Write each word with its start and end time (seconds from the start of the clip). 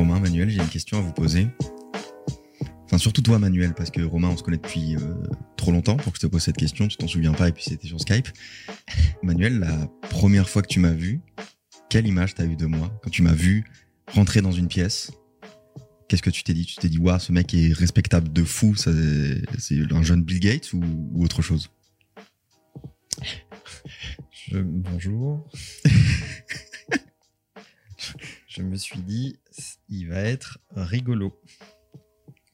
Romain, 0.00 0.18
Manuel, 0.18 0.48
j'ai 0.48 0.62
une 0.62 0.68
question 0.68 0.96
à 0.96 1.02
vous 1.02 1.12
poser. 1.12 1.46
Enfin, 2.86 2.96
surtout 2.96 3.20
toi, 3.20 3.38
Manuel, 3.38 3.74
parce 3.74 3.90
que 3.90 4.00
Romain, 4.00 4.30
on 4.30 4.36
se 4.38 4.42
connaît 4.42 4.56
depuis 4.56 4.96
euh, 4.96 5.14
trop 5.58 5.72
longtemps 5.72 5.98
pour 5.98 6.14
que 6.14 6.18
je 6.18 6.22
te 6.22 6.26
pose 6.26 6.42
cette 6.42 6.56
question. 6.56 6.88
Tu 6.88 6.96
t'en 6.96 7.06
souviens 7.06 7.34
pas 7.34 7.50
et 7.50 7.52
puis 7.52 7.64
c'était 7.64 7.86
sur 7.86 8.00
Skype. 8.00 8.28
Manuel, 9.22 9.58
la 9.58 9.88
première 10.08 10.48
fois 10.48 10.62
que 10.62 10.68
tu 10.68 10.80
m'as 10.80 10.94
vu, 10.94 11.20
quelle 11.90 12.06
image 12.06 12.34
t'as 12.34 12.46
eu 12.46 12.56
de 12.56 12.64
moi 12.64 12.90
quand 13.02 13.10
tu 13.10 13.20
m'as 13.20 13.34
vu 13.34 13.66
rentrer 14.14 14.40
dans 14.40 14.52
une 14.52 14.68
pièce? 14.68 15.12
Qu'est-ce 16.08 16.22
que 16.22 16.30
tu 16.30 16.44
t'es 16.44 16.54
dit? 16.54 16.64
Tu 16.64 16.76
t'es 16.76 16.88
dit, 16.88 16.96
waouh, 16.96 17.20
ce 17.20 17.30
mec 17.30 17.52
est 17.52 17.74
respectable 17.74 18.32
de 18.32 18.42
fou, 18.42 18.74
c'est 18.76 18.90
un 18.90 20.02
jeune 20.02 20.22
Bill 20.22 20.40
Gates 20.40 20.72
ou, 20.72 21.22
autre 21.22 21.42
chose? 21.42 21.68
Bonjour. 24.50 25.46
je 28.48 28.62
me 28.62 28.76
suis 28.76 29.00
dit, 29.00 29.36
il 29.90 30.08
va 30.08 30.20
être 30.20 30.58
rigolo. 30.74 31.38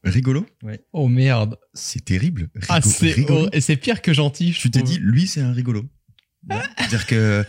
Rigolo? 0.05 0.47
Oh 0.93 1.09
merde. 1.09 1.57
C'est 1.75 2.05
terrible. 2.05 2.49
Rigo- 2.55 2.67
Ah, 2.69 2.81
c'est 2.81 3.11
rigolo? 3.13 3.41
hor- 3.45 3.49
et 3.53 3.61
c'est 3.61 3.77
pire 3.77 4.03
que 4.03 4.13
gentil. 4.13 4.53
je 4.53 4.61
Tu 4.61 4.71
t'es 4.71 4.83
dit, 4.83 4.99
lui, 5.01 5.27
c'est 5.27 5.41
un 5.41 5.53
rigolo. 5.53 5.85
C'est-à-dire 6.79 7.07
que 7.07 7.45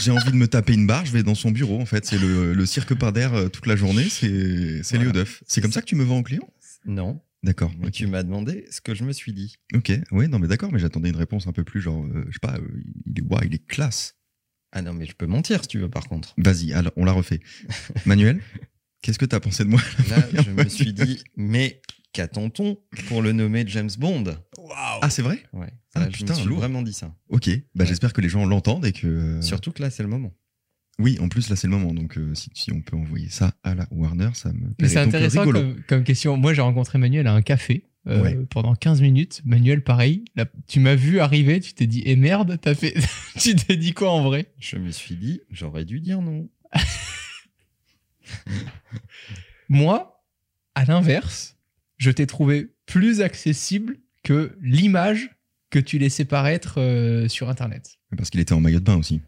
j'ai 0.00 0.10
envie 0.10 0.30
de 0.32 0.36
me 0.36 0.48
taper 0.48 0.74
une 0.74 0.86
barre, 0.86 1.06
je 1.06 1.12
vais 1.12 1.22
dans 1.22 1.36
son 1.36 1.52
bureau. 1.52 1.80
En 1.80 1.86
fait, 1.86 2.04
c'est 2.04 2.18
le, 2.18 2.52
le 2.52 2.66
cirque 2.66 2.94
par 2.94 3.12
d'air 3.12 3.32
euh, 3.34 3.48
toute 3.48 3.66
la 3.66 3.76
journée. 3.76 4.08
C'est 4.08 4.80
Voilà. 4.82 5.04
Léo 5.04 5.12
Duff. 5.12 5.42
C'est 5.46 5.60
comme 5.60 5.70
ça 5.72 5.80
que 5.80 5.86
tu 5.86 5.94
me 5.94 6.02
vends 6.02 6.18
en 6.18 6.22
client? 6.24 6.48
Non, 6.84 7.20
D'accord. 7.44 7.70
tu 7.92 8.06
m'as 8.08 8.22
demandé 8.24 8.64
ce 8.70 8.80
que 8.80 8.94
je 8.94 9.04
me 9.04 9.12
suis 9.12 9.32
dit. 9.32 9.56
Ok. 9.74 9.92
Ouais, 10.10 10.26
non, 10.26 10.38
mais 10.40 10.48
d'accord, 10.48 10.72
mais 10.72 10.78
j'attendais 10.80 11.10
une 11.10 11.16
réponse 11.16 11.46
un 11.46 11.52
peu 11.52 11.62
plus 11.62 11.80
genre, 11.80 12.04
euh, 12.06 12.24
je 12.28 12.32
sais 12.32 12.38
pas, 12.40 12.56
euh, 12.56 12.82
il 13.06 13.18
est 13.18 13.22
waouh, 13.22 13.44
il 13.44 13.54
est 13.54 13.64
classe. 13.66 14.16
Ah 14.72 14.82
non, 14.82 14.92
mais 14.94 15.04
je 15.06 15.14
peux 15.14 15.26
mentir 15.26 15.62
si 15.62 15.68
tu 15.68 15.78
veux, 15.78 15.88
par 15.90 16.08
contre. 16.08 16.34
Vas-y, 16.38 16.72
on 16.96 17.04
la 17.04 17.12
refait. 17.12 17.40
Manuel, 18.06 18.40
qu'est-ce 19.02 19.18
que 19.18 19.24
t'as 19.26 19.40
pensé 19.40 19.64
de 19.64 19.68
moi 19.68 19.80
Là, 20.08 20.22
je 20.42 20.50
me 20.50 20.68
suis 20.68 20.92
dit, 20.92 21.22
mais 21.36 21.80
qu'attend-on 22.12 22.76
pour 23.08 23.22
le 23.22 23.32
nommer 23.32 23.64
James 23.66 23.90
Bond? 23.98 24.24
Ah, 25.02 25.10
c'est 25.10 25.22
vrai? 25.22 25.42
Ouais, 25.52 25.72
Ah, 25.94 26.00
ça, 26.02 26.10
je 26.10 26.16
putain, 26.16 26.34
me 26.34 26.38
suis 26.38 26.48
lourd. 26.48 26.58
vraiment 26.58 26.82
dit 26.82 26.92
ça. 26.92 27.14
Ok. 27.28 27.48
Bah, 27.74 27.82
Ouais. 27.84 27.86
j'espère 27.86 28.12
que 28.12 28.20
les 28.20 28.28
gens 28.28 28.44
l'entendent 28.46 28.84
et 28.86 28.92
que. 28.92 29.06
euh, 29.06 29.42
Surtout 29.42 29.72
que 29.72 29.82
là, 29.82 29.90
c'est 29.90 30.02
le 30.02 30.08
moment. 30.08 30.32
Oui, 30.98 31.16
en 31.18 31.30
plus 31.30 31.48
là 31.48 31.56
c'est 31.56 31.66
le 31.66 31.70
moment, 31.72 31.94
donc 31.94 32.18
euh, 32.18 32.34
si, 32.34 32.50
si 32.52 32.70
on 32.72 32.82
peut 32.82 32.94
envoyer 32.94 33.30
ça 33.30 33.54
à 33.62 33.74
la 33.74 33.86
Warner, 33.90 34.28
ça 34.34 34.52
me. 34.52 34.58
Mais 34.60 34.66
plairait. 34.76 34.92
c'est 34.92 34.98
euh, 34.98 35.04
intéressant 35.04 35.44
comme, 35.50 35.76
comme 35.88 36.04
question. 36.04 36.36
Moi, 36.36 36.52
j'ai 36.52 36.60
rencontré 36.60 36.98
Manuel 36.98 37.26
à 37.26 37.32
un 37.32 37.40
café 37.40 37.86
euh, 38.06 38.20
Ouais. 38.22 38.38
pendant 38.50 38.74
15 38.74 39.00
minutes. 39.00 39.40
Manuel, 39.46 39.82
pareil. 39.82 40.24
Là, 40.36 40.44
tu 40.66 40.78
m'as 40.78 40.96
vu 40.96 41.20
arriver, 41.20 41.58
tu 41.60 41.72
t'es 41.72 41.86
dit, 41.86 42.02
eh 42.04 42.16
merde, 42.16 42.58
t'as 42.60 42.74
fait. 42.74 42.92
tu 43.40 43.54
t'es 43.56 43.78
dit 43.78 43.94
quoi 43.94 44.10
en 44.12 44.22
vrai? 44.24 44.52
Je 44.58 44.76
me 44.76 44.90
suis 44.90 45.14
dit, 45.16 45.40
j'aurais 45.50 45.86
dû 45.86 46.00
dire 46.00 46.20
non. 46.20 46.50
Moi, 49.68 50.24
à 50.74 50.84
l'inverse, 50.84 51.56
je 51.96 52.10
t'ai 52.10 52.26
trouvé 52.26 52.72
plus 52.86 53.20
accessible 53.20 53.96
que 54.22 54.56
l'image 54.60 55.30
que 55.70 55.78
tu 55.78 55.98
laissais 55.98 56.24
paraître 56.24 56.80
euh, 56.80 57.28
sur 57.28 57.48
Internet. 57.48 57.98
Parce 58.16 58.30
qu'il 58.30 58.40
était 58.40 58.52
en 58.52 58.60
maillot 58.60 58.80
de 58.80 58.84
bain 58.84 58.96
aussi. 58.96 59.20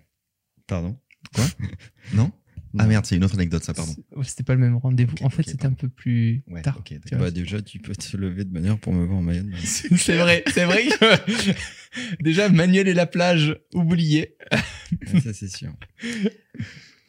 Pardon? 0.67 0.99
Non? 2.15 2.33
Ah 2.79 2.87
merde, 2.87 3.05
c'est 3.05 3.17
une 3.17 3.25
autre 3.25 3.35
anecdote 3.35 3.63
ça, 3.63 3.75
pardon. 3.75 3.95
C'était 4.23 4.43
pas 4.45 4.55
le 4.55 4.61
même 4.61 4.77
rendez-vous. 4.77 5.15
En 5.21 5.29
fait, 5.29 5.43
c'était 5.43 5.67
un 5.67 5.75
peu 5.75 5.89
plus 5.91 6.43
Ouais, 6.49 6.63
tard. 6.63 6.83
Bah 7.13 7.31
déjà, 7.31 7.61
tu 7.61 7.79
peux 7.79 7.95
te 7.95 8.17
lever 8.17 8.45
de 8.45 8.53
manière 8.53 8.79
pour 8.79 8.95
me 8.95 9.05
voir 9.05 9.19
en 9.19 9.23
maillot 9.23 9.43
de 9.43 9.51
bain. 9.51 9.59
C'est 9.63 10.17
vrai, 10.17 10.43
c'est 10.53 10.65
vrai 10.65 10.87
que 10.87 12.23
déjà 12.23 12.49
Manuel 12.49 12.89
et 12.89 12.95
la 12.95 13.05
plage 13.07 13.59
oublié. 13.75 14.37
Ouais, 15.13 15.21
ça, 15.21 15.35
c'est 15.35 15.55
sûr. 15.55 15.75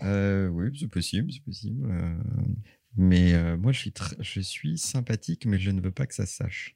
Euh, 0.03 0.47
oui, 0.49 0.69
c'est 0.79 0.87
possible, 0.89 1.31
c'est 1.31 1.43
possible. 1.43 1.85
euh, 1.89 2.13
Mais 2.97 3.33
euh, 3.33 3.57
moi, 3.57 3.71
je 3.71 3.79
suis, 3.79 3.89
tr- 3.91 4.15
je 4.19 4.39
suis 4.39 4.77
sympathique, 4.77 5.45
mais 5.45 5.57
je 5.59 5.71
ne 5.71 5.81
veux 5.81 5.91
pas 5.91 6.05
que 6.05 6.13
ça 6.13 6.25
se 6.25 6.35
sache. 6.35 6.75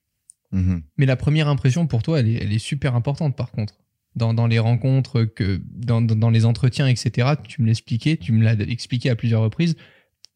Mhm. 0.52 0.82
Mais 0.98 1.06
la 1.06 1.16
première 1.18 1.48
impression 1.50 1.88
pour 1.88 2.04
toi, 2.04 2.20
elle 2.20 2.30
est, 2.30 2.42
elle 2.44 2.54
est 2.54 2.60
super 2.60 2.96
importante 2.96 3.36
par 3.36 3.52
contre. 3.52 3.76
Dans, 4.16 4.34
dans 4.34 4.48
les 4.48 4.58
rencontres, 4.60 5.26
que, 5.26 5.62
dans, 5.70 6.02
dans- 6.02 6.16
dans 6.16 6.30
les 6.32 6.46
entretiens, 6.46 6.88
etc., 6.88 7.34
tu 7.48 7.62
me 7.62 7.68
l'expliquais, 7.68 8.18
tu 8.18 8.32
me 8.32 8.44
l'as 8.44 8.54
expliqué 8.54 9.10
à 9.12 9.16
plusieurs 9.16 9.42
reprises, 9.44 9.76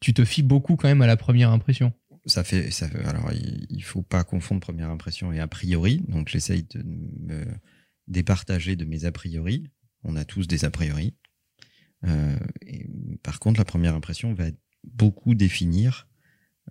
tu 0.00 0.12
te 0.14 0.24
fies 0.24 0.42
beaucoup 0.42 0.76
quand 0.76 0.86
même 0.88 1.02
à 1.02 1.06
la 1.08 1.16
première 1.16 1.50
impression. 1.50 1.92
Ça 2.26 2.44
fait, 2.44 2.70
ça 2.70 2.88
fait- 2.88 3.04
alors, 3.04 3.32
il, 3.32 3.66
il 3.70 3.82
faut 3.82 4.02
pas 4.02 4.22
confondre 4.22 4.60
première 4.60 4.90
impression 4.90 5.32
et 5.32 5.40
a 5.40 5.48
priori. 5.48 6.02
Donc, 6.08 6.28
j'essaye 6.28 6.62
de 6.62 6.82
me 6.84 7.44
départager 8.06 8.76
de 8.76 8.84
mes 8.84 9.04
a 9.04 9.10
priori. 9.12 9.66
On 10.04 10.14
a 10.14 10.24
tous 10.24 10.46
des 10.46 10.64
a 10.64 10.70
priori. 10.70 11.14
Euh, 12.04 12.36
et 12.60 12.61
par 13.32 13.40
contre, 13.40 13.58
la 13.58 13.64
première 13.64 13.94
impression 13.94 14.34
va 14.34 14.44
beaucoup 14.84 15.34
définir 15.34 16.06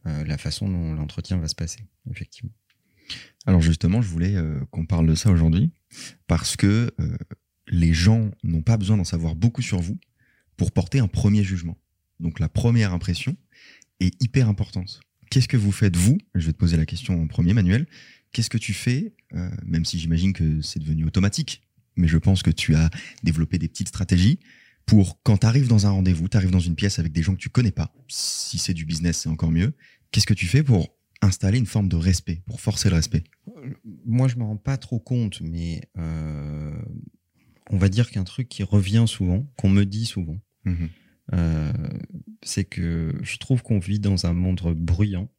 euh, 0.06 0.24
la 0.26 0.38
façon 0.38 0.70
dont 0.70 0.94
l'entretien 0.94 1.38
va 1.38 1.48
se 1.48 1.56
passer, 1.56 1.80
effectivement. 2.12 2.52
Alors 3.48 3.62
justement, 3.62 4.00
je 4.04 4.08
voulais 4.08 4.36
euh, 4.36 4.64
qu'on 4.70 4.86
parle 4.86 5.08
de 5.08 5.16
ça 5.16 5.32
aujourd'hui 5.32 5.72
parce 6.28 6.56
que 6.56 6.94
euh, 7.00 7.18
les 7.68 7.96
gens 7.96 8.30
n'ont 8.44 8.62
pas 8.62 8.78
besoin 8.78 8.96
d'en 8.96 9.04
savoir 9.04 9.34
beaucoup 9.34 9.64
sur 9.64 9.80
vous 9.80 9.98
pour 10.56 10.72
porter 10.72 11.00
un 11.00 11.08
premier 11.08 11.44
jugement. 11.44 11.80
Donc 12.20 12.40
la 12.40 12.48
première 12.48 12.94
impression 12.94 13.36
est 14.00 14.14
hyper 14.22 14.48
importante. 14.48 15.00
Qu'est-ce 15.32 15.48
que 15.48 15.58
vous 15.58 15.72
faites 15.72 15.96
vous? 15.96 16.20
Je 16.36 16.46
vais 16.46 16.54
te 16.54 16.60
poser 16.60 16.78
la 16.78 16.86
question 16.86 17.20
en 17.20 17.26
premier, 17.26 17.56
Manuel. 17.56 17.88
Qu'est-ce 18.34 18.52
que 18.52 18.60
tu 18.60 18.74
fais, 18.74 19.16
même 19.66 19.84
si 19.84 19.98
j'imagine 19.98 20.32
que 20.32 20.62
c'est 20.62 20.80
devenu 20.80 21.06
automatique, 21.06 21.64
mais 21.96 22.08
je 22.08 22.20
pense 22.20 22.44
que 22.44 22.52
tu 22.52 22.76
as 22.76 22.92
développé 23.24 23.58
des 23.58 23.68
petites 23.68 23.88
stratégies 23.88 24.40
pour 24.86 25.22
quand 25.24 25.38
tu 25.40 25.46
arrives 25.48 25.68
dans 25.68 25.88
un 25.88 25.92
rendez-vous, 25.92 26.28
tu 26.28 26.38
arrives 26.38 26.52
dans 26.52 26.60
une 26.60 26.76
pièce 26.76 27.00
avec 27.00 27.12
des 27.12 27.24
gens 27.24 27.34
que 27.34 27.40
tu 27.40 27.50
connais 27.50 27.72
pas. 27.72 27.94
Si 28.08 28.58
c'est 28.58 28.74
du 28.74 28.86
business, 28.86 29.20
c'est 29.20 29.30
encore 29.30 29.52
mieux. 29.52 29.74
Qu'est-ce 30.12 30.28
que 30.28 30.34
tu 30.34 30.48
fais 30.48 30.64
pour 30.64 30.90
installer 31.22 31.60
une 31.60 31.66
forme 31.66 31.88
de 31.88 31.96
respect, 31.96 32.42
pour 32.46 32.60
forcer 32.62 32.90
le 32.90 32.96
respect? 32.96 33.24
Moi, 34.06 34.28
je 34.28 34.36
me 34.38 34.44
rends 34.44 34.58
pas 34.58 34.78
trop 34.78 35.00
compte, 35.00 35.40
mais 35.42 35.82
euh, 35.98 36.76
on 37.70 37.78
va 37.78 37.90
dire 37.90 38.10
qu'un 38.12 38.24
truc 38.24 38.50
qui 38.50 38.64
revient 38.64 39.06
souvent, 39.08 39.44
qu'on 39.58 39.70
me 39.70 39.86
dit 39.86 40.06
souvent, 40.06 40.40
Mhm. 40.66 40.90
euh, 41.34 41.72
c'est 42.44 42.66
que 42.66 43.14
je 43.22 43.38
trouve 43.38 43.62
qu'on 43.64 43.80
vit 43.80 44.00
dans 44.00 44.26
un 44.26 44.34
monde 44.34 44.60
bruyant, 44.76 45.30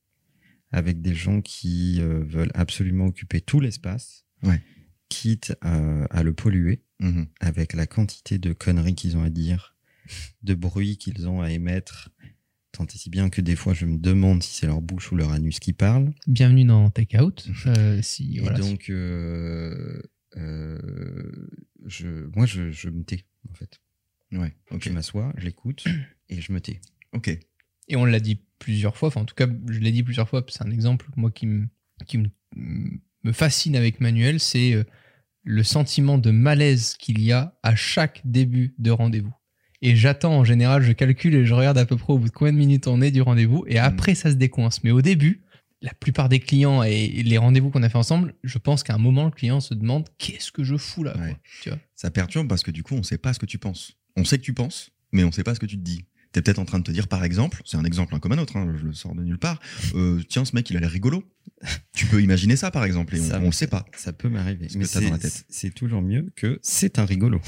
avec 0.71 1.03
des 1.03 1.15
gens 1.15 1.43
qui 1.43 2.01
euh, 2.01 2.25
veulent 2.25 2.51
absolument 2.55 3.07
occuper 3.07 3.41
tout 3.41 3.61
l'espace, 3.61 4.25
Ouais. 4.43 4.61
Quitte 5.13 5.55
à, 5.61 6.05
à 6.05 6.23
le 6.23 6.33
polluer, 6.33 6.81
Mhm. 7.01 7.27
avec 7.41 7.73
la 7.73 7.87
quantité 7.87 8.39
de 8.39 8.53
conneries 8.53 8.95
qu'ils 8.95 9.17
ont 9.17 9.23
à 9.25 9.31
dire, 9.31 9.75
de 10.43 10.55
bruit 10.55 10.97
qu'ils 10.99 11.29
ont 11.29 11.41
à 11.43 11.51
émettre, 11.51 12.11
tant 12.73 12.87
et 12.87 12.97
si 12.97 13.11
bien 13.11 13.29
que 13.29 13.41
des 13.41 13.57
fois 13.57 13.75
je 13.75 13.87
me 13.87 13.99
demande 13.99 14.43
si 14.43 14.55
c'est 14.55 14.67
leur 14.67 14.81
bouche 14.81 15.11
ou 15.13 15.17
leur 15.17 15.31
anus 15.33 15.59
qui 15.59 15.73
parle. 15.73 16.13
Bienvenue 16.27 16.65
dans 16.65 16.89
Take 16.91 17.21
Out. 17.21 17.49
Euh, 17.67 18.01
si, 18.03 18.37
Et 18.39 18.41
voilà. 18.41 18.59
donc, 18.59 18.89
euh, 18.89 20.01
euh, 20.37 20.79
je, 21.87 22.09
moi, 22.37 22.47
je, 22.47 22.71
je 22.71 22.89
me 22.89 23.03
tais, 23.05 23.25
en 23.51 23.55
fait. 23.55 23.81
Ouais. 24.33 24.55
Je 24.81 24.91
m'assois, 24.91 25.33
je 25.37 25.45
l'écoute 25.45 25.85
et 26.31 26.41
je 26.41 26.53
me 26.53 26.61
tais. 26.61 26.81
Ok. 27.13 27.29
Et 27.89 27.97
on 27.97 28.05
l'a 28.07 28.21
dit 28.21 28.39
plusieurs 28.59 28.97
fois, 28.97 29.09
enfin 29.09 29.21
en 29.23 29.25
tout 29.27 29.35
cas 29.35 29.49
je 29.69 29.79
l'ai 29.81 29.91
dit 29.93 30.03
plusieurs 30.05 30.29
fois, 30.29 30.45
c'est 30.49 30.63
un 30.65 30.71
exemple 30.71 31.07
moi 31.17 31.31
qui 31.33 31.47
me, 31.47 31.67
qui 32.07 32.17
me, 32.17 32.29
me 32.57 33.33
fascine 33.33 33.75
avec 33.77 34.01
Manuel, 34.01 34.39
c'est 34.41 34.73
euh, 34.73 34.85
le 35.45 35.63
sentiment 35.63 36.19
de 36.19 36.31
malaise 36.31 36.97
qu'il 36.99 37.21
y 37.21 37.33
a 37.33 37.55
à 37.63 37.75
chaque 37.75 38.21
début 38.25 38.75
de 38.79 38.91
rendez-vous. 38.91 39.35
Et 39.81 39.97
j'attends 39.97 40.39
en 40.39 40.45
général, 40.45 40.83
je 40.83 40.93
calcule 40.93 41.35
et 41.35 41.45
je 41.45 41.55
regarde 41.55 41.79
à 41.79 41.85
peu 41.87 41.97
près 41.97 42.13
au 42.13 42.19
bout 42.19 42.29
de 42.29 42.33
combien 42.33 42.53
de 42.53 42.59
minutes 42.59 42.87
on 42.87 43.01
est 43.01 43.11
du 43.11 43.21
rendez-vous, 43.23 43.65
et 43.67 43.79
après 43.79 44.15
ça 44.15 44.31
se 44.31 44.37
décoince. 44.37 44.85
Mais 44.85 44.93
au 44.93 45.03
début, 45.03 45.43
la 45.81 45.93
plupart 45.93 46.29
des 46.29 46.39
clients 46.39 46.85
et 46.85 47.09
les 47.09 47.39
rendez-vous 47.39 47.71
qu'on 47.71 47.83
a 47.83 47.89
fait 47.89 47.99
ensemble, 47.99 48.35
je 48.45 48.59
pense 48.59 48.85
qu'à 48.85 48.95
un 48.95 48.99
moment 48.99 49.25
le 49.25 49.33
client 49.33 49.59
se 49.59 49.75
demande 49.75 50.09
qu'est-ce 50.19 50.53
que 50.53 50.63
je 50.63 50.77
fous 50.77 51.03
là. 51.03 51.13
quoi 51.13 51.23
Ouais? 51.23 51.37
tu 51.61 51.71
vois? 51.71 51.79
Ça 51.97 52.13
perturbe 52.13 52.47
parce 52.47 52.63
que 52.63 52.71
du 52.71 52.85
coup, 52.85 52.95
on 52.95 53.03
sait 53.03 53.19
pas 53.19 53.33
ce 53.33 53.41
que 53.41 53.47
tu 53.47 53.59
penses. 53.59 53.97
On 54.17 54.25
sait 54.25 54.39
que 54.39 54.45
tu 54.45 54.55
penses, 54.55 54.91
mais 55.11 55.25
on 55.25 55.33
sait 55.33 55.43
pas 55.43 55.57
ce 55.57 55.61
que 55.61 55.67
tu 55.67 55.77
te 55.77 55.83
dis. 55.83 56.05
T'es 56.33 56.41
peut-être 56.43 56.59
en 56.59 56.65
train 56.65 56.79
de 56.79 56.85
te 56.85 56.91
dire, 56.91 57.09
par 57.09 57.25
exemple, 57.25 57.61
c'est 57.67 57.77
un 57.77 57.85
exemple 57.85 58.15
hein, 58.15 58.19
comme 58.19 58.33
un 58.33 58.39
autre, 58.39 58.57
hein, 58.57 58.75
je 58.81 58.87
le 58.87 58.93
sors 58.95 59.15
de 59.15 59.23
nulle 59.23 59.39
part. 59.39 59.61
euh, 59.95 60.21
tiens, 60.29 60.45
ce 60.47 60.55
mec, 60.57 60.69
il 60.71 60.77
a 60.77 60.81
l'air 60.81 60.91
rigolo. 60.91 61.23
tu 61.93 62.07
peux 62.07 62.23
imaginer 62.23 62.57
ça, 62.57 62.71
par 62.71 62.85
exemple, 62.85 63.15
et 63.17 63.21
on, 63.21 63.29
Ça- 63.29 63.41
on 63.41 63.47
le 63.47 63.53
sait 63.53 63.67
pas. 63.67 63.85
Ça 63.97 64.13
peut 64.13 64.29
m'arriver. 64.29 64.69
Ce 64.69 64.75
que 64.75 64.79
Mais 64.79 64.87
t'as 64.87 65.01
dans 65.03 65.11
la 65.11 65.17
c'est- 65.21 65.29
tête. 65.31 65.45
c'est 65.51 65.75
toujours 65.75 66.01
mieux 66.03 66.33
que 66.37 66.59
c'est 66.63 66.99
un 66.99 67.05
rigolo. 67.05 67.41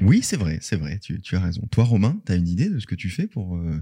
Oui, 0.00 0.20
c'est 0.22 0.36
vrai, 0.36 0.58
c'est 0.60 0.76
vrai. 0.76 0.98
Tu, 0.98 1.20
tu 1.20 1.36
as 1.36 1.40
raison. 1.40 1.62
Toi, 1.70 1.84
Romain, 1.84 2.20
t'as 2.24 2.36
une 2.36 2.48
idée 2.48 2.68
de 2.68 2.78
ce 2.80 2.86
que 2.86 2.94
tu 2.96 3.10
fais 3.10 3.28
pour 3.28 3.56
euh, 3.56 3.80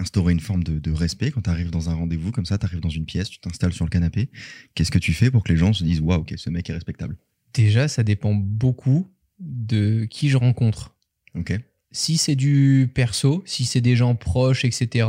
instaurer 0.00 0.32
une 0.34 0.40
forme 0.40 0.62
de, 0.64 0.78
de 0.78 0.90
respect 0.92 1.30
quand 1.30 1.42
t'arrives 1.42 1.70
dans 1.70 1.88
un 1.88 1.94
rendez-vous 1.94 2.32
comme 2.32 2.44
ça, 2.44 2.58
t'arrives 2.58 2.80
dans 2.80 2.90
une 2.90 3.06
pièce, 3.06 3.30
tu 3.30 3.38
t'installes 3.38 3.72
sur 3.72 3.86
le 3.86 3.90
canapé? 3.90 4.28
Qu'est-ce 4.74 4.90
que 4.90 4.98
tu 4.98 5.14
fais 5.14 5.30
pour 5.30 5.42
que 5.44 5.52
les 5.52 5.58
gens 5.58 5.72
se 5.72 5.84
disent, 5.84 6.00
waouh, 6.00 6.20
ok, 6.20 6.34
ce 6.36 6.50
mec 6.50 6.68
est 6.68 6.74
respectable? 6.74 7.16
Déjà, 7.54 7.88
ça 7.88 8.02
dépend 8.02 8.34
beaucoup 8.34 9.08
de 9.38 10.04
qui 10.04 10.28
je 10.28 10.36
rencontre. 10.36 10.96
Ok. 11.34 11.58
Si 11.92 12.16
c'est 12.16 12.34
du 12.34 12.90
perso, 12.94 13.42
si 13.46 13.64
c'est 13.64 13.80
des 13.80 13.96
gens 13.96 14.14
proches, 14.14 14.64
etc., 14.64 15.08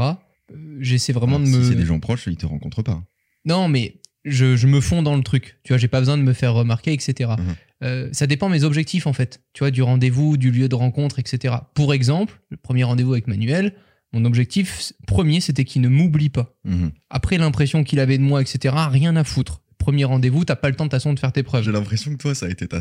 euh, 0.51 0.77
j'essaie 0.79 1.13
vraiment 1.13 1.37
Alors, 1.37 1.47
de 1.47 1.51
me. 1.51 1.63
Si 1.63 1.69
c'est 1.69 1.75
des 1.75 1.85
gens 1.85 1.99
proches, 1.99 2.27
ils 2.27 2.37
te 2.37 2.45
rencontrent 2.45 2.83
pas. 2.83 3.01
Non, 3.45 3.67
mais 3.67 3.95
je, 4.25 4.55
je 4.55 4.67
me 4.67 4.81
fonds 4.81 5.01
dans 5.01 5.15
le 5.15 5.23
truc. 5.23 5.57
Tu 5.63 5.73
vois, 5.73 5.77
j'ai 5.77 5.87
pas 5.87 5.99
besoin 5.99 6.17
de 6.17 6.23
me 6.23 6.33
faire 6.33 6.53
remarquer, 6.53 6.93
etc. 6.93 7.31
Mhm. 7.37 7.55
Euh, 7.83 8.09
ça 8.11 8.27
dépend 8.27 8.49
mes 8.49 8.63
objectifs, 8.63 9.07
en 9.07 9.13
fait. 9.13 9.41
Tu 9.53 9.59
vois, 9.59 9.71
du 9.71 9.81
rendez-vous, 9.81 10.37
du 10.37 10.51
lieu 10.51 10.69
de 10.69 10.75
rencontre, 10.75 11.19
etc. 11.19 11.55
Pour 11.73 11.93
exemple, 11.93 12.39
le 12.49 12.57
premier 12.57 12.83
rendez-vous 12.83 13.13
avec 13.13 13.27
Manuel, 13.27 13.73
Mon 14.13 14.25
objectif 14.25 14.93
premier, 15.07 15.41
c'était 15.41 15.65
qu'il 15.65 15.81
ne 15.81 15.89
m'oublie 15.89 16.29
pas. 16.29 16.55
Mhm. 16.65 16.91
Après 17.09 17.37
l'impression 17.37 17.83
qu'il 17.83 17.99
avait 17.99 18.19
de 18.19 18.23
moi, 18.23 18.41
etc., 18.41 18.75
rien 18.91 19.15
à 19.15 19.23
foutre. 19.23 19.61
Premier 19.79 20.05
rendez-vous, 20.05 20.45
t'as 20.45 20.55
pas 20.55 20.69
le 20.69 20.75
temps 20.75 20.85
de 20.85 20.89
toute 20.89 20.99
façon 20.99 21.13
de 21.13 21.19
faire 21.19 21.33
tes 21.33 21.43
preuves. 21.43 21.63
J'ai 21.65 21.71
l'impression 21.71 22.11
que 22.11 22.17
toi, 22.17 22.35
ça 22.35 22.45
a 22.45 22.49
été 22.49 22.67
ta 22.67 22.79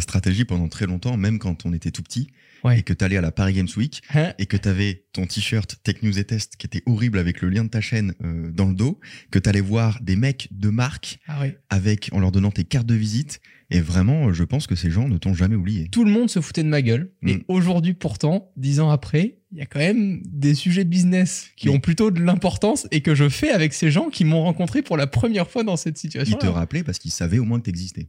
stratégie 0.00 0.44
pendant 0.44 0.68
très 0.68 0.86
longtemps, 0.86 1.16
même 1.16 1.38
quand 1.38 1.64
on 1.64 1.72
était 1.72 1.90
tout 1.90 2.02
petit, 2.02 2.28
Ouais. 2.64 2.78
et 2.78 2.82
que 2.82 2.92
t'allais 2.92 3.16
à 3.16 3.20
la 3.20 3.32
Paris 3.32 3.54
Games 3.54 3.68
Week, 3.76 4.02
Hein 4.14 4.32
et 4.38 4.46
que 4.46 4.56
t'avais 4.56 5.04
ton 5.12 5.26
t-shirt 5.26 5.76
Tech 5.82 6.02
News 6.02 6.18
et 6.18 6.24
Test 6.24 6.56
qui 6.56 6.66
était 6.66 6.82
horrible 6.86 7.18
avec 7.18 7.40
le 7.40 7.48
lien 7.48 7.64
de 7.64 7.68
ta 7.68 7.80
chaîne 7.80 8.14
euh, 8.24 8.50
dans 8.50 8.66
le 8.66 8.74
dos, 8.74 9.00
que 9.30 9.38
t'allais 9.38 9.60
voir 9.60 9.98
des 10.02 10.16
mecs 10.16 10.48
de 10.50 10.70
marque 10.70 11.18
Ah 11.28 11.40
ouais. 11.40 11.58
avec 11.70 12.08
en 12.12 12.20
leur 12.20 12.32
donnant 12.32 12.50
tes 12.50 12.64
cartes 12.64 12.86
de 12.86 12.94
visite, 12.94 13.40
et 13.70 13.80
vraiment, 13.80 14.32
je 14.32 14.44
pense 14.44 14.66
que 14.68 14.76
ces 14.76 14.90
gens 14.90 15.08
ne 15.08 15.18
t'ont 15.18 15.34
jamais 15.34 15.56
oublié. 15.56 15.88
Tout 15.88 16.04
le 16.04 16.10
monde 16.10 16.30
se 16.30 16.40
foutait 16.40 16.62
de 16.62 16.68
ma 16.68 16.82
gueule. 16.82 17.10
Mm. 17.22 17.28
Et 17.28 17.44
aujourd'hui, 17.48 17.94
pourtant, 17.94 18.52
dix 18.56 18.78
ans 18.78 18.90
après, 18.90 19.38
il 19.50 19.58
y 19.58 19.60
a 19.60 19.66
quand 19.66 19.80
même 19.80 20.22
des 20.24 20.54
sujets 20.54 20.84
de 20.84 20.88
business 20.88 21.48
qui 21.56 21.68
ont 21.68 21.80
plutôt 21.80 22.12
de 22.12 22.20
l'importance 22.20 22.86
et 22.92 23.00
que 23.00 23.14
je 23.16 23.28
fais 23.28 23.50
avec 23.50 23.72
ces 23.72 23.90
gens 23.90 24.08
qui 24.08 24.24
m'ont 24.24 24.42
rencontré 24.42 24.82
pour 24.82 24.96
la 24.96 25.08
première 25.08 25.50
fois 25.50 25.64
dans 25.64 25.76
cette 25.76 25.98
situation. 25.98 26.38
Ils 26.40 26.46
te 26.46 26.50
rappelaient 26.50 26.84
parce 26.84 26.98
qu'ils 27.00 27.10
savaient 27.10 27.38
au 27.40 27.44
moins 27.44 27.58
que 27.58 27.64
t'existais. 27.64 28.08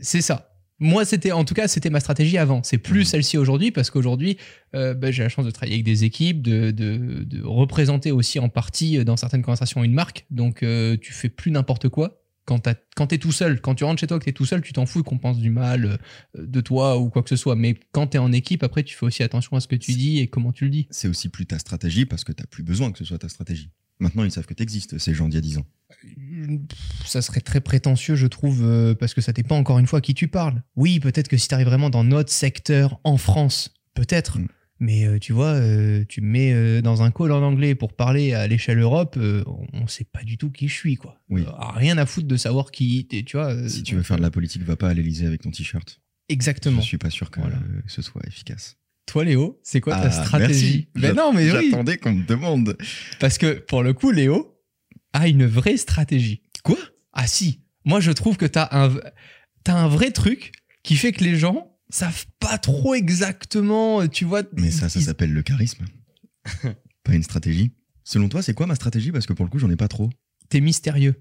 C'est 0.00 0.20
ça. 0.20 0.51
Moi, 0.78 1.04
c'était 1.04 1.30
en 1.32 1.44
tout 1.44 1.54
cas, 1.54 1.68
c'était 1.68 1.90
ma 1.90 2.00
stratégie 2.00 2.38
avant. 2.38 2.62
C'est 2.64 2.78
plus 2.78 3.00
Mhm. 3.00 3.04
celle-ci 3.04 3.38
aujourd'hui 3.38 3.70
parce 3.70 3.90
qu'aujourd'hui, 3.90 4.36
euh, 4.74 4.94
bah, 4.94 5.10
j'ai 5.12 5.22
la 5.22 5.28
chance 5.28 5.44
de 5.46 5.50
travailler 5.50 5.74
avec 5.76 5.84
des 5.84 6.02
équipes, 6.04 6.42
de, 6.42 6.70
de- 6.72 7.22
de 7.24 7.42
représenter 7.44 8.10
aussi 8.10 8.38
en 8.40 8.48
partie 8.48 8.98
euh, 8.98 9.04
dans 9.04 9.16
certaines 9.16 9.42
conversations 9.42 9.84
une 9.84 9.92
marque. 9.94 10.26
Donc, 10.30 10.62
euh, 10.62 10.96
tu 11.00 11.12
fais 11.12 11.28
plus 11.28 11.50
n'importe 11.52 11.88
quoi. 11.88 12.18
Quand, 12.44 12.68
quand 12.96 13.06
t'es 13.06 13.18
tout 13.18 13.30
seul, 13.30 13.60
quand 13.60 13.76
tu 13.76 13.84
rentres 13.84 14.00
chez 14.00 14.08
toi, 14.08 14.18
que 14.18 14.24
t'es 14.24 14.32
tout 14.32 14.44
seul, 14.46 14.62
tu 14.62 14.72
t'en 14.72 14.84
fous 14.84 15.04
qu'on 15.04 15.18
pense 15.18 15.38
du 15.38 15.50
mal 15.50 15.84
euh, 16.36 16.44
de 16.44 16.60
toi 16.60 16.98
ou 16.98 17.08
quoi 17.08 17.22
que 17.22 17.28
ce 17.28 17.36
soit. 17.36 17.54
Mais 17.54 17.76
quand 17.92 18.08
t'es 18.08 18.18
en 18.18 18.32
équipe, 18.32 18.64
après, 18.64 18.82
tu 18.82 18.96
fais 18.96 19.06
aussi 19.06 19.22
attention 19.22 19.56
à 19.56 19.60
ce 19.60 19.68
que 19.68 19.76
tu 19.76 19.92
dis 19.92 20.18
et 20.18 20.26
comment 20.26 20.50
tu 20.50 20.64
le 20.64 20.70
dis. 20.70 20.88
C'est 20.90 21.06
aussi 21.06 21.28
plus 21.28 21.46
ta 21.46 21.60
stratégie 21.60 22.04
parce 22.06 22.24
que 22.24 22.32
t'as 22.32 22.46
plus 22.46 22.64
besoin 22.64 22.90
que 22.90 22.98
ce 22.98 23.04
soit 23.04 23.18
ta 23.18 23.28
stratégie. 23.28 23.70
Maintenant, 24.00 24.24
ils 24.24 24.30
savent 24.32 24.46
que 24.46 24.54
t'existes, 24.54 24.98
ces 24.98 25.14
gens 25.14 25.28
d'il 25.28 25.36
y 25.36 25.38
a 25.38 25.40
10 25.42 25.58
ans. 25.58 25.66
Ça 27.04 27.22
serait 27.22 27.40
très 27.40 27.60
prétentieux, 27.60 28.16
je 28.16 28.26
trouve, 28.26 28.62
euh, 28.64 28.94
parce 28.94 29.14
que 29.14 29.20
ça 29.20 29.32
dépend 29.32 29.56
encore 29.56 29.78
une 29.78 29.86
fois 29.86 29.98
à 29.98 30.02
qui 30.02 30.14
tu 30.14 30.28
parles. 30.28 30.62
Oui, 30.76 30.98
peut-être 31.00 31.28
que 31.28 31.36
si 31.36 31.48
tu 31.48 31.54
arrives 31.54 31.66
vraiment 31.66 31.90
dans 31.90 32.02
notre 32.04 32.30
secteur 32.32 32.98
en 33.04 33.16
France, 33.16 33.74
peut-être. 33.94 34.38
Mm. 34.38 34.48
Mais 34.80 35.06
euh, 35.06 35.18
tu 35.20 35.32
vois, 35.32 35.52
euh, 35.52 36.04
tu 36.08 36.20
me 36.22 36.26
mets 36.26 36.82
dans 36.82 37.02
un 37.02 37.12
call 37.12 37.30
en 37.30 37.42
anglais 37.42 37.76
pour 37.76 37.92
parler 37.94 38.32
à 38.32 38.48
l'échelle 38.48 38.80
Europe, 38.80 39.16
on 39.72 39.86
sait 39.86 40.04
pas 40.04 40.24
du 40.24 40.36
tout 40.38 40.50
qui 40.50 40.66
je 40.66 40.74
suis, 40.74 40.96
quoi. 40.96 41.20
Oui. 41.28 41.44
Rien 41.74 41.98
à 41.98 42.06
foutre 42.06 42.26
de 42.26 42.36
savoir 42.36 42.72
qui 42.72 43.06
t'es, 43.06 43.22
tu 43.22 43.36
vois. 43.36 43.68
Si 43.68 43.84
tu 43.84 43.94
veux 43.94 44.02
faire 44.02 44.16
de 44.16 44.22
la 44.22 44.30
politique, 44.32 44.62
va 44.64 44.74
pas 44.74 44.88
à 44.88 44.94
l'Elysée 44.94 45.26
avec 45.26 45.42
ton 45.42 45.52
t-shirt. 45.52 46.00
Exactement. 46.28 46.80
Je 46.80 46.86
suis 46.86 46.98
pas 46.98 47.10
sûr 47.10 47.30
que 47.30 47.38
Voilà. 47.40 47.58
ce 47.86 48.02
soit 48.02 48.22
efficace. 48.26 48.76
Toi, 49.06 49.24
Léo, 49.24 49.60
c'est 49.62 49.80
quoi 49.80 49.94
ta 49.94 50.02
Ah, 50.08 50.10
stratégie 50.10 50.88
merci. 50.94 51.08
Ben 51.08 51.14
non, 51.14 51.32
mais 51.32 51.50
oui, 51.52 51.70
J'attendais 51.70 51.98
qu'on 51.98 52.12
me 52.12 52.24
demande. 52.26 52.76
parce 53.20 53.36
que 53.38 53.54
pour 53.58 53.82
le 53.82 53.92
coup, 53.92 54.10
Léo 54.10 54.58
a 55.12 55.28
une 55.28 55.44
vraie 55.46 55.76
stratégie. 55.76 56.42
Quoi? 56.62 56.78
Ah 57.12 57.26
si, 57.26 57.60
moi 57.84 58.00
je 58.00 58.10
trouve 58.12 58.36
que 58.36 58.46
t'as 58.46 58.68
un, 58.72 58.94
t'as 59.64 59.74
un 59.74 59.88
vrai 59.88 60.12
truc 60.12 60.52
qui 60.82 60.96
fait 60.96 61.12
que 61.12 61.24
les 61.24 61.36
gens 61.36 61.76
savent 61.90 62.24
pas 62.40 62.56
trop 62.58 62.94
exactement, 62.94 64.06
tu 64.08 64.24
vois. 64.24 64.42
Mais 64.56 64.70
ça, 64.70 64.88
ça 64.88 64.98
ils- 65.00 65.04
s'appelle 65.04 65.32
le 65.32 65.42
charisme. 65.42 65.84
pas 67.04 67.14
une 67.14 67.22
stratégie. 67.22 67.72
Selon 68.04 68.28
toi, 68.28 68.40
c'est 68.42 68.54
quoi 68.54 68.66
ma 68.66 68.74
stratégie? 68.76 69.12
Parce 69.12 69.26
que 69.26 69.32
pour 69.32 69.44
le 69.44 69.50
coup, 69.50 69.58
j'en 69.58 69.70
ai 69.70 69.76
pas 69.76 69.88
trop. 69.88 70.08
T'es 70.48 70.60
mystérieux 70.60 71.14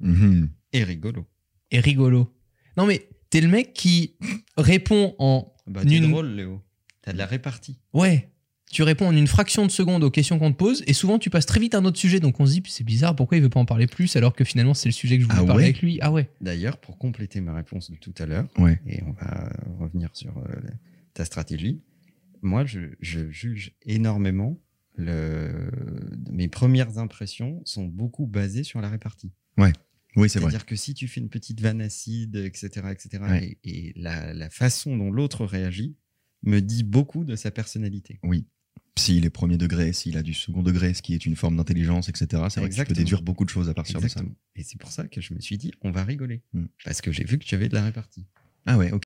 Mhm. 0.00 0.48
Et 0.72 0.82
rigolo. 0.84 1.26
et 1.70 1.78
rigolo. 1.80 2.34
Non 2.76 2.86
mais 2.86 3.08
t'es 3.28 3.40
le 3.42 3.48
mec 3.48 3.72
qui 3.74 4.16
répond 4.56 5.14
en 5.18 5.54
Bah, 5.66 5.82
t'es 5.84 5.96
Une- 5.98 6.10
drôle, 6.10 6.34
Léo. 6.34 6.62
T'as 7.10 7.14
de 7.14 7.18
la 7.18 7.26
répartie. 7.26 7.78
ouais. 7.92 8.28
Tu 8.72 8.84
réponds 8.84 9.08
en 9.08 9.16
une 9.16 9.26
fraction 9.26 9.66
de 9.66 9.70
seconde 9.72 10.04
aux 10.04 10.12
questions 10.12 10.38
qu'on 10.38 10.52
te 10.52 10.56
pose 10.56 10.84
et 10.86 10.92
souvent 10.92 11.18
tu 11.18 11.28
passes 11.28 11.44
très 11.44 11.58
vite 11.58 11.74
à 11.74 11.78
un 11.78 11.84
autre 11.84 11.98
sujet 11.98 12.20
donc 12.20 12.38
on 12.38 12.46
se 12.46 12.52
dit 12.52 12.62
c'est 12.68 12.84
bizarre 12.84 13.16
pourquoi 13.16 13.36
il 13.36 13.42
veut 13.42 13.48
pas 13.48 13.58
en 13.58 13.64
parler 13.64 13.88
plus 13.88 14.14
alors 14.14 14.32
que 14.32 14.44
finalement 14.44 14.74
c'est 14.74 14.88
le 14.88 14.92
sujet 14.92 15.16
que 15.16 15.24
je 15.24 15.28
voulais 15.28 15.40
Ah 15.42 15.44
parler 15.44 15.62
ouais 15.64 15.70
avec 15.70 15.82
lui 15.82 15.98
ah 16.02 16.12
ouais 16.12 16.30
D'ailleurs, 16.40 16.76
pour 16.78 16.96
compléter 16.96 17.40
ma 17.40 17.52
réponse 17.52 17.90
de 17.90 17.96
tout 17.96 18.14
à 18.18 18.26
l'heure, 18.26 18.46
Ouais. 18.58 18.78
et 18.86 19.02
on 19.02 19.10
va 19.10 19.52
revenir 19.80 20.10
sur 20.12 20.38
euh, 20.38 20.52
ta 21.14 21.24
stratégie, 21.24 21.80
moi, 22.42 22.64
je, 22.64 22.80
je 23.00 23.28
juge 23.32 23.72
énormément. 23.86 24.56
Le... 24.96 25.68
Mes 26.30 26.46
premières 26.46 26.98
impressions 26.98 27.62
sont 27.64 27.86
beaucoup 27.86 28.26
basées 28.26 28.62
sur 28.64 28.80
la 28.80 28.88
répartie. 28.88 29.32
Oui, 29.58 30.28
c'est 30.28 30.38
vrai. 30.38 30.50
C'est-à-dire 30.50 30.66
que 30.66 30.76
si 30.76 30.94
tu 30.94 31.06
fais 31.08 31.20
une 31.20 31.28
petite 31.28 31.60
vanne 31.60 31.80
acide, 31.80 32.36
etc., 32.36 32.68
etc., 32.90 33.22
Ouais. 33.22 33.58
et, 33.64 33.88
et 33.88 33.92
la, 33.96 34.32
la 34.32 34.48
façon 34.50 34.96
dont 34.96 35.10
l'autre 35.10 35.44
réagit 35.44 35.96
me 36.42 36.60
dit 36.60 36.82
beaucoup 36.82 37.24
de 37.24 37.36
sa 37.36 37.50
personnalité. 37.50 38.18
Oui. 38.22 38.46
S'il 38.98 39.24
est 39.24 39.30
premier 39.30 39.56
degré, 39.56 39.92
s'il 39.92 40.18
a 40.18 40.22
du 40.22 40.34
second 40.34 40.62
degré, 40.62 40.92
ce 40.94 41.00
qui 41.00 41.14
est 41.14 41.24
une 41.24 41.36
forme 41.36 41.56
d'intelligence, 41.56 42.08
etc., 42.08 42.26
c'est 42.28 42.36
vrai 42.36 42.48
que 42.48 42.50
tu 42.50 42.60
peux 42.60 42.64
Exactement. 42.66 42.96
déduire 42.98 43.22
beaucoup 43.22 43.44
de 43.44 43.50
choses 43.50 43.68
à 43.68 43.74
partir 43.74 43.98
de 44.00 44.04
Exactement. 44.04 44.34
Et 44.56 44.62
c'est 44.62 44.78
pour 44.78 44.90
ça 44.92 45.06
que 45.06 45.20
je 45.20 45.32
me 45.32 45.40
suis 45.40 45.56
dit, 45.56 45.72
on 45.82 45.90
va 45.90 46.04
rigoler. 46.04 46.42
Hmm. 46.52 46.66
Parce 46.84 47.00
que 47.00 47.10
j'ai 47.12 47.24
vu 47.24 47.38
que 47.38 47.44
tu 47.44 47.54
avais 47.54 47.68
de 47.68 47.74
la 47.74 47.84
répartie. 47.84 48.26
ça. 48.34 48.42
Ah 48.66 48.76
ouais, 48.78 48.92
ok. 48.92 49.02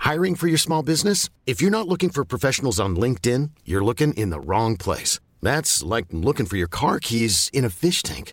Hiring 0.00 0.36
for 0.36 0.46
your 0.48 0.58
small 0.58 0.82
business? 0.82 1.28
If 1.46 1.60
you're 1.60 1.70
not 1.70 1.88
looking 1.88 2.10
for 2.10 2.24
professionals 2.24 2.78
on 2.78 2.94
LinkedIn, 2.96 3.50
you're 3.66 3.84
looking 3.84 4.12
in 4.14 4.30
the 4.30 4.40
wrong 4.40 4.76
place. 4.76 5.18
That's 5.42 5.82
like 5.82 6.06
looking 6.12 6.46
for 6.46 6.56
your 6.56 6.68
car 6.68 6.98
keys 7.00 7.50
in 7.52 7.64
a 7.64 7.70
fish 7.70 8.02
tank. 8.02 8.32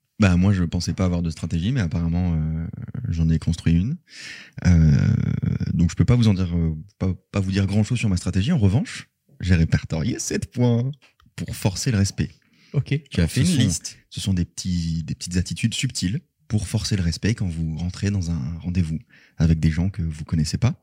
Bah 0.21 0.37
moi, 0.37 0.53
je 0.53 0.63
pensais 0.63 0.93
pas 0.93 1.05
avoir 1.05 1.21
de 1.23 1.29
stratégie, 1.31 1.71
mais 1.71 1.81
apparemment, 1.81 2.35
euh, 2.35 2.67
j'en 3.09 3.27
ai 3.29 3.39
construit 3.39 3.73
une. 3.73 3.97
Euh, 4.67 4.91
donc 5.73 5.89
je 5.89 5.95
peux 5.95 6.05
pas 6.05 6.15
vous 6.15 6.27
en 6.27 6.33
dire, 6.35 6.55
euh, 6.55 6.75
pas, 6.99 7.13
pas 7.31 7.39
vous 7.39 7.51
dire 7.51 7.65
grand 7.65 7.83
chose 7.83 7.97
sur 7.97 8.07
ma 8.07 8.17
stratégie. 8.17 8.51
En 8.51 8.59
revanche, 8.59 9.09
j'ai 9.39 9.55
répertorié 9.55 10.19
7 10.19 10.51
points 10.51 10.91
pour 11.35 11.55
forcer 11.55 11.91
le 11.91 11.97
respect. 11.97 12.29
ok 12.73 13.01
Tu 13.09 13.19
as 13.21 13.27
fait 13.27 13.41
une 13.41 13.47
sont- 13.47 13.57
liste. 13.57 13.97
Ce 14.11 14.21
sont 14.21 14.33
des, 14.35 14.45
petits, 14.45 15.03
des 15.03 15.15
petites 15.15 15.37
attitudes 15.37 15.73
subtiles 15.73 16.19
pour 16.47 16.67
forcer 16.67 16.95
le 16.97 17.01
respect 17.01 17.33
quand 17.33 17.47
vous 17.47 17.77
rentrez 17.77 18.11
dans 18.11 18.29
un 18.29 18.57
rendez-vous 18.59 18.99
avec 19.37 19.59
des 19.59 19.71
gens 19.71 19.89
que 19.89 20.01
vous 20.03 20.23
connaissez 20.25 20.57
pas. 20.57 20.75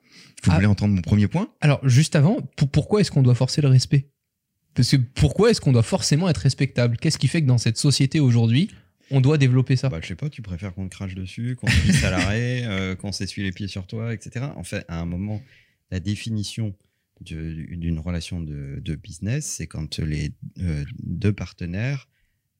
Vous 0.42 0.50
Ah. 0.50 0.54
voulez 0.56 0.66
entendre 0.66 0.94
mon 0.94 1.02
premier 1.02 1.28
point? 1.28 1.48
Alors, 1.60 1.86
juste 1.88 2.16
avant, 2.16 2.40
pour- 2.56 2.70
pourquoi 2.70 3.02
est-ce 3.02 3.10
qu'on 3.12 3.22
doit 3.22 3.34
forcer 3.36 3.60
le 3.60 3.68
respect? 3.68 4.10
Parce 4.74 4.90
que 4.90 4.96
pourquoi 4.96 5.50
est-ce 5.50 5.60
qu'on 5.60 5.72
doit 5.72 5.82
forcément 5.84 6.28
être 6.28 6.38
respectable? 6.38 6.96
Qu'est-ce 6.96 7.18
qui 7.18 7.28
fait 7.28 7.42
que 7.42 7.46
dans 7.46 7.58
cette 7.58 7.78
société 7.78 8.18
aujourd'hui, 8.18 8.70
on 9.10 9.20
doit 9.20 9.38
développer 9.38 9.76
ça 9.76 9.88
Bah, 9.88 10.00
je 10.02 10.08
sais 10.08 10.14
pas, 10.14 10.28
tu 10.28 10.42
préfères 10.42 10.74
qu'on 10.74 10.88
te 10.88 10.94
crache 10.94 11.14
dessus, 11.14 11.56
qu'on 11.56 11.66
te 11.66 11.80
pisse 11.82 12.04
à 12.04 12.10
l'arrêt, 12.10 12.62
euh, 12.66 12.96
qu'on 12.96 13.12
s'essuie 13.12 13.42
les 13.42 13.52
pieds 13.52 13.68
sur 13.68 13.86
toi, 13.86 14.12
etc. 14.12 14.46
En 14.56 14.64
fait, 14.64 14.84
à 14.88 15.00
un 15.00 15.06
moment, 15.06 15.42
la 15.90 16.00
définition 16.00 16.74
d'une 17.20 17.98
relation 17.98 18.40
de, 18.40 18.80
de 18.80 18.94
business, 18.94 19.44
c'est 19.44 19.66
quand 19.66 19.98
les 19.98 20.32
euh, 20.60 20.84
deux 21.02 21.32
partenaires 21.32 22.08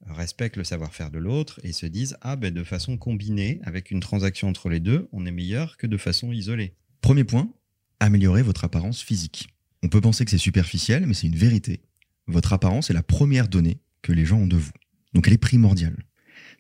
respectent 0.07 0.57
le 0.57 0.65
savoir-faire 0.65 1.11
de 1.11 1.19
l'autre 1.19 1.61
et 1.63 1.73
se 1.73 1.87
disent 1.87 2.17
ah 2.23 2.37
ben 2.37 2.53
de 2.53 2.65
façon 2.65 2.97
combinée 2.97 3.61
avec 3.65 3.91
une 3.91 4.01
transaction 4.01 4.49
entre 4.49 4.69
les 4.69 4.81
deux, 4.81 5.09
on 5.13 5.27
est 5.27 5.33
meilleur 5.33 5.77
que 5.77 5.87
de 5.87 5.97
façon 5.97 6.33
isolée. 6.33 6.75
Premier 7.01 7.25
point, 7.25 7.53
améliorer 8.01 8.43
votre 8.43 8.65
apparence 8.65 9.03
physique. 9.03 9.49
On 9.83 9.89
peut 9.89 10.01
penser 10.01 10.25
que 10.25 10.31
c'est 10.31 10.39
superficiel, 10.39 11.07
mais 11.07 11.15
c'est 11.15 11.27
une 11.27 11.37
vérité. 11.37 11.81
Votre 12.27 12.53
apparence 12.53 12.91
est 12.91 12.95
la 12.95 13.03
première 13.03 13.49
donnée 13.49 13.79
que 14.03 14.13
les 14.13 14.25
gens 14.25 14.39
ont 14.39 14.47
de 14.47 14.57
vous. 14.57 14.73
Donc 15.15 15.27
elle 15.27 15.35
est 15.35 15.39
primordiale. 15.39 15.97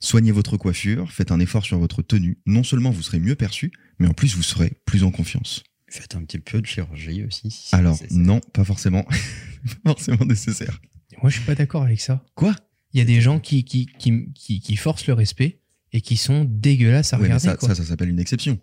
Soignez 0.00 0.30
votre 0.32 0.56
coiffure, 0.56 1.10
faites 1.12 1.32
un 1.32 1.40
effort 1.40 1.64
sur 1.64 1.78
votre 1.78 2.02
tenue. 2.02 2.38
Non 2.46 2.62
seulement 2.62 2.90
vous 2.90 3.02
serez 3.02 3.18
mieux 3.18 3.34
perçu, 3.34 3.72
mais 3.98 4.06
en 4.06 4.14
plus 4.14 4.34
vous 4.36 4.42
serez 4.42 4.72
plus 4.84 5.02
en 5.04 5.10
confiance. 5.10 5.64
Faites 5.88 6.14
un 6.14 6.22
petit 6.22 6.38
peu 6.38 6.60
de 6.60 6.66
chirurgie 6.66 7.24
aussi. 7.24 7.50
si 7.50 7.74
Alors, 7.74 7.94
nécessaire. 7.94 8.16
non, 8.18 8.40
pas 8.52 8.64
forcément, 8.64 9.02
pas 9.84 9.90
forcément 9.94 10.24
nécessaire. 10.24 10.80
Moi, 11.22 11.30
je 11.30 11.36
suis 11.38 11.44
pas 11.46 11.54
d'accord 11.54 11.82
avec 11.82 12.00
ça. 12.00 12.24
Quoi? 12.34 12.54
Il 12.92 12.98
y 12.98 13.00
a 13.00 13.04
des 13.04 13.20
gens 13.20 13.40
qui, 13.40 13.64
qui, 13.64 13.86
qui, 13.98 14.28
qui, 14.34 14.60
qui 14.60 14.76
forcent 14.76 15.06
le 15.06 15.14
respect 15.14 15.60
et 15.92 16.00
qui 16.00 16.16
sont 16.16 16.44
dégueulasses 16.48 17.12
à 17.14 17.16
Ouais, 17.16 17.24
regarder. 17.24 17.44
ça, 17.48 17.56
quoi. 17.56 17.68
ça, 17.70 17.74
ça 17.74 17.84
s'appelle 17.84 18.10
une 18.10 18.20
exception. 18.20 18.58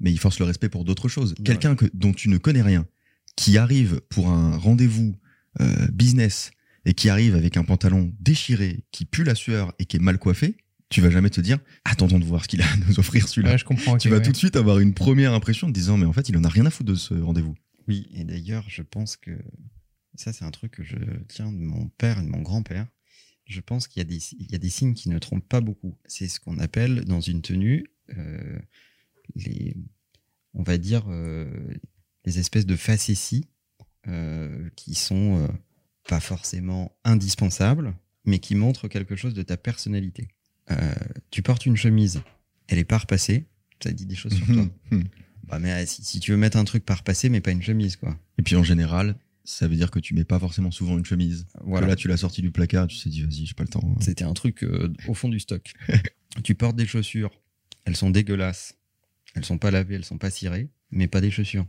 Mais 0.00 0.10
il 0.12 0.18
force 0.18 0.38
le 0.40 0.44
respect 0.44 0.68
pour 0.68 0.84
d'autres 0.84 1.08
choses. 1.08 1.30
Ouais. 1.38 1.44
Quelqu'un 1.44 1.76
que, 1.76 1.86
dont 1.94 2.12
tu 2.12 2.28
ne 2.28 2.36
connais 2.36 2.62
rien, 2.62 2.86
qui 3.36 3.56
arrive 3.56 4.00
pour 4.10 4.28
un 4.28 4.56
rendez-vous 4.56 5.16
euh, 5.60 5.86
business 5.92 6.50
et 6.84 6.92
qui 6.92 7.08
arrive 7.08 7.36
avec 7.36 7.56
un 7.56 7.64
pantalon 7.64 8.12
déchiré, 8.20 8.84
qui 8.90 9.06
pue 9.06 9.24
la 9.24 9.34
sueur 9.36 9.72
et 9.78 9.86
qui 9.86 9.96
est 9.96 10.00
mal 10.00 10.18
coiffé, 10.18 10.56
tu 10.90 11.00
vas 11.00 11.10
jamais 11.10 11.30
te 11.30 11.40
dire 11.40 11.58
attendons 11.84 12.18
de 12.18 12.24
voir 12.24 12.42
ce 12.44 12.48
qu'il 12.48 12.62
a 12.62 12.66
à 12.70 12.76
nous 12.76 12.98
offrir 12.98 13.26
celui-là. 13.28 13.52
Ouais, 13.52 13.58
je 13.58 13.64
comprends. 13.64 13.96
tu 13.98 14.08
vas 14.08 14.16
ouais. 14.18 14.22
tout 14.22 14.32
de 14.32 14.36
suite 14.36 14.56
avoir 14.56 14.78
une 14.78 14.94
première 14.94 15.32
impression 15.32 15.66
en 15.66 15.70
te 15.70 15.74
disant 15.74 15.96
mais 15.96 16.06
en 16.06 16.12
fait 16.12 16.28
il 16.28 16.36
en 16.36 16.44
a 16.44 16.48
rien 16.48 16.66
à 16.66 16.70
foutre 16.70 16.90
de 16.90 16.94
ce 16.96 17.14
rendez-vous. 17.14 17.54
Oui, 17.88 18.08
et 18.14 18.24
d'ailleurs, 18.24 18.64
je 18.68 18.80
pense 18.82 19.16
que 19.18 19.32
ça, 20.14 20.32
c'est 20.32 20.44
un 20.44 20.50
truc 20.50 20.72
que 20.72 20.82
je 20.84 20.96
tiens 21.28 21.52
de 21.52 21.58
mon 21.58 21.88
père 21.88 22.18
et 22.18 22.22
de 22.22 22.28
mon 22.28 22.40
grand-père. 22.40 22.86
je 23.46 23.60
pense 23.60 23.88
qu'il 23.88 24.00
y, 24.00 24.06
a 24.06 24.08
des- 24.08 24.22
il 24.38 24.50
y 24.50 24.54
a 24.54 24.58
des 24.58 24.70
signes 24.70 24.94
qui 24.94 25.10
ne 25.10 25.18
trompent 25.18 25.46
pas 25.46 25.60
beaucoup. 25.60 25.98
C'est 26.06 26.28
ce 26.28 26.40
qu'on 26.40 26.58
appelle 26.60 27.04
dans 27.04 27.20
une 27.20 27.42
tenue 27.42 27.84
euh, 28.16 28.58
les, 29.34 29.76
on 30.54 30.62
va 30.62 30.78
dire, 30.78 31.04
euh, 31.08 31.50
les 32.24 32.38
espèces 32.38 32.64
de 32.64 32.76
facéties 32.76 33.44
euh, 34.08 34.70
qui 34.76 34.94
sont 34.94 35.38
euh, 35.42 35.48
pas 36.08 36.20
forcément 36.20 36.96
indispensables, 37.04 37.94
mais 38.24 38.38
qui 38.38 38.54
montrent 38.54 38.88
quelque 38.88 39.16
chose 39.16 39.34
de 39.34 39.42
ta 39.42 39.56
personnalité. 39.58 40.28
Euh, 40.70 40.94
tu 41.30 41.42
portes 41.42 41.66
une 41.66 41.76
chemise, 41.76 42.22
elle 42.68 42.78
est 42.78 42.84
pas 42.84 42.98
repassée, 42.98 43.46
ça 43.82 43.92
dit 43.92 44.06
des 44.06 44.14
choses 44.14 44.34
sur 44.34 44.46
toi. 44.46 44.66
Bah, 45.46 45.58
mais 45.58 45.72
euh, 45.72 45.84
si, 45.86 46.02
si 46.02 46.20
tu 46.20 46.30
veux 46.30 46.38
mettre 46.38 46.56
un 46.56 46.64
truc 46.64 46.84
par 46.84 47.02
passé, 47.02 47.28
mais 47.28 47.40
pas 47.40 47.50
une 47.50 47.62
chemise, 47.62 47.96
quoi. 47.96 48.18
Et 48.38 48.42
puis 48.42 48.56
en 48.56 48.64
général, 48.64 49.16
ça 49.44 49.68
veut 49.68 49.76
dire 49.76 49.90
que 49.90 49.98
tu 49.98 50.14
mets 50.14 50.24
pas 50.24 50.38
forcément 50.38 50.70
souvent 50.70 50.96
une 50.96 51.04
chemise. 51.04 51.46
Voilà. 51.62 51.86
Que 51.86 51.90
là, 51.90 51.96
tu 51.96 52.08
l'as 52.08 52.16
sorti 52.16 52.40
du 52.40 52.50
placard, 52.50 52.86
tu 52.86 52.98
t'es 52.98 53.10
dit, 53.10 53.22
vas-y, 53.22 53.46
j'ai 53.46 53.54
pas 53.54 53.64
le 53.64 53.68
temps. 53.68 53.94
C'était 54.00 54.24
un 54.24 54.32
truc 54.32 54.64
euh, 54.64 54.92
au 55.06 55.14
fond 55.14 55.28
du 55.28 55.38
stock. 55.38 55.74
tu 56.44 56.54
portes 56.54 56.76
des 56.76 56.86
chaussures, 56.86 57.30
elles 57.84 57.96
sont 57.96 58.10
dégueulasses, 58.10 58.78
elles 59.34 59.44
sont 59.44 59.58
pas 59.58 59.70
lavées, 59.70 59.96
elles 59.96 60.04
sont 60.04 60.18
pas 60.18 60.30
cirées, 60.30 60.70
mais 60.90 61.08
pas 61.08 61.20
des 61.20 61.30
chaussures. 61.30 61.66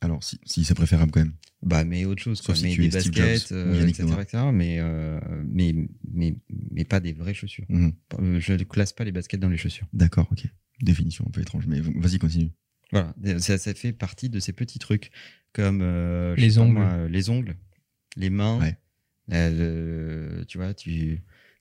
Alors, 0.00 0.22
si, 0.24 0.38
si 0.44 0.64
c'est 0.64 0.74
préférable 0.74 1.10
quand 1.12 1.20
même. 1.20 1.34
Bah, 1.62 1.84
mais 1.84 2.04
autre 2.04 2.22
chose, 2.22 2.38
Sauf 2.38 2.46
quoi. 2.46 2.54
si 2.56 2.64
mais 2.64 2.70
tu 2.72 2.80
des 2.80 2.96
es 2.96 3.00
Steve 3.00 3.12
baskets, 3.12 3.48
Jobs 3.50 3.56
ou 3.58 3.70
euh, 3.70 3.76
Yannick 3.78 3.94
etc., 4.00 4.08
Noah. 4.10 4.22
etc., 4.22 4.42
mais, 4.52 4.76
euh, 4.80 5.20
mais, 5.46 5.74
mais, 6.12 6.34
mais 6.70 6.84
pas 6.84 6.98
des 7.00 7.12
vraies 7.12 7.34
chaussures. 7.34 7.66
Mhm. 7.68 7.92
Euh, 8.18 8.40
Je 8.40 8.54
ne 8.54 8.64
classe 8.64 8.92
pas 8.92 9.04
les 9.04 9.12
baskets 9.12 9.38
dans 9.40 9.48
les 9.48 9.56
chaussures. 9.58 9.86
D'accord, 9.92 10.28
ok. 10.32 10.44
Définition 10.80 11.24
un 11.28 11.30
peu 11.30 11.40
étrange, 11.40 11.66
mais 11.68 11.80
vas-y, 11.80 12.18
continue. 12.18 12.50
Voilà, 12.90 13.14
ça, 13.38 13.56
ça 13.58 13.72
fait 13.74 13.92
partie 13.92 14.28
de 14.28 14.38
ces 14.40 14.52
petits 14.52 14.78
trucs 14.78 15.10
comme 15.52 15.80
euh, 15.82 16.34
je 16.36 16.40
Les 16.40 16.50
sais 16.50 16.56
pas 16.56 16.62
ongles. 16.62 16.72
moi, 16.72 17.08
les 17.08 17.30
ongles, 17.30 17.56
les 18.16 18.28
mains. 18.30 18.58
Ouais. 18.60 18.76
euh, 19.32 20.38
le- 20.40 20.44
tu 20.46 20.58
vois, 20.58 20.74
tu 20.74 21.20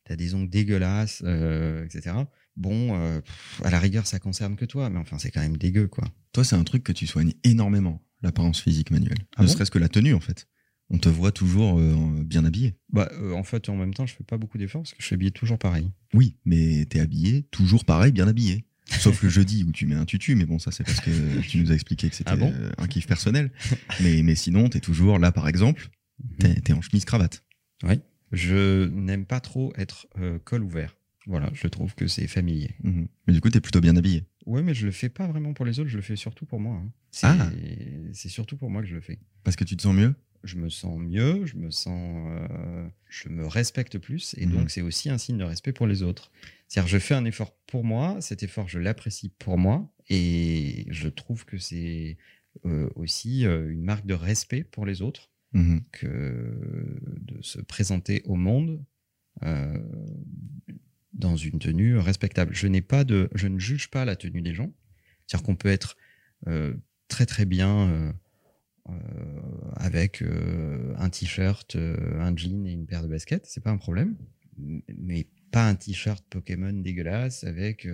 as 0.09 0.15
des 0.15 0.33
ongles 0.33 0.49
dégueulasses, 0.49 1.21
euh, 1.25 1.85
etc. 1.85 2.15
Bon, 2.57 2.95
euh, 2.99 3.21
à 3.63 3.69
la 3.69 3.79
rigueur, 3.79 4.05
ça 4.07 4.19
concerne 4.19 4.55
que 4.55 4.65
toi, 4.65 4.89
mais 4.89 4.99
enfin, 4.99 5.17
c'est 5.17 5.31
quand 5.31 5.41
même 5.41 5.57
dégueu, 5.57 5.87
quoi. 5.87 6.03
Toi, 6.33 6.43
c'est 6.43 6.55
un 6.55 6.63
truc 6.63 6.83
que 6.83 6.91
tu 6.91 7.07
soignes 7.07 7.33
énormément, 7.43 8.01
l'apparence 8.21 8.61
physique 8.61 8.91
manuelle. 8.91 9.17
Ah 9.37 9.43
ne 9.43 9.47
bon 9.47 9.53
serait-ce 9.53 9.71
que 9.71 9.79
la 9.79 9.89
tenue, 9.89 10.13
en 10.13 10.19
fait. 10.19 10.47
On 10.89 10.97
te 10.97 11.07
voit 11.07 11.31
toujours 11.31 11.79
euh, 11.79 11.95
bien 12.23 12.43
habillé. 12.43 12.75
Bah, 12.91 13.09
euh, 13.13 13.31
en 13.31 13.43
fait, 13.43 13.69
en 13.69 13.75
même 13.77 13.93
temps, 13.93 14.05
je 14.05 14.13
fais 14.13 14.25
pas 14.25 14.37
beaucoup 14.37 14.57
d'efforts 14.57 14.81
parce 14.81 14.91
que 14.93 15.01
je 15.01 15.05
suis 15.05 15.13
habillé 15.13 15.31
toujours 15.31 15.57
pareil. 15.57 15.89
Oui, 16.13 16.35
mais 16.43 16.85
t'es 16.89 16.99
habillé, 16.99 17.43
toujours 17.51 17.85
pareil, 17.85 18.11
bien 18.11 18.27
habillé. 18.27 18.65
Sauf 18.99 19.23
le 19.23 19.29
jeudi 19.29 19.63
où 19.63 19.71
tu 19.71 19.85
mets 19.85 19.95
un 19.95 20.03
tutu, 20.03 20.35
mais 20.35 20.45
bon, 20.45 20.59
ça 20.59 20.71
c'est 20.71 20.83
parce 20.83 20.99
que 20.99 21.39
tu 21.47 21.59
nous 21.59 21.71
as 21.71 21.75
expliqué 21.75 22.09
que 22.09 22.15
c'était 22.15 22.29
Ah 22.29 22.35
bon 22.35 22.53
un 22.77 22.87
kiff 22.87 23.07
personnel. 23.07 23.49
mais, 24.01 24.21
mais 24.21 24.35
sinon, 24.35 24.67
t'es 24.67 24.81
toujours 24.81 25.17
là, 25.17 25.31
par 25.31 25.47
exemple, 25.47 25.87
t'es 26.39 26.55
t'es 26.59 26.73
en 26.73 26.81
chemise 26.81 27.05
cravate. 27.05 27.41
Je 28.33 28.87
n'aime 28.89 29.25
pas 29.25 29.39
trop 29.39 29.71
être 29.77 30.07
col 30.43 30.63
ouvert. 30.63 30.97
Voilà, 31.31 31.49
je 31.53 31.65
trouve 31.67 31.95
que 31.95 32.07
c'est 32.07 32.27
familier. 32.27 32.75
Mhm. 32.83 33.07
Mais 33.25 33.33
du 33.33 33.39
coup, 33.41 33.49
t'es 33.49 33.61
plutôt 33.61 33.79
bien 33.81 33.95
habillé. 33.95 34.25
Ouais, 34.45 34.61
mais 34.61 34.73
je 34.73 34.85
le 34.85 34.91
fais 34.91 35.07
pas 35.09 35.27
vraiment 35.27 35.53
pour 35.53 35.65
les 35.65 35.79
autres, 35.79 35.89
je 35.89 35.95
le 35.95 36.03
fais 36.03 36.17
surtout 36.17 36.45
pour 36.45 36.59
moi. 36.59 36.75
hein. 36.75 36.91
C'est 37.11 37.27
Ah. 37.27 37.49
c'est 38.13 38.27
surtout 38.29 38.57
pour 38.57 38.69
moi 38.69 38.81
que 38.81 38.87
je 38.87 38.95
le 38.95 39.01
fais. 39.01 39.17
Parce 39.43 39.55
que 39.55 39.63
tu 39.63 39.77
te 39.77 39.81
sens 39.81 39.95
mieux? 39.95 40.13
Je 40.43 40.57
me 40.57 40.69
sens 40.69 40.99
mieux, 40.99 41.45
je 41.45 41.55
me 41.55 41.69
sens, 41.71 42.25
euh, 42.27 42.87
je 43.09 43.29
me 43.29 43.45
respecte 43.45 43.97
plus, 43.99 44.35
et 44.37 44.45
Mhm. 44.45 44.51
donc 44.53 44.71
c'est 44.71 44.81
aussi 44.81 45.09
un 45.09 45.17
signe 45.17 45.37
de 45.37 45.43
respect 45.45 45.71
pour 45.71 45.87
les 45.87 46.01
autres. 46.03 46.31
C'est-à-dire, 46.67 46.89
je 46.89 46.97
fais 46.99 47.13
un 47.13 47.25
effort 47.25 47.55
pour 47.67 47.83
moi, 47.85 48.19
cet 48.21 48.41
effort, 48.43 48.67
je 48.67 48.79
l'apprécie 48.79 49.29
pour 49.39 49.57
moi, 49.57 49.93
et 50.09 50.85
je 50.89 51.07
trouve 51.09 51.45
que 51.45 51.57
c'est 51.57 52.17
euh, 52.65 52.89
aussi 52.95 53.45
euh, 53.45 53.71
une 53.71 53.83
marque 53.83 54.05
de 54.05 54.13
respect 54.15 54.63
pour 54.65 54.85
les 54.85 55.01
autres 55.01 55.29
Mhm. 55.53 55.81
que 55.93 56.99
de 57.21 57.41
se 57.41 57.61
présenter 57.61 58.21
au 58.25 58.35
monde 58.35 58.83
euh, 59.43 59.77
dans 61.13 61.35
une 61.35 61.59
tenue 61.59 61.97
respectable. 61.97 62.53
Je 62.53 62.67
n'ai 62.67 62.81
pas 62.81 63.03
de, 63.03 63.29
je 63.35 63.47
ne 63.47 63.59
juge 63.59 63.89
pas 63.89 64.05
la 64.05 64.15
tenue 64.15 64.41
des 64.41 64.53
gens. 64.53 64.71
C'est-à-dire 65.27 65.45
qu'on 65.45 65.55
peut 65.55 65.69
être 65.69 65.97
euh, 66.47 66.73
très 67.07 67.25
très 67.25 67.45
bien 67.45 67.89
euh, 67.89 68.13
euh, 68.89 68.93
avec 69.75 70.23
un 70.97 71.09
t-shirt, 71.09 71.75
un 71.75 72.35
jean 72.35 72.65
et 72.65 72.71
une 72.71 72.85
paire 72.85 73.03
de 73.03 73.07
baskets, 73.07 73.45
c'est 73.45 73.63
pas 73.63 73.71
un 73.71 73.77
problème. 73.77 74.15
Mais 74.57 75.27
pas 75.51 75.67
un 75.67 75.75
t-shirt 75.75 76.23
Pokémon 76.29 76.73
dégueulasse 76.73 77.43
avec 77.43 77.85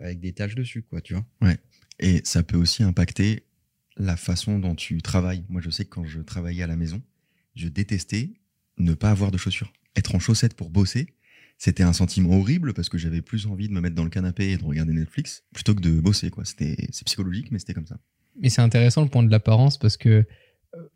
avec 0.00 0.20
des 0.20 0.32
taches 0.32 0.54
dessus, 0.54 0.82
quoi, 0.82 1.00
tu 1.00 1.14
vois. 1.14 1.54
Et 1.98 2.20
ça 2.24 2.42
peut 2.42 2.56
aussi 2.56 2.82
impacter 2.82 3.44
la 3.96 4.16
façon 4.16 4.58
dont 4.58 4.74
tu 4.74 5.00
travailles. 5.02 5.44
Moi, 5.48 5.60
je 5.60 5.70
sais 5.70 5.84
que 5.84 5.90
quand 5.90 6.04
je 6.04 6.20
travaillais 6.20 6.62
à 6.62 6.66
la 6.66 6.76
maison, 6.76 7.02
je 7.54 7.68
détestais 7.68 8.32
ne 8.78 8.94
pas 8.94 9.10
avoir 9.10 9.30
de 9.30 9.38
chaussures. 9.38 9.72
Être 9.96 10.14
en 10.14 10.18
chaussettes 10.18 10.54
pour 10.54 10.70
bosser, 10.70 11.06
c'était 11.62 11.84
un 11.84 11.92
sentiment 11.92 12.40
horrible 12.40 12.74
parce 12.74 12.88
que 12.88 12.98
j'avais 12.98 13.22
plus 13.22 13.46
envie 13.46 13.68
de 13.68 13.72
me 13.72 13.80
mettre 13.80 13.94
dans 13.94 14.02
le 14.02 14.10
canapé 14.10 14.50
et 14.50 14.56
de 14.56 14.64
regarder 14.64 14.92
Netflix 14.92 15.44
plutôt 15.54 15.76
que 15.76 15.80
de 15.80 16.00
bosser. 16.00 16.28
Quoi. 16.28 16.44
C'était, 16.44 16.88
c'est 16.90 17.04
psychologique, 17.04 17.52
mais 17.52 17.60
c'était 17.60 17.72
comme 17.72 17.86
ça. 17.86 17.98
Mais 18.40 18.48
c'est 18.48 18.62
intéressant 18.62 19.02
le 19.02 19.08
point 19.08 19.22
de 19.22 19.30
l'apparence 19.30 19.78
parce 19.78 19.96
que 19.96 20.08
euh, 20.08 20.24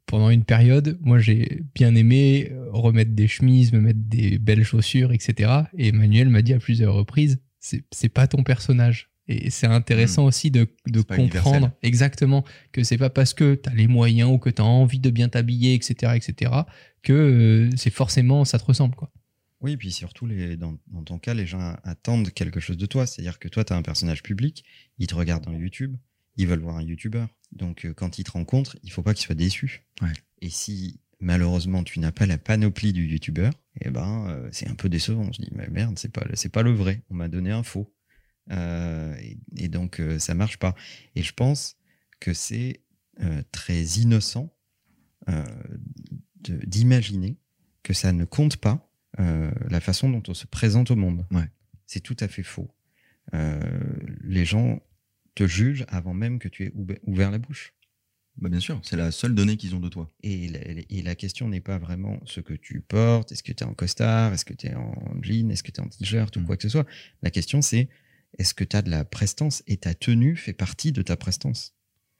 pendant 0.06 0.28
une 0.28 0.42
période, 0.42 0.98
moi 1.00 1.20
j'ai 1.20 1.62
bien 1.76 1.94
aimé 1.94 2.48
euh, 2.50 2.66
remettre 2.72 3.12
des 3.12 3.28
chemises, 3.28 3.72
me 3.72 3.80
mettre 3.80 4.00
des 4.02 4.40
belles 4.40 4.64
chaussures, 4.64 5.12
etc. 5.12 5.52
Et 5.78 5.88
Emmanuel 5.88 6.30
m'a 6.30 6.42
dit 6.42 6.52
à 6.52 6.58
plusieurs 6.58 6.94
reprises, 6.94 7.38
c'est 7.60 7.84
c'est 7.92 8.08
pas 8.08 8.26
ton 8.26 8.42
personnage. 8.42 9.12
Et 9.28 9.50
c'est 9.50 9.68
intéressant 9.68 10.24
aussi 10.24 10.50
de, 10.50 10.66
de 10.88 10.98
Hmm. 10.98 11.04
Comprendre 11.04 11.56
universel. 11.56 11.70
exactement 11.82 12.44
que 12.72 12.82
c'est 12.82 12.98
pas 12.98 13.10
parce 13.10 13.34
que 13.34 13.54
tu 13.54 13.68
as 13.68 13.74
les 13.74 13.86
moyens 13.86 14.30
ou 14.32 14.38
que 14.38 14.50
tu 14.50 14.60
as 14.60 14.64
envie 14.64 14.98
de 14.98 15.10
bien 15.10 15.28
t'habiller, 15.28 15.74
etc., 15.74 16.14
etc., 16.16 16.50
que 17.04 17.12
euh, 17.12 17.70
c'est 17.76 17.90
forcément 17.90 18.44
ça 18.44 18.58
te 18.58 18.64
ressemble. 18.64 18.96
Quoi. 18.96 19.12
Oui, 19.66 19.72
et 19.72 19.76
puis 19.76 19.90
surtout, 19.90 20.26
les, 20.26 20.56
dans, 20.56 20.78
dans 20.86 21.02
ton 21.02 21.18
cas, 21.18 21.34
les 21.34 21.44
gens 21.44 21.76
attendent 21.82 22.30
quelque 22.30 22.60
chose 22.60 22.76
de 22.76 22.86
toi. 22.86 23.04
C'est-à-dire 23.04 23.40
que 23.40 23.48
toi, 23.48 23.64
tu 23.64 23.72
as 23.72 23.76
un 23.76 23.82
personnage 23.82 24.22
public, 24.22 24.64
ils 24.98 25.08
te 25.08 25.14
regardent 25.16 25.46
dans 25.46 25.52
YouTube, 25.52 25.96
ils 26.36 26.46
veulent 26.46 26.60
voir 26.60 26.76
un 26.76 26.84
YouTuber. 26.84 27.24
Donc, 27.50 27.84
euh, 27.84 27.92
quand 27.92 28.20
ils 28.20 28.22
te 28.22 28.30
rencontrent, 28.30 28.76
il 28.84 28.92
faut 28.92 29.02
pas 29.02 29.12
qu'ils 29.12 29.26
soient 29.26 29.34
déçus. 29.34 29.84
Ouais. 30.02 30.12
Et 30.40 30.50
si, 30.50 31.00
malheureusement, 31.18 31.82
tu 31.82 31.98
n'as 31.98 32.12
pas 32.12 32.26
la 32.26 32.38
panoplie 32.38 32.92
du 32.92 33.08
YouTuber, 33.08 33.50
eh 33.80 33.90
ben, 33.90 34.28
euh, 34.28 34.48
c'est 34.52 34.68
un 34.68 34.76
peu 34.76 34.88
décevant. 34.88 35.22
On 35.22 35.32
se 35.32 35.42
dit, 35.42 35.50
mais 35.50 35.66
merde, 35.66 35.98
c'est 35.98 36.12
pas, 36.12 36.24
c'est 36.34 36.52
pas 36.52 36.62
le 36.62 36.70
vrai. 36.70 37.02
On 37.10 37.14
m'a 37.14 37.26
donné 37.26 37.50
un 37.50 37.64
faux. 37.64 37.92
Euh, 38.52 39.16
et, 39.16 39.36
et 39.56 39.68
donc, 39.68 39.98
euh, 39.98 40.20
ça 40.20 40.34
marche 40.34 40.58
pas. 40.58 40.76
Et 41.16 41.24
je 41.24 41.32
pense 41.32 41.76
que 42.20 42.32
c'est 42.34 42.82
très 43.50 43.82
innocent 43.82 44.54
d'imaginer 46.44 47.38
que 47.82 47.94
ça 47.94 48.12
ne 48.12 48.24
compte 48.26 48.58
pas 48.58 48.85
euh, 49.20 49.50
la 49.68 49.80
façon 49.80 50.10
dont 50.10 50.22
on 50.28 50.34
se 50.34 50.46
présente 50.46 50.90
au 50.90 50.96
monde. 50.96 51.26
Ouais. 51.30 51.48
C'est 51.86 52.00
tout 52.00 52.16
à 52.20 52.28
fait 52.28 52.42
faux. 52.42 52.68
Euh, 53.34 53.60
les 54.22 54.44
gens 54.44 54.80
te 55.34 55.46
jugent 55.46 55.84
avant 55.88 56.14
même 56.14 56.38
que 56.38 56.48
tu 56.48 56.64
aies 56.64 56.72
ouvert 57.04 57.30
la 57.30 57.38
bouche. 57.38 57.72
Bah, 58.38 58.48
bien 58.50 58.60
sûr, 58.60 58.80
c'est 58.82 58.96
la 58.96 59.10
seule 59.10 59.34
donnée 59.34 59.56
qu'ils 59.56 59.74
ont 59.74 59.80
de 59.80 59.88
toi. 59.88 60.10
Et 60.22 60.48
la, 60.48 60.60
et 60.90 61.02
la 61.02 61.14
question 61.14 61.48
n'est 61.48 61.60
pas 61.60 61.78
vraiment 61.78 62.20
ce 62.26 62.40
que 62.40 62.52
tu 62.54 62.80
portes, 62.80 63.32
est-ce 63.32 63.42
que 63.42 63.52
tu 63.52 63.64
es 63.64 63.66
en 63.66 63.72
costard, 63.74 64.32
est-ce 64.34 64.44
que 64.44 64.52
tu 64.54 64.66
es 64.66 64.74
en 64.74 64.94
jean, 65.22 65.50
est-ce 65.50 65.62
que 65.62 65.70
tu 65.70 65.80
es 65.80 65.84
en 65.84 65.88
t-shirt 65.88 66.36
ou 66.36 66.40
Mm. 66.40 66.44
quoi 66.44 66.56
que 66.56 66.62
ce 66.62 66.68
soit. 66.68 66.86
La 67.22 67.30
question 67.30 67.62
c'est 67.62 67.88
est-ce 68.38 68.52
que 68.52 68.64
tu 68.64 68.76
as 68.76 68.82
de 68.82 68.90
la 68.90 69.04
prestance 69.04 69.62
et 69.66 69.78
ta 69.78 69.94
tenue 69.94 70.36
fait 70.36 70.52
partie 70.52 70.92
de 70.92 71.00
ta 71.02 71.16
prestance? 71.16 71.75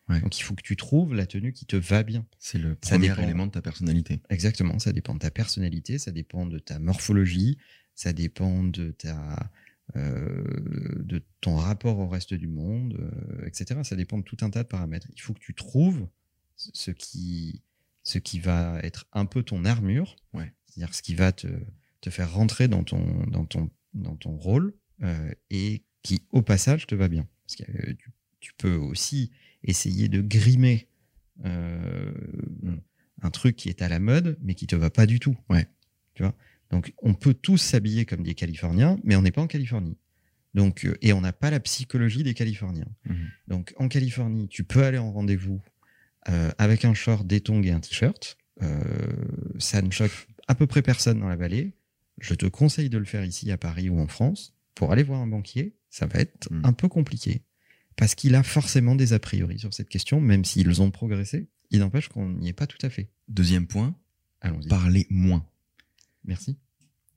Ouais. 0.09 0.21
Donc 0.21 0.39
il 0.39 0.43
faut 0.43 0.55
que 0.55 0.63
tu 0.63 0.77
trouves 0.77 1.15
la 1.15 1.27
tenue 1.27 1.53
qui 1.53 1.67
te 1.67 1.75
va 1.77 2.03
bien. 2.05 2.25
C'est 2.39 2.59
le 2.59 2.77
Ça 2.83 2.91
premier 2.97 3.09
dépend. 3.09 3.23
élément 3.23 3.47
de 3.47 3.51
ta 3.53 3.63
personnalité. 3.63 4.21
Exactement, 4.31 4.79
ça 4.79 4.93
dépend 4.93 5.15
de 5.15 5.19
ta 5.19 5.31
personnalité, 5.33 5.99
ça 5.99 6.13
dépend 6.13 6.47
de 6.47 6.59
ta 6.61 6.79
morphologie, 6.79 7.59
ça 7.95 8.13
dépend 8.13 8.63
de 8.63 8.93
ta 8.93 9.51
euh, 9.97 10.45
de 11.05 11.23
ton 11.41 11.57
rapport 11.57 11.99
au 11.99 12.09
reste 12.09 12.35
du 12.35 12.49
monde, 12.49 12.95
euh, 12.99 13.47
etc. 13.47 13.81
Ça 13.85 13.97
dépend 13.97 14.19
de 14.19 14.25
tout 14.25 14.37
un 14.43 14.51
tas 14.51 14.63
de 14.65 14.69
paramètres. 14.69 15.07
Il 15.15 15.21
faut 15.21 15.33
que 15.33 15.39
tu 15.41 15.55
trouves 15.55 16.07
ce 16.57 16.91
qui 16.91 17.63
ce 18.03 18.19
qui 18.19 18.39
va 18.39 18.79
être 18.85 19.07
un 19.13 19.27
peu 19.27 19.43
ton 19.43 19.65
armure, 19.65 20.15
Ouais. 20.33 20.53
c'est-à-dire 20.67 20.95
ce 20.95 21.03
qui 21.03 21.15
va 21.17 21.33
te, 21.33 21.49
te 22.01 22.11
faire 22.11 22.33
rentrer 22.33 22.69
dans 22.69 22.85
ton 22.85 23.25
dans 23.27 23.45
ton 23.45 23.71
dans 23.95 24.15
ton 24.17 24.37
rôle 24.37 24.75
euh, 25.03 25.33
et 25.51 25.83
qui 26.03 26.23
au 26.31 26.43
passage 26.43 26.87
te 26.87 26.95
va 26.95 27.09
bien. 27.09 27.27
Parce 27.47 27.57
que 27.57 27.93
tu, 27.93 28.11
tu 28.41 28.53
peux 28.59 28.75
aussi 28.77 29.33
essayer 29.67 30.09
de 30.09 30.21
grimer 30.21 30.89
euh, 31.45 32.13
un 33.23 33.31
truc 33.31 33.57
qui 33.57 33.69
est 33.69 33.83
à 33.83 33.89
la 33.89 33.99
mode, 33.99 34.39
mais 34.43 34.55
qui 34.55 34.67
te 34.67 34.77
va 34.77 34.91
pas 34.91 35.07
du 35.07 35.21
tout. 35.21 35.37
Ouais. 35.49 35.67
Tu 36.15 36.23
vois? 36.23 36.35
Donc, 36.71 36.93
on 37.03 37.15
peut 37.15 37.35
tous 37.35 37.59
s'habiller 37.59 38.05
comme 38.07 38.23
des 38.23 38.35
Californiens, 38.35 38.99
mais 39.05 39.17
on 39.17 39.23
n'est 39.23 39.31
pas 39.33 39.43
en 39.43 39.47
Californie. 39.47 39.97
Donc, 40.55 40.85
euh, 40.85 40.97
et 41.03 41.13
on 41.13 41.21
n'a 41.21 41.33
pas 41.33 41.51
la 41.51 41.61
psychologie 41.61 42.23
des 42.23 42.35
Californiens. 42.35 42.89
Mhm. 43.05 43.17
Donc, 43.49 43.75
en 43.77 43.89
Californie, 43.89 44.49
tu 44.49 44.65
peux 44.65 44.83
aller 44.85 44.99
en 44.99 45.13
rendez-vous 45.13 45.61
euh, 46.29 46.51
avec 46.59 46.85
un 46.85 46.95
short, 46.95 47.27
des 47.27 47.41
tongs 47.41 47.63
et 47.63 47.71
un 47.71 47.81
t-shirt. 47.81 48.37
Euh, 48.63 48.81
ça 49.59 49.83
ne 49.83 49.91
choque 49.91 50.27
à 50.49 50.55
peu 50.55 50.67
près 50.67 50.83
personne 50.83 51.21
dans 51.21 51.29
la 51.29 51.37
vallée. 51.37 51.75
Je 52.21 52.35
te 52.35 52.47
conseille 52.47 52.89
de 52.89 52.99
le 52.99 53.05
faire 53.05 53.25
ici 53.25 53.53
à 53.53 53.59
Paris 53.59 53.91
ou 53.91 54.01
en 54.01 54.07
France. 54.09 54.55
Pour 54.75 54.93
aller 54.93 55.03
voir 55.03 55.21
un 55.21 55.27
banquier, 55.27 55.75
ça 55.91 56.07
va 56.07 56.21
être 56.21 56.51
Mhm. 56.51 56.63
un 56.65 56.73
peu 56.73 56.89
compliqué. 56.89 57.43
Parce 57.97 58.15
qu'il 58.15 58.35
a 58.35 58.43
forcément 58.43 58.95
des 58.95 59.13
a 59.13 59.19
priori 59.19 59.59
sur 59.59 59.73
cette 59.73 59.89
question, 59.89 60.21
même 60.21 60.45
s'ils 60.45 60.83
ont 60.83 60.91
progressé. 60.91 61.49
Il 61.71 61.81
n'empêche 61.81 62.09
qu'on 62.09 62.29
n'y 62.29 62.49
est 62.49 62.53
pas 62.53 62.67
tout 62.67 62.79
à 62.83 62.91
fait. 62.91 63.11
Deuxième 63.29 63.67
point, 63.67 63.97
Allons-y. 64.41 64.69
parler 64.69 65.07
moins. 65.11 65.45
Merci. 66.25 66.59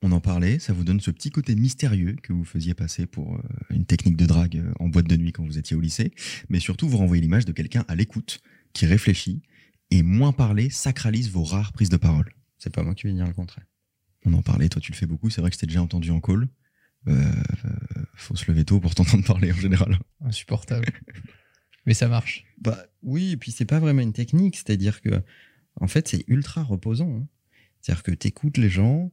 on 0.02 0.12
en 0.12 0.20
parlait, 0.20 0.58
ça 0.58 0.72
vous 0.72 0.84
donne 0.84 1.00
ce 1.00 1.10
petit 1.10 1.30
côté 1.30 1.54
mystérieux 1.54 2.16
que 2.22 2.32
vous 2.32 2.44
faisiez 2.44 2.74
passer 2.74 3.06
pour 3.06 3.36
euh, 3.36 3.42
une 3.70 3.84
technique 3.84 4.16
de 4.16 4.24
drague 4.24 4.56
euh, 4.56 4.72
en 4.80 4.88
boîte 4.88 5.06
de 5.06 5.16
nuit 5.16 5.32
quand 5.32 5.44
vous 5.44 5.58
étiez 5.58 5.76
au 5.76 5.80
lycée, 5.80 6.12
mais 6.48 6.58
surtout 6.58 6.88
vous 6.88 6.96
renvoyez 6.96 7.20
l'image 7.20 7.44
de 7.44 7.52
quelqu'un 7.52 7.84
à 7.86 7.94
l'écoute, 7.94 8.40
qui 8.72 8.86
réfléchit, 8.86 9.42
et 9.90 10.02
moins 10.02 10.32
parler 10.32 10.70
sacralise 10.70 11.28
vos 11.30 11.44
rares 11.44 11.72
prises 11.72 11.90
de 11.90 11.96
parole. 11.96 12.32
C'est 12.56 12.72
pas 12.72 12.82
moi 12.82 12.94
qui 12.94 13.06
vais 13.06 13.12
dire 13.12 13.26
le 13.26 13.34
contraire. 13.34 13.66
On 14.24 14.32
en 14.32 14.42
parlait, 14.42 14.68
toi 14.68 14.80
tu 14.80 14.92
le 14.92 14.96
fais 14.96 15.06
beaucoup, 15.06 15.28
c'est 15.28 15.40
vrai 15.40 15.50
que 15.50 15.56
je 15.56 15.60
t'ai 15.60 15.66
déjà 15.66 15.82
entendu 15.82 16.10
en 16.10 16.20
call. 16.20 16.48
Euh, 17.08 17.32
faut 18.14 18.36
se 18.36 18.50
lever 18.50 18.64
tôt 18.64 18.80
pour 18.80 18.94
t'entendre 18.94 19.24
parler 19.24 19.52
en 19.52 19.56
général. 19.56 19.98
Insupportable. 20.20 20.86
Mais 21.86 21.94
ça 21.94 22.08
marche. 22.08 22.44
Bah 22.60 22.84
oui, 23.02 23.32
et 23.32 23.36
puis 23.36 23.52
c'est 23.52 23.64
pas 23.64 23.78
vraiment 23.80 24.02
une 24.02 24.12
technique, 24.12 24.56
c'est-à-dire 24.56 25.00
que 25.00 25.22
en 25.76 25.86
fait 25.88 26.08
c'est 26.08 26.24
ultra 26.28 26.62
reposant. 26.62 27.10
hein. 27.16 27.26
C'est-à-dire 27.80 28.02
que 28.02 28.10
t'écoutes 28.12 28.58
les 28.58 28.68
gens, 28.68 29.10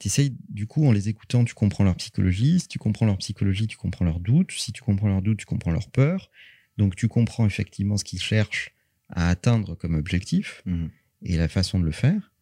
t'essayes 0.00 0.36
du 0.48 0.66
coup 0.66 0.84
en 0.86 0.90
les 0.92 1.08
écoutant, 1.08 1.44
tu 1.44 1.54
comprends 1.54 1.84
leur 1.84 1.94
psychologie. 1.96 2.58
Si 2.58 2.66
tu 2.68 2.78
comprends 2.80 3.06
leur 3.06 3.18
psychologie, 3.18 3.68
tu 3.68 3.76
comprends 3.76 4.04
leurs 4.04 4.18
doutes. 4.20 4.50
Si 4.52 4.72
tu 4.72 4.82
comprends 4.82 5.08
leurs 5.08 5.22
doutes, 5.22 5.38
tu 5.38 5.46
comprends 5.46 5.70
leurs 5.70 5.90
peurs. 5.90 6.30
Donc 6.76 6.96
tu 6.96 7.06
comprends 7.06 7.46
effectivement 7.46 7.96
ce 7.96 8.04
qu'ils 8.04 8.20
cherchent 8.20 8.74
à 9.10 9.28
atteindre 9.28 9.76
comme 9.76 9.94
objectif 9.94 10.62
Mhm. 10.66 10.90
et 11.22 11.36
la 11.36 11.48
façon 11.48 11.78
de 11.78 11.84
le 11.84 11.92
faire. 11.92 12.32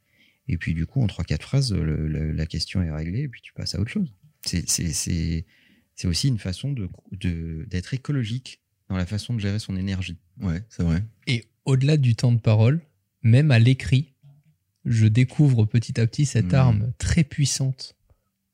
Et 0.48 0.56
puis 0.56 0.72
du 0.74 0.86
coup, 0.86 1.02
en 1.02 1.06
trois 1.06 1.24
quatre 1.24 1.42
phrases, 1.42 1.72
le- 1.74 2.08
le- 2.08 2.32
la 2.32 2.46
question 2.46 2.80
est 2.82 2.90
réglée 2.90 3.22
et 3.22 3.28
puis 3.28 3.42
tu 3.42 3.52
passes 3.52 3.74
à 3.74 3.80
autre 3.80 3.90
chose. 3.90 4.14
C'est 4.48 4.68
c'est- 4.68 4.92
c'est 4.92 5.44
c'est 5.94 6.08
aussi 6.08 6.28
une 6.28 6.38
façon 6.38 6.72
de 6.72 6.88
de- 7.12 7.64
d'être 7.68 7.94
écologique 7.94 8.60
dans 8.88 8.96
la 8.96 9.06
façon 9.06 9.34
de 9.34 9.40
gérer 9.40 9.58
son 9.58 9.76
énergie. 9.76 10.16
Ouais, 10.40 10.62
c'est 10.68 10.82
vrai. 10.82 11.02
Et 11.26 11.44
au-delà 11.64 11.96
du 11.96 12.14
temps 12.14 12.32
de 12.32 12.38
parole, 12.38 12.80
même 13.22 13.50
à 13.50 13.58
l'écrit, 13.58 14.12
je 14.84 15.06
découvre 15.06 15.64
petit 15.64 16.00
à 16.00 16.06
petit 16.06 16.26
cette 16.26 16.46
Mhm. 16.52 16.54
arme 16.54 16.92
très 16.98 17.24
puissante. 17.24 17.96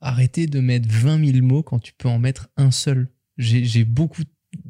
Arrêtez 0.01 0.47
de 0.47 0.61
mettre 0.61 0.89
20 0.89 1.19
000 1.25 1.45
mots 1.45 1.63
quand 1.63 1.79
tu 1.79 1.93
peux 1.93 2.09
en 2.09 2.19
mettre 2.19 2.49
un 2.57 2.71
seul. 2.71 3.09
J'ai 3.39 3.65
j'ai 3.65 3.85
beaucoup. 3.85 4.23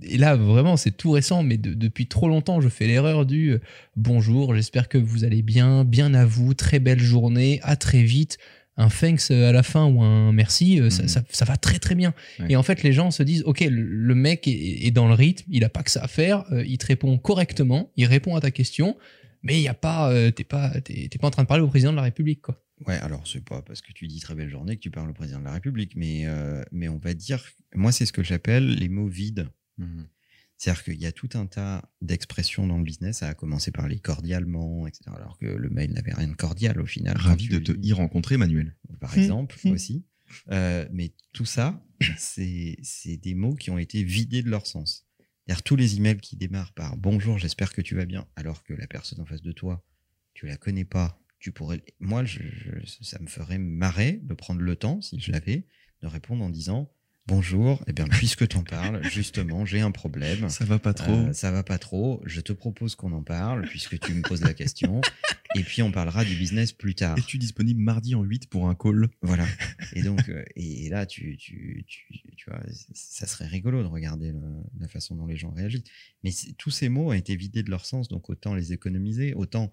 Et 0.02 0.16
là, 0.16 0.36
vraiment, 0.36 0.76
c'est 0.76 0.96
tout 0.96 1.10
récent, 1.10 1.42
mais 1.42 1.56
de- 1.58 1.74
depuis 1.74 2.06
trop 2.06 2.28
longtemps, 2.28 2.60
je 2.60 2.68
fais 2.68 2.86
l'erreur 2.86 3.26
du 3.26 3.50
euh, 3.52 3.58
bonjour, 3.96 4.54
j'espère 4.54 4.88
que 4.88 4.98
vous 4.98 5.24
allez 5.24 5.42
bien, 5.42 5.84
bien 5.84 6.14
à 6.14 6.24
vous, 6.24 6.54
très 6.54 6.78
belle 6.80 7.00
journée, 7.00 7.58
à 7.62 7.74
très 7.76 8.02
vite. 8.04 8.38
Un 8.78 8.88
thanks 8.88 9.30
à 9.30 9.52
la 9.52 9.62
fin 9.62 9.84
ou 9.86 10.02
un 10.02 10.32
merci, 10.32 10.80
euh, 10.80 10.88
ça, 10.90 11.02
Mhm. 11.02 11.08
ça- 11.08 11.22
ça 11.30 11.44
va 11.44 11.56
très 11.56 11.78
très 11.78 11.94
bien. 11.94 12.14
Ouais. 12.38 12.46
Et 12.50 12.56
en 12.56 12.62
fait, 12.62 12.82
les 12.82 12.92
gens 12.92 13.10
se 13.10 13.22
disent, 13.22 13.42
ok, 13.44 13.60
le, 13.60 13.82
le 13.82 14.14
mec 14.14 14.48
est, 14.48 14.86
est 14.86 14.90
dans 14.90 15.08
le 15.08 15.14
rythme, 15.14 15.44
il 15.50 15.62
a 15.64 15.68
pas 15.68 15.82
que 15.82 15.90
ça 15.90 16.02
à 16.02 16.08
faire, 16.08 16.44
euh, 16.52 16.64
il 16.64 16.78
te 16.78 16.86
répond 16.86 17.18
correctement, 17.18 17.92
il 17.96 18.06
répond 18.06 18.34
à 18.34 18.40
ta 18.40 18.50
question, 18.50 18.96
mais 19.42 19.58
il 19.58 19.62
y 19.62 19.68
a 19.68 19.74
pas, 19.74 20.10
euh, 20.10 20.30
t'es 20.30 20.44
pas, 20.44 20.70
t'es 20.80 21.08
t'es 21.10 21.18
pas 21.18 21.26
en 21.26 21.30
train 21.30 21.42
de 21.42 21.48
parler 21.48 21.62
au 21.62 21.68
président 21.68 21.90
de 21.92 21.96
la 21.96 22.02
République, 22.02 22.40
quoi. 22.40 22.58
Ouais, 22.86 22.96
alors 22.96 23.26
c'est 23.28 23.44
pas 23.44 23.60
parce 23.62 23.80
que 23.82 23.92
tu 23.92 24.08
dis 24.08 24.20
très 24.20 24.34
belle 24.34 24.48
journée 24.50 24.74
que 24.76 24.80
tu 24.80 24.90
parles 24.90 25.10
au 25.10 25.12
président 25.12 25.38
de 25.40 25.44
la 25.44 25.52
République, 25.52 25.92
mais, 25.94 26.22
euh, 26.26 26.62
mais 26.72 26.88
on 26.88 26.98
va 26.98 27.12
dire, 27.14 27.44
moi 27.74 27.92
c'est 27.92 28.06
ce 28.06 28.12
que 28.12 28.22
j'appelle 28.24 28.74
les 28.74 28.88
mots 28.88 29.06
vides. 29.06 29.48
Mhm. 29.78 30.06
C'est-à-dire 30.62 30.84
qu'il 30.84 31.00
y 31.02 31.06
a 31.06 31.12
tout 31.12 31.28
un 31.34 31.46
tas 31.46 31.90
d'expressions 32.02 32.68
dans 32.68 32.78
le 32.78 32.84
business, 32.84 33.18
ça 33.18 33.28
a 33.30 33.34
commencé 33.34 33.72
par 33.72 33.88
les 33.88 33.98
cordialement, 33.98 34.86
etc. 34.86 35.06
Alors 35.16 35.36
que 35.36 35.46
le 35.46 35.68
mail 35.70 35.90
n'avait 35.92 36.12
rien 36.14 36.28
de 36.28 36.36
cordial 36.36 36.80
au 36.80 36.86
final. 36.86 37.16
Ravi 37.16 37.48
de 37.48 37.58
te 37.58 37.72
y 37.82 37.92
rencontrer, 37.92 38.36
Manuel. 38.36 38.76
par 39.00 39.18
exemple, 39.18 39.56
aussi. 39.66 40.04
Euh, 40.52 40.86
mais 40.92 41.14
tout 41.32 41.44
ça, 41.46 41.84
c'est 42.16 42.76
c'est 42.84 43.16
des 43.16 43.34
mots 43.34 43.56
qui 43.56 43.70
ont 43.72 43.78
été 43.78 44.04
vidés 44.04 44.44
de 44.44 44.50
leur 44.50 44.68
sens. 44.68 45.04
C'est-à-dire 45.44 45.64
tous 45.64 45.74
les 45.74 45.96
emails 45.96 46.20
qui 46.20 46.36
démarrent 46.36 46.74
par 46.74 46.96
bonjour, 46.96 47.38
j'espère 47.38 47.72
que 47.72 47.80
tu 47.82 47.96
vas 47.96 48.04
bien, 48.06 48.28
alors 48.36 48.62
que 48.62 48.72
la 48.72 48.86
personne 48.86 49.20
en 49.20 49.26
face 49.26 49.42
de 49.42 49.50
toi, 49.50 49.84
tu 50.32 50.46
la 50.46 50.56
connais 50.56 50.84
pas, 50.84 51.20
tu 51.40 51.50
pourrais. 51.50 51.82
Moi, 51.98 52.24
je, 52.24 52.38
je- 52.40 53.02
ça 53.04 53.18
me 53.20 53.26
ferait 53.26 53.58
marrer 53.58 54.20
de 54.22 54.34
prendre 54.34 54.60
le 54.60 54.76
temps, 54.76 55.00
si 55.00 55.18
je 55.18 55.32
l'avais, 55.32 55.66
de 56.02 56.06
répondre 56.06 56.44
en 56.44 56.50
disant 56.50 56.88
bonjour, 57.26 57.82
eh 57.86 57.92
bien, 57.92 58.06
puisque 58.06 58.46
t'en 58.48 58.62
parles, 58.62 59.02
justement, 59.10 59.64
j'ai 59.64 59.80
un 59.80 59.90
problème. 59.90 60.48
Ça 60.48 60.64
va 60.64 60.78
pas 60.78 60.92
trop. 60.94 61.12
Euh, 61.12 61.32
ça 61.32 61.50
va 61.50 61.62
pas 61.62 61.78
trop. 61.78 62.22
Je 62.26 62.40
te 62.40 62.52
propose 62.52 62.94
qu'on 62.94 63.12
en 63.12 63.22
parle 63.22 63.62
puisque 63.68 63.98
tu 64.00 64.12
me 64.14 64.22
poses 64.22 64.42
la 64.42 64.54
question. 64.54 65.00
Et 65.54 65.62
puis 65.62 65.82
on 65.82 65.92
parlera 65.92 66.24
du 66.24 66.34
business 66.34 66.72
plus 66.72 66.94
tard. 66.94 67.18
Es-tu 67.18 67.36
disponible 67.36 67.78
mardi 67.82 68.14
en 68.14 68.22
8 68.22 68.48
pour 68.48 68.68
un 68.70 68.74
call? 68.74 69.08
Voilà. 69.20 69.46
Et 69.92 70.02
donc, 70.02 70.26
euh, 70.30 70.42
et, 70.56 70.86
et 70.86 70.88
là, 70.88 71.04
tu, 71.04 71.36
tu, 71.36 71.84
tu, 71.86 72.06
tu 72.36 72.50
vois, 72.50 72.62
ça 72.94 73.26
serait 73.26 73.46
rigolo 73.46 73.82
de 73.82 73.88
regarder 73.88 74.32
le- 74.32 74.62
la 74.80 74.88
façon 74.88 75.14
dont 75.14 75.26
les 75.26 75.36
gens 75.36 75.50
réagissent. 75.50 75.84
Mais 76.24 76.30
c'est- 76.30 76.54
tous 76.56 76.70
ces 76.70 76.88
mots 76.88 77.10
ont 77.10 77.12
été 77.12 77.36
vidés 77.36 77.62
de 77.62 77.70
leur 77.70 77.84
sens, 77.84 78.08
donc 78.08 78.30
autant 78.30 78.54
les 78.54 78.72
économiser, 78.72 79.34
autant 79.34 79.70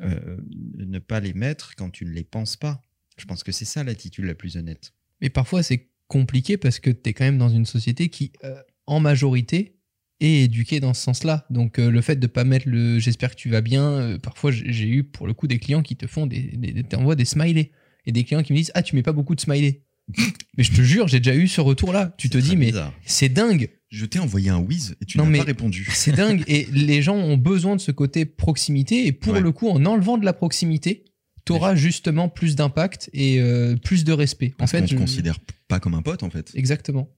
euh, 0.00 0.38
ne 0.78 0.98
pas 1.00 1.20
les 1.20 1.34
mettre 1.34 1.74
quand 1.76 1.90
tu 1.90 2.06
ne 2.06 2.10
les 2.12 2.24
penses 2.24 2.56
pas. 2.56 2.80
Je 3.18 3.26
pense 3.26 3.42
que 3.44 3.52
c'est 3.52 3.66
ça 3.66 3.84
l'attitude 3.84 4.24
la 4.24 4.34
plus 4.34 4.56
honnête. 4.56 4.94
Mais 5.20 5.28
parfois, 5.28 5.62
c'est 5.62 5.90
compliqué 6.10 6.56
parce 6.58 6.78
que 6.80 6.90
t'es 6.90 7.12
quand 7.14 7.24
même 7.24 7.38
dans 7.38 7.48
une 7.48 7.64
société 7.66 8.08
qui, 8.10 8.32
euh, 8.44 8.54
en 8.86 9.00
majorité, 9.00 9.76
est 10.20 10.42
éduquée 10.44 10.80
dans 10.80 10.92
ce 10.92 11.02
sens-là. 11.02 11.46
Donc, 11.48 11.78
euh, 11.78 11.90
le 11.90 12.00
fait 12.02 12.16
de 12.16 12.26
pas 12.26 12.44
mettre 12.44 12.68
le 12.68 12.98
j'espère 12.98 13.30
que 13.30 13.36
tu 13.40 13.48
vas 13.48 13.62
bien, 13.62 13.84
euh, 13.90 14.18
parfois, 14.18 14.50
j'ai 14.52 14.86
eu 14.88 15.04
pour 15.04 15.26
le 15.26 15.32
coup 15.32 15.46
des 15.46 15.58
clients 15.58 15.82
qui 15.82 15.96
te 15.96 16.06
font 16.06 16.26
des, 16.26 16.42
des, 16.56 16.72
des- 16.72 16.82
t'envoient 16.82 17.16
des 17.16 17.24
smileys. 17.24 17.70
Et 18.06 18.12
des 18.12 18.24
clients 18.24 18.42
qui 18.42 18.52
me 18.52 18.58
disent 18.58 18.72
Ah, 18.74 18.82
tu 18.82 18.96
mets 18.96 19.02
pas 19.02 19.12
beaucoup 19.12 19.34
de 19.34 19.40
smileys. 19.40 19.82
mais 20.58 20.64
je 20.64 20.72
te 20.72 20.82
jure, 20.82 21.06
j'ai 21.08 21.20
déjà 21.20 21.36
eu 21.36 21.46
ce 21.48 21.60
retour-là. 21.60 22.14
Tu 22.18 22.28
te 22.28 22.36
dis, 22.38 22.56
mais 22.56 22.72
c'est 23.06 23.28
dingue. 23.28 23.68
Je 23.88 24.04
t'ai 24.06 24.18
envoyé 24.18 24.50
un 24.50 24.58
whiz 24.58 24.96
et 25.00 25.04
tu 25.04 25.18
n'as 25.18 25.38
pas 25.38 25.44
répondu. 25.44 25.86
C'est 25.92 26.12
dingue. 26.16 26.42
Et 26.48 26.66
les 26.72 27.00
gens 27.02 27.16
ont 27.16 27.36
besoin 27.36 27.76
de 27.76 27.80
ce 27.80 27.92
côté 27.92 28.24
proximité. 28.24 29.06
Et 29.06 29.12
pour 29.12 29.34
Ouais. 29.34 29.40
le 29.40 29.52
coup, 29.52 29.68
en 29.68 29.84
enlevant 29.86 30.18
de 30.18 30.24
la 30.24 30.32
proximité, 30.32 31.04
tu 31.50 31.56
auras 31.56 31.74
justement 31.74 32.28
plus 32.28 32.56
d'impact 32.56 33.10
et 33.12 33.40
euh, 33.40 33.76
plus 33.76 34.04
de 34.04 34.12
respect. 34.12 34.54
Parce 34.56 34.72
en 34.74 34.78
fait, 34.78 34.82
te 34.86 34.90
je- 34.90 34.96
considère 34.96 35.38
pas 35.68 35.80
comme 35.80 35.94
un 35.94 36.02
pote, 36.02 36.22
en 36.22 36.30
fait. 36.30 36.50
Exactement. 36.54 37.08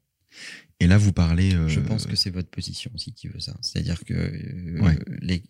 Et 0.81 0.87
là, 0.87 0.97
vous 0.99 1.13
parlez. 1.13 1.55
euh, 1.55 1.69
Je 1.69 1.79
pense 1.81 2.07
que 2.07 2.17
c'est 2.17 2.31
votre 2.31 2.49
position 2.49 2.91
aussi 2.95 3.13
qui 3.13 3.29
veut 3.29 3.39
ça. 3.39 3.57
C'est-à-dire 3.61 4.03
que 4.05 4.15
euh, 4.15 4.81
Ouais. 4.81 4.99
les, 5.21 5.43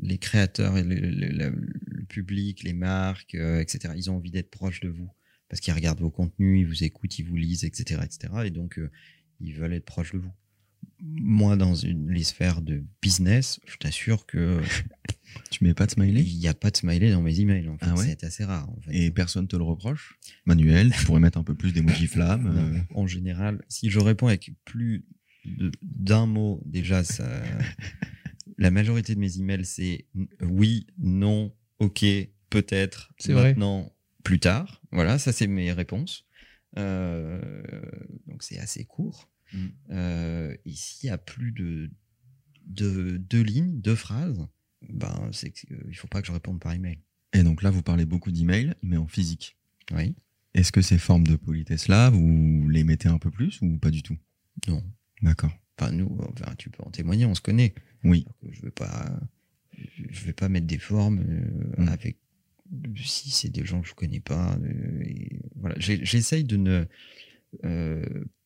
les 0.00 0.18
créateurs, 0.18 0.78
et 0.78 0.84
le, 0.84 0.94
le- 0.94 1.28
le- 1.28 1.68
le 1.86 2.04
public, 2.04 2.62
les 2.62 2.72
marques, 2.72 3.34
euh, 3.34 3.60
etc., 3.60 3.92
ils 3.96 4.10
ont 4.10 4.16
envie 4.16 4.30
d'être 4.30 4.50
proches 4.50 4.80
de 4.80 4.88
vous 4.88 5.10
parce 5.48 5.60
qu'ils 5.60 5.74
regardent 5.74 6.00
vos 6.00 6.10
contenus, 6.10 6.60
ils 6.60 6.66
vous 6.66 6.82
écoutent, 6.84 7.18
ils 7.18 7.26
vous 7.26 7.36
lisent, 7.36 7.64
etc., 7.64 8.00
etc. 8.04 8.32
Et 8.46 8.50
donc, 8.50 8.78
euh, 8.78 8.90
ils 9.40 9.52
veulent 9.54 9.74
être 9.74 9.84
proches 9.84 10.12
de 10.12 10.18
vous. 10.18 10.32
Moi, 11.00 11.56
dans 11.56 11.74
une, 11.74 12.10
les 12.10 12.22
sphères 12.24 12.62
de 12.62 12.82
business, 13.02 13.60
je 13.66 13.76
t'assure 13.76 14.24
que 14.26 14.60
Tu 15.50 15.64
mets 15.64 15.72
pas 15.74 15.86
de 15.86 15.92
smiley? 15.92 16.22
il 16.22 16.38
n'y 16.38 16.46
a 16.48 16.52
pas 16.54 16.70
de 16.70 16.76
smiley 16.76 17.10
dans 17.10 17.22
mes 17.22 17.40
emails. 17.40 17.68
En 17.68 17.78
fait, 17.78 17.86
Ah 17.88 17.94
ouais? 17.94 18.04
C'est 18.04 18.24
assez 18.24 18.44
rare. 18.44 18.68
En 18.70 18.80
fait. 18.82 18.94
et 18.94 19.10
personne 19.10 19.48
te 19.48 19.56
le 19.56 19.62
reproche? 19.64 20.18
Manuel, 20.46 20.92
tu 20.92 21.04
pourrais 21.06 21.20
mettre 21.20 21.38
un 21.38 21.42
peu 21.44 21.54
plus 21.54 21.72
d'emoji 21.72 22.06
flamme. 22.06 22.46
euh, 22.54 22.78
en 22.94 23.06
général, 23.06 23.62
si 23.68 23.88
je 23.90 23.98
réponds 23.98 24.26
avec 24.28 24.52
plus 24.64 25.04
d'un 25.82 26.26
mot, 26.26 26.62
déjà, 26.66 27.02
ça, 27.02 27.26
la 28.58 28.70
majorité 28.70 29.14
de 29.14 29.20
mes 29.20 29.38
emails, 29.38 29.64
c'est 29.64 30.06
oui, 30.42 30.86
non, 30.98 31.52
ok, 31.78 32.04
peut-être, 32.50 33.12
C'est 33.18 33.32
vrai. 33.32 33.48
maintenant, 33.50 33.92
plus 34.22 34.38
tard. 34.38 34.82
Voilà, 34.92 35.18
ça, 35.18 35.32
c'est 35.32 35.46
mes 35.46 35.72
réponses. 35.72 36.26
Euh, 36.78 37.40
donc, 38.26 38.42
c'est 38.42 38.58
assez 38.58 38.84
court. 38.84 39.30
Mm. 39.52 39.66
Euh, 39.90 40.56
et 40.64 40.72
s'il 40.72 41.08
y 41.08 41.10
a 41.10 41.18
plus 41.18 41.52
de, 41.52 41.90
de 42.66 43.16
deux 43.16 43.42
lignes, 43.42 43.80
deux 43.80 43.94
phrases, 43.94 44.46
ben, 44.88 45.28
c'est 45.32 45.50
qu'il 45.50 45.76
ne 45.86 45.92
faut 45.92 46.08
pas 46.08 46.20
que 46.20 46.26
je 46.26 46.32
réponde 46.32 46.60
par 46.60 46.72
email. 46.72 46.98
Et 47.32 47.42
donc 47.42 47.62
là, 47.62 47.70
vous 47.70 47.82
parlez 47.82 48.04
beaucoup 48.04 48.30
d'emails, 48.30 48.74
mais 48.82 48.96
en 48.96 49.06
physique. 49.06 49.56
Oui. 49.92 50.14
Est-ce 50.54 50.70
que 50.72 50.82
ces 50.82 50.98
formes 50.98 51.26
de 51.26 51.36
politesse 51.36 51.88
là, 51.88 52.10
vous 52.10 52.68
les 52.68 52.84
mettez 52.84 53.08
un 53.08 53.18
peu 53.18 53.30
plus 53.30 53.58
ou 53.62 53.78
pas 53.78 53.90
du 53.90 54.02
tout? 54.02 54.18
Non. 54.68 54.82
D'accord. 55.22 55.52
Enfin, 55.78 55.92
nous, 55.92 56.18
enfin, 56.30 56.52
tu 56.58 56.68
peux 56.68 56.82
en 56.82 56.90
témoigner, 56.90 57.24
on 57.24 57.34
se 57.34 57.40
connaît. 57.40 57.74
Oui. 58.04 58.26
Alors 58.42 58.54
je 58.54 58.62
veux 58.62 58.70
pas 58.70 59.18
je 60.10 60.24
vais 60.26 60.32
pas 60.34 60.48
mettre 60.48 60.66
des 60.66 60.78
formes 60.78 61.20
euh, 61.20 61.82
Mm. 61.82 61.88
avec 61.88 62.18
si 62.96 63.30
c'est 63.30 63.48
des 63.48 63.64
gens 63.64 63.80
que 63.82 63.88
je 63.88 63.94
connais 63.94 64.20
pas 64.20 64.56
euh, 64.62 65.02
et 65.02 65.40
voilà 65.56 65.74
j'essaye 65.78 66.44
de 66.44 66.56
ne 66.56 66.70
euh, 66.70 66.84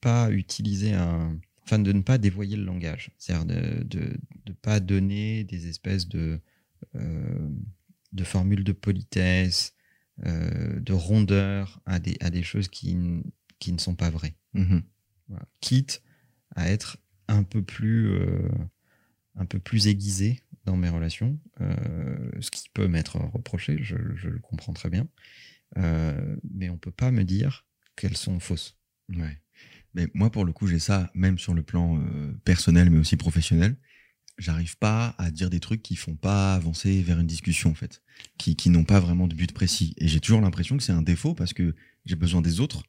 pas 0.00 0.30
utiliser 0.30 0.92
un 0.92 1.38
enfin 1.64 1.78
de 1.78 1.92
ne 1.92 2.02
pas 2.02 2.18
dévoyer 2.18 2.56
le 2.56 2.64
langage 2.64 3.10
c'est-à-dire 3.18 3.46
de, 3.46 3.82
de 3.84 4.16
de 4.44 4.52
pas 4.52 4.80
donner 4.80 5.44
des 5.44 5.68
espèces 5.68 6.08
de 6.08 6.40
euh, 6.94 7.48
de 8.12 8.24
formules 8.24 8.64
de 8.64 8.72
politesse 8.72 9.74
euh, 10.24 10.80
de 10.80 10.92
rondeur 10.92 11.80
à 11.86 11.98
des 11.98 12.16
à 12.20 12.30
des 12.30 12.42
choses 12.42 12.68
qui 12.68 12.96
qui 13.58 13.72
ne 13.72 13.78
sont 13.78 13.94
pas 13.94 14.10
vraies 14.10 14.34
Mhm. 14.54 14.82
voilà. 15.28 15.46
quitte 15.60 16.02
à 16.54 16.70
être 16.70 16.96
un 17.28 17.42
peu 17.42 17.62
plus 17.62 18.10
euh, 18.12 18.48
un 19.34 19.44
peu 19.46 19.58
plus 19.58 19.86
aiguisé 19.88 20.40
dans 20.64 20.76
mes 20.76 20.88
relations, 20.88 21.38
euh, 21.60 22.30
ce 22.40 22.50
qui 22.50 22.68
peut 22.70 22.88
m'être 22.88 23.18
reproché, 23.18 23.78
je, 23.82 23.96
je 24.16 24.28
le 24.28 24.38
comprends 24.40 24.72
très 24.72 24.90
bien, 24.90 25.06
Euh, 25.78 26.36
mais 26.54 26.70
on 26.70 26.78
peut 26.78 26.90
pas 26.92 27.10
me 27.10 27.24
dire 27.24 27.66
qu'elles 27.96 28.16
sont 28.16 28.40
fausses. 28.40 28.75
Ouais. 29.08 29.38
Mais 29.94 30.08
moi, 30.14 30.30
pour 30.30 30.44
le 30.44 30.52
coup, 30.52 30.66
j'ai 30.66 30.78
ça, 30.78 31.10
même 31.14 31.38
sur 31.38 31.54
le 31.54 31.62
plan 31.62 31.98
euh, 31.98 32.32
personnel, 32.44 32.90
mais 32.90 32.98
aussi 32.98 33.16
professionnel. 33.16 33.76
j'arrive 34.38 34.76
pas 34.76 35.14
à 35.16 35.30
dire 35.30 35.48
des 35.48 35.60
trucs 35.60 35.82
qui 35.82 35.96
font 35.96 36.14
pas 36.14 36.54
avancer 36.54 37.02
vers 37.02 37.18
une 37.18 37.26
discussion 37.26 37.70
en 37.70 37.74
fait, 37.74 38.02
qui, 38.36 38.54
qui 38.54 38.68
n'ont 38.68 38.84
pas 38.84 39.00
vraiment 39.00 39.26
de 39.26 39.34
but 39.34 39.52
précis. 39.52 39.94
Et 39.96 40.08
j'ai 40.08 40.20
toujours 40.20 40.42
l'impression 40.42 40.76
que 40.76 40.82
c'est 40.82 40.92
un 40.92 41.02
défaut 41.02 41.34
parce 41.34 41.54
que 41.54 41.74
j'ai 42.04 42.16
besoin 42.16 42.42
des 42.42 42.60
autres 42.60 42.82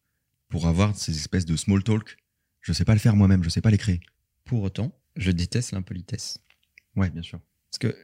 pour 0.50 0.68
avoir 0.68 0.96
ces 0.96 1.16
espèces 1.16 1.46
de 1.46 1.56
small 1.56 1.84
talk. 1.84 2.18
Je 2.62 2.74
sais 2.74 2.84
pas 2.84 2.94
le 2.94 3.00
faire 3.00 3.16
moi-même, 3.16 3.44
je 3.44 3.50
sais 3.50 3.62
pas 3.62 3.72
les 3.72 3.78
créer. 3.78 4.02
Pour 4.44 4.62
autant, 4.64 4.94
je 5.16 5.32
déteste 5.32 5.72
l'impolitesse. 5.72 6.40
Ouais, 6.98 7.10
bien 7.10 7.22
sûr. 7.22 7.40
Parce 7.72 7.80
que 7.80 7.98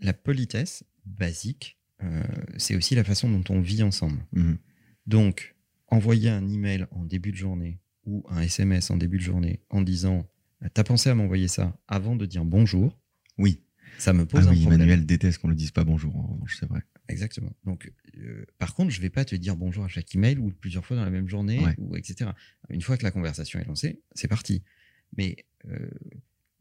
la 0.00 0.12
politesse 0.12 0.84
basique, 1.06 1.78
euh, 2.02 2.22
c'est 2.58 2.76
aussi 2.76 2.94
la 2.94 3.04
façon 3.04 3.30
dont 3.30 3.44
on 3.54 3.60
vit 3.60 3.82
ensemble. 3.82 4.24
Mhm. 4.32 4.58
Donc, 5.06 5.53
envoyer 5.94 6.28
un 6.30 6.48
email 6.48 6.86
en 6.90 7.04
début 7.04 7.30
de 7.32 7.36
journée 7.36 7.80
ou 8.04 8.24
un 8.28 8.40
SMS 8.42 8.90
en 8.90 8.96
début 8.96 9.18
de 9.18 9.22
journée 9.22 9.60
en 9.70 9.82
disant 9.82 10.28
T'as 10.72 10.84
pensé 10.84 11.10
à 11.10 11.14
m'envoyer 11.14 11.48
ça 11.48 11.78
avant 11.88 12.16
de 12.16 12.24
dire 12.26 12.44
bonjour? 12.44 12.98
Oui. 13.38 13.60
Ça 13.98 14.12
me 14.12 14.22
Ah 14.22 14.26
pose 14.26 14.48
un 14.48 14.52
oui, 14.52 14.60
problème. 14.60 14.80
Emmanuel 14.80 15.06
déteste 15.06 15.38
qu'on 15.38 15.48
le 15.48 15.54
dise 15.54 15.70
pas 15.70 15.84
bonjour, 15.84 16.16
en 16.16 16.26
revanche, 16.26 16.56
c'est 16.58 16.66
vrai. 16.66 16.80
Exactement. 17.08 17.52
Donc, 17.64 17.92
euh, 18.18 18.44
par 18.58 18.74
contre, 18.74 18.90
je 18.90 19.00
vais 19.00 19.10
pas 19.10 19.24
te 19.26 19.34
dire 19.36 19.56
bonjour 19.56 19.84
à 19.84 19.88
chaque 19.88 20.12
email 20.14 20.38
ou 20.38 20.50
plusieurs 20.50 20.84
fois 20.84 20.96
dans 20.96 21.04
la 21.04 21.10
même 21.10 21.28
journée, 21.28 21.60
Ouais. 21.60 21.74
ou 21.78 21.94
etc. 21.96 22.30
Une 22.70 22.80
fois 22.80 22.96
que 22.96 23.02
la 23.04 23.10
conversation 23.10 23.60
est 23.60 23.64
lancée, 23.66 24.00
c'est 24.14 24.26
parti. 24.26 24.62
Mais 25.18 25.36
euh, 25.68 25.90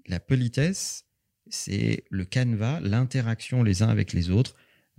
la 0.05 0.19
politesse, 0.19 1.05
c'est 1.49 2.03
le 2.09 2.25
canevas, 2.25 2.81
l'interaction 2.81 3.63
les 3.63 3.81
uns 3.83 3.89
avec 3.89 4.11
les 4.13 4.29
autres, 4.29 4.55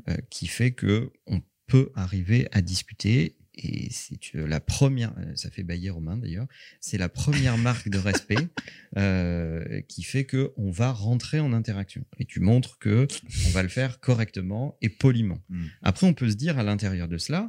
euh, 0.08 0.16
qui 0.30 0.46
fait 0.46 0.72
que 0.72 1.12
on 1.26 1.42
peut 1.66 1.92
arriver 1.94 2.48
à 2.52 2.62
discuter. 2.62 3.36
Et 3.56 3.88
c'est 3.90 4.18
la 4.34 4.60
première, 4.60 5.12
euh, 5.18 5.36
ça 5.36 5.50
fait 5.50 5.62
bailler 5.62 5.90
Romain 5.90 6.16
d'ailleurs, 6.16 6.46
c'est 6.80 6.98
la 6.98 7.08
première 7.08 7.56
marque 7.56 7.88
de 7.88 7.98
respect 7.98 8.48
euh, 8.96 9.80
qui 9.88 10.02
fait 10.02 10.24
que 10.24 10.52
on 10.56 10.70
va 10.70 10.90
rentrer 10.92 11.38
en 11.40 11.52
interaction. 11.52 12.04
Et 12.18 12.24
tu 12.24 12.40
montres 12.40 12.78
que 12.78 13.06
on 13.46 13.50
va 13.50 13.62
le 13.62 13.68
faire 13.68 14.00
correctement 14.00 14.76
et 14.82 14.88
poliment. 14.88 15.38
Mm. 15.50 15.66
Après, 15.82 16.06
on 16.06 16.14
peut 16.14 16.30
se 16.30 16.36
dire 16.36 16.58
à 16.58 16.62
l'intérieur 16.64 17.06
de 17.08 17.16
cela 17.18 17.46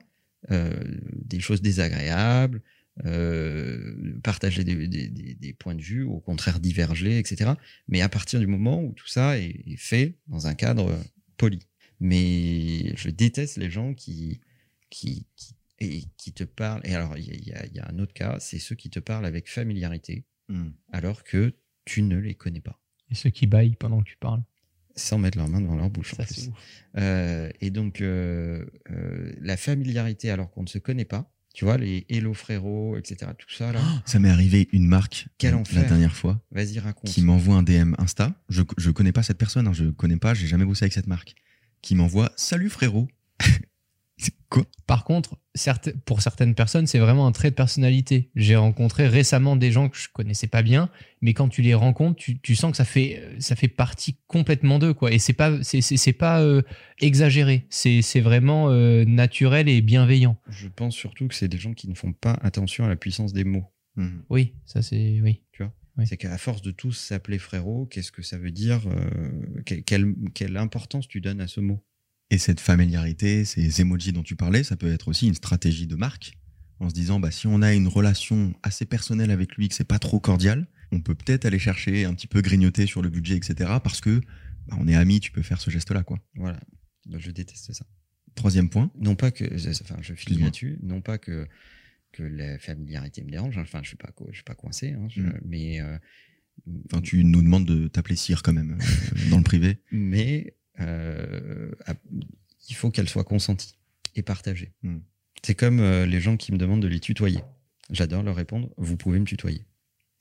euh, 0.51 0.71
des 1.13 1.39
choses 1.39 1.61
désagréables, 1.63 2.61
euh, 3.05 4.15
partager 4.23 4.63
des, 4.63 4.87
des- 4.87 5.09
des- 5.09 5.33
des 5.35 5.53
points 5.53 5.75
de 5.75 5.81
vue, 5.81 6.03
au 6.03 6.19
contraire 6.19 6.59
diverger, 6.59 7.17
etc. 7.17 7.51
Mais 7.87 8.01
à 8.01 8.09
partir 8.09 8.39
du 8.39 8.47
moment 8.47 8.81
où 8.83 8.93
tout 8.93 9.07
ça 9.07 9.37
est, 9.39 9.63
est 9.67 9.77
fait 9.77 10.15
dans 10.27 10.47
un 10.47 10.53
cadre 10.53 10.95
poli. 11.37 11.59
Mais 11.99 12.95
je 12.95 13.09
déteste 13.09 13.57
les 13.57 13.69
gens 13.71 13.93
qui, 13.93 14.39
qui, 14.89 15.25
qui, 15.35 15.55
et 15.79 16.03
qui 16.17 16.31
te 16.33 16.43
parlent. 16.43 16.81
Et 16.85 16.95
alors, 16.95 17.17
il 17.17 17.23
y 17.25 17.49
y, 17.49 17.53
a- 17.53 17.65
il 17.65 17.73
y 17.73 17.79
a 17.79 17.87
un 17.89 17.99
autre 17.99 18.13
cas, 18.13 18.37
c'est 18.39 18.59
ceux 18.59 18.75
qui 18.75 18.89
te 18.89 18.99
parlent 18.99 19.25
avec 19.25 19.49
familiarité 19.49 20.25
Mm. 20.47 20.69
alors 20.91 21.23
que 21.23 21.55
tu 21.85 22.01
ne 22.03 22.17
les 22.17 22.35
connais 22.35 22.61
pas, 22.61 22.79
Et 23.09 23.15
ceux 23.15 23.29
qui 23.31 23.47
baillent 23.47 23.75
pendant 23.75 23.99
que 24.01 24.09
tu 24.09 24.17
parles. 24.17 24.43
sans 24.95 25.17
mettre 25.17 25.37
leurs 25.37 25.49
mains 25.49 25.59
devant 25.61 25.75
leur 25.75 25.89
bouche. 25.89 26.13
en 26.13 26.23
plus. 26.23 26.49
Euh, 26.97 27.49
et 27.61 27.69
donc, 27.71 27.99
euh, 28.01 28.65
euh, 28.91 29.33
la 29.41 29.57
familiarité 29.57 30.29
alors 30.29 30.49
qu'on 30.51 30.61
ne 30.63 30.67
se 30.67 30.77
connaît 30.77 31.03
pas, 31.05 31.31
tu 31.53 31.65
vois, 31.65 31.77
les 31.77 32.05
hello 32.09 32.33
frérot, 32.33 32.95
etc., 32.97 33.31
tout 33.37 33.49
ça, 33.53 33.71
là, 33.73 33.81
Ça 34.05 34.19
m'est 34.19 34.29
arrivé 34.29 34.69
une 34.71 34.87
marque 34.87 35.27
Quel 35.37 35.55
enfer. 35.55 35.81
la 35.81 35.87
dernière 35.89 36.15
fois 36.15 36.41
vas-y, 36.51 36.79
raconte. 36.79 37.09
qui 37.11 37.21
m'envoie 37.23 37.55
un 37.55 37.63
DM 37.63 37.93
Insta. 37.97 38.33
Je, 38.49 38.61
je 38.77 38.91
connais 38.91 39.11
pas 39.11 39.23
cette 39.23 39.37
personne, 39.37 39.67
hein, 39.67 39.73
je 39.73 39.85
connais 39.85 40.17
pas, 40.17 40.33
j'ai 40.33 40.47
jamais 40.47 40.65
bossé 40.65 40.83
avec 40.85 40.93
cette 40.93 41.07
marque. 41.07 41.33
Qui 41.81 41.95
m'envoie 41.95 42.31
Salut 42.37 42.69
frérot. 42.69 43.07
Par 44.87 45.03
contre, 45.03 45.37
certes- 45.55 45.91
pour 46.05 46.21
certaines 46.21 46.55
personnes, 46.55 46.87
c'est 46.87 46.99
vraiment 46.99 47.27
un 47.27 47.31
trait 47.31 47.49
de 47.49 47.55
personnalité. 47.55 48.29
J'ai 48.35 48.55
rencontré 48.55 49.07
récemment 49.07 49.55
des 49.55 49.71
gens 49.71 49.89
que 49.89 49.97
je 49.97 50.07
connaissais 50.13 50.47
pas 50.47 50.61
bien, 50.61 50.89
mais 51.21 51.33
quand 51.33 51.49
tu 51.49 51.61
les 51.61 51.73
rencontres, 51.73 52.15
tu, 52.17 52.39
tu 52.39 52.55
sens 52.55 52.71
que 52.71 52.77
ça 52.77 52.85
fait, 52.85 53.21
ça 53.39 53.55
fait 53.55 53.67
partie 53.67 54.17
complètement 54.27 54.79
d'eux, 54.79 54.93
quoi. 54.93 55.11
Et 55.11 55.19
c'est 55.19 55.33
pas, 55.33 55.61
c'est, 55.63 55.81
c'est- 55.81 55.97
c'est 55.97 56.13
pas 56.13 56.41
euh, 56.41 56.61
exagéré. 56.99 57.65
C'est, 57.69 58.01
c'est 58.01 58.21
vraiment 58.21 58.69
euh, 58.69 59.03
naturel 59.05 59.67
et 59.67 59.81
bienveillant. 59.81 60.37
Je 60.49 60.67
pense 60.69 60.95
surtout 60.95 61.27
que 61.27 61.33
c'est 61.35 61.47
des 61.49 61.57
gens 61.57 61.73
qui 61.73 61.89
ne 61.89 61.95
font 61.95 62.13
pas 62.13 62.33
attention 62.41 62.85
à 62.85 62.87
la 62.87 62.95
puissance 62.95 63.33
des 63.33 63.43
mots. 63.43 63.65
Mhm. 63.97 64.23
Oui, 64.29 64.53
ça 64.65 64.81
c'est, 64.81 65.19
oui. 65.21 65.41
Oui. 65.97 66.05
C'est 66.07 66.17
qu'à 66.17 66.37
force 66.37 66.61
de 66.61 66.71
tous 66.71 66.91
s'appeler 66.91 67.39
frérot, 67.39 67.85
qu'est-ce 67.85 68.11
que 68.11 68.21
ça 68.21 68.37
veut 68.37 68.51
dire 68.51 68.81
euh, 68.87 69.61
que- 69.65 69.75
quelle, 69.75 70.13
quelle 70.33 70.57
importance 70.57 71.07
tu 71.07 71.21
donnes 71.21 71.39
à 71.39 71.47
ce 71.47 71.61
mot? 71.61 71.81
Et 72.31 72.37
cette 72.37 72.59
familiarité, 72.59 73.45
ces 73.45 73.81
emojis 73.81 74.11
dont 74.13 74.23
tu 74.23 74.35
parlais, 74.35 74.63
ça 74.63 74.75
peut 74.75 74.91
être 74.91 75.07
aussi 75.07 75.27
une 75.27 75.35
stratégie 75.35 75.87
de 75.87 75.95
marque. 75.95 76.33
En 76.79 76.89
se 76.89 76.93
disant, 76.93 77.19
bah, 77.21 77.31
si 77.31 77.47
on 77.47 77.61
a 77.61 77.73
une 77.73 77.87
relation 77.87 78.53
assez 78.63 78.85
personnelle 78.85 79.31
avec 79.31 79.55
lui, 79.55 79.69
que 79.69 79.75
c'est 79.75 79.87
pas 79.87 79.99
trop 79.99 80.19
cordial, 80.19 80.67
on 80.91 80.99
peut 80.99 81.15
peut-être 81.15 81.45
aller 81.45 81.59
chercher 81.59 82.03
un 82.03 82.13
petit 82.13 82.27
peu 82.27 82.41
grignoter 82.41 82.85
sur 82.85 83.01
le 83.01 83.09
budget, 83.09 83.35
etc. 83.37 83.55
Parce 83.83 84.01
que 84.01 84.19
bah, 84.67 84.75
on 84.79 84.87
est 84.87 84.95
amis, 84.95 85.19
tu 85.21 85.31
peux 85.31 85.41
faire 85.43 85.61
ce 85.61 85.69
geste-là, 85.69 86.03
quoi. 86.03 86.19
Voilà. 86.35 86.59
Bah, 87.05 87.17
je 87.19 87.31
déteste 87.31 87.71
ça. 87.71 87.85
Troisième 88.33 88.69
point. 88.69 88.91
Non 88.99 89.15
pas 89.15 89.31
que, 89.31 89.45
enfin, 89.83 89.97
je 90.01 90.13
finis 90.15 90.41
là-dessus, 90.41 90.77
non 90.83 90.99
pas 90.99 91.17
que, 91.17 91.47
que 92.11 92.23
la 92.23 92.59
familiarité 92.59 93.23
me 93.23 93.29
dérange, 93.31 93.57
hein. 93.57 93.61
enfin, 93.61 93.79
je 93.83 93.87
suis 93.89 93.97
pas, 93.97 94.09
je 94.29 94.35
suis 94.35 94.43
pas 94.43 94.55
coincé, 94.55 94.91
hein, 94.91 95.07
je- 95.09 95.21
Mm. 95.21 95.39
mais, 95.45 95.79
euh, 95.81 95.97
Enfin, 96.91 97.01
tu 97.01 97.21
nous 97.25 97.41
demandes 97.41 97.65
de 97.65 97.87
t'appeler 97.89 98.15
Cyr 98.15 98.41
quand 98.41 98.53
même 98.53 98.77
euh, 98.79 99.29
dans 99.29 99.37
le 99.37 99.43
privé. 99.43 99.77
mais 99.91 100.55
euh, 100.79 101.71
il 102.69 102.75
faut 102.75 102.91
qu'elle 102.91 103.09
soit 103.09 103.23
consentie 103.23 103.77
et 104.15 104.21
partagée. 104.21 104.71
Mm. 104.83 104.97
C'est 105.43 105.55
comme 105.55 105.79
euh, 105.79 106.05
les 106.05 106.21
gens 106.21 106.37
qui 106.37 106.51
me 106.51 106.57
demandent 106.57 106.81
de 106.81 106.87
les 106.87 106.99
tutoyer. 106.99 107.41
J'adore 107.91 108.23
leur 108.23 108.35
répondre, 108.35 108.69
vous 108.77 108.97
pouvez 108.97 109.19
me 109.19 109.25
tutoyer. 109.25 109.65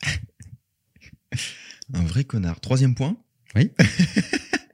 Un 1.94 2.02
vrai 2.02 2.24
connard. 2.24 2.60
Troisième 2.60 2.94
point. 2.94 3.16
Oui. 3.54 3.70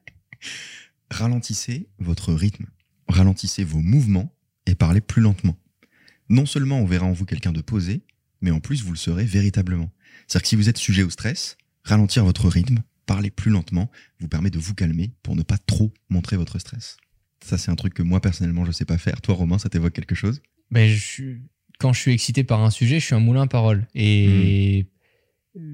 Ralentissez 1.10 1.88
votre 1.98 2.32
rythme. 2.32 2.66
Ralentissez 3.08 3.64
vos 3.64 3.80
mouvements 3.80 4.34
et 4.66 4.74
parlez 4.74 5.00
plus 5.00 5.22
lentement. 5.22 5.56
Non 6.28 6.46
seulement 6.46 6.80
on 6.80 6.86
verra 6.86 7.06
en 7.06 7.12
vous 7.12 7.26
quelqu'un 7.26 7.52
de 7.52 7.60
posé, 7.60 8.02
mais 8.40 8.50
en 8.50 8.60
plus 8.60 8.82
vous 8.82 8.92
le 8.92 8.96
serez 8.96 9.24
véritablement. 9.24 9.90
C'est-à-dire 10.26 10.42
que 10.42 10.48
si 10.48 10.56
vous 10.56 10.68
êtes 10.68 10.78
sujet 10.78 11.02
au 11.02 11.10
stress, 11.10 11.56
ralentir 11.82 12.24
votre 12.24 12.48
rythme, 12.48 12.82
parler 13.10 13.30
plus 13.30 13.50
lentement, 13.50 13.90
vous 14.20 14.28
permet 14.28 14.50
de 14.50 14.58
vous 14.60 14.72
calmer 14.72 15.10
pour 15.24 15.34
ne 15.34 15.42
pas 15.42 15.58
trop 15.58 15.92
montrer 16.10 16.36
votre 16.36 16.60
stress. 16.60 16.96
Ça, 17.44 17.58
c'est 17.58 17.72
un 17.72 17.74
truc 17.74 17.92
que 17.92 18.04
moi 18.04 18.20
personnellement 18.20 18.64
je 18.64 18.70
sais 18.70 18.84
pas 18.84 18.98
faire. 18.98 19.20
Toi, 19.20 19.34
Romain, 19.34 19.58
ça 19.58 19.68
t'évoque 19.68 19.94
quelque 19.94 20.14
chose? 20.14 20.40
Ben, 20.70 20.88
je 20.88 20.96
suis- 21.04 21.42
quand 21.80 21.92
je 21.92 22.00
suis 22.00 22.12
excité 22.12 22.44
par 22.44 22.60
un 22.62 22.70
sujet, 22.70 23.00
je 23.00 23.06
suis 23.06 23.16
un 23.16 23.20
moulin 23.20 23.42
à 23.42 23.46
parole. 23.48 23.88
Et 23.96 24.86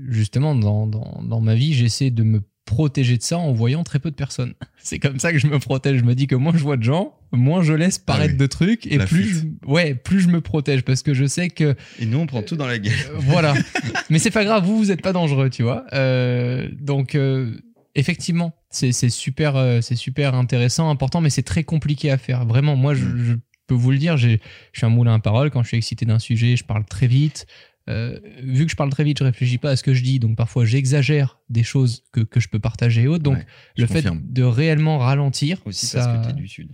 justement, 0.08 0.54
dans, 0.54 0.86
dans, 0.86 1.22
dans 1.22 1.40
ma 1.42 1.54
vie, 1.54 1.74
j'essaie 1.74 2.10
de 2.10 2.22
me 2.22 2.40
protéger 2.66 3.16
de 3.16 3.22
ça 3.22 3.38
en 3.38 3.52
voyant 3.52 3.82
très 3.84 3.98
peu 3.98 4.10
de 4.10 4.14
personnes. 4.16 4.52
C'est 4.76 4.98
comme 4.98 5.18
ça 5.18 5.32
que 5.32 5.38
je 5.38 5.46
me 5.46 5.58
protège. 5.58 6.00
Je 6.00 6.04
me 6.04 6.14
dis 6.14 6.26
que 6.26 6.34
moins 6.34 6.52
je 6.54 6.62
vois 6.62 6.76
de 6.76 6.82
gens, 6.82 7.14
moins 7.32 7.62
je 7.62 7.72
laisse 7.72 7.98
paraître 7.98 8.32
oui. 8.34 8.38
de 8.38 8.46
trucs 8.46 8.86
et 8.86 8.98
plus 8.98 9.24
fuite. 9.24 9.46
je, 9.64 9.70
ouais, 9.70 9.94
plus 9.94 10.20
je 10.20 10.28
me 10.28 10.40
protège 10.42 10.82
parce 10.82 11.02
que 11.02 11.14
je 11.14 11.24
sais 11.24 11.48
que 11.48 11.74
Et 11.98 12.04
nous, 12.06 12.18
on 12.18 12.26
prend 12.26 12.42
tout 12.42 12.56
dans 12.56 12.66
la 12.66 12.78
gueule. 12.78 12.92
euh, 13.10 13.14
voilà. 13.18 13.54
Mais 14.10 14.18
c'est 14.18 14.30
pas 14.30 14.44
grave, 14.44 14.64
vous, 14.66 14.76
vous 14.76 14.90
êtes 14.90 15.00
pas 15.00 15.12
dangereux, 15.14 15.48
tu 15.48 15.62
vois. 15.62 15.86
Euh, 15.94 16.68
donc, 16.78 17.14
euh, 17.14 17.56
effectivement, 17.94 18.54
c'est 18.70 18.92
super, 19.08 19.78
c'est 19.80 19.96
super 19.96 20.34
intéressant, 20.34 20.90
important, 20.90 21.22
mais 21.22 21.30
c'est 21.30 21.42
très 21.42 21.64
compliqué 21.64 22.10
à 22.10 22.18
faire. 22.18 22.44
Vraiment, 22.44 22.76
moi, 22.76 22.92
je, 22.94 23.04
Mm. 23.06 23.24
je 23.24 23.32
peux 23.66 23.74
vous 23.74 23.90
le 23.90 23.96
dire, 23.98 24.16
je 24.18 24.36
suis 24.74 24.84
un 24.86 24.90
moulin 24.90 25.14
à 25.14 25.18
parole. 25.18 25.50
Quand 25.50 25.62
je 25.62 25.68
suis 25.68 25.76
excité 25.78 26.04
d'un 26.04 26.18
sujet, 26.18 26.56
je 26.56 26.64
parle 26.64 26.84
très 26.84 27.06
vite. 27.06 27.46
Euh, 27.88 28.18
vu 28.42 28.64
que 28.66 28.70
je 28.72 28.76
parle 28.76 28.90
très 28.90 29.04
vite, 29.04 29.18
je 29.18 29.24
réfléchis 29.24 29.58
pas 29.58 29.70
à 29.70 29.76
ce 29.76 29.82
que 29.84 29.94
je 29.94 30.02
dis, 30.02 30.18
donc 30.18 30.36
parfois 30.36 30.64
j'exagère 30.64 31.38
des 31.48 31.62
choses 31.62 32.02
que, 32.12 32.20
que 32.20 32.40
je 32.40 32.48
peux 32.48 32.58
partager 32.58 33.02
et 33.02 33.06
autres. 33.06 33.22
Donc, 33.22 33.36
Ouais, 33.36 33.46
le 33.76 33.86
fait 33.86 34.04
de 34.32 34.42
réellement 34.42 34.98
ralentir, 34.98 35.62
Aussi 35.66 35.86
ça- 35.86 36.04
parce 36.04 36.18
que 36.18 36.24
tu 36.24 36.30
es 36.30 36.40
du 36.42 36.48
Sud. 36.48 36.68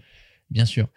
Bien 0.50 0.64
sûr. 0.66 0.88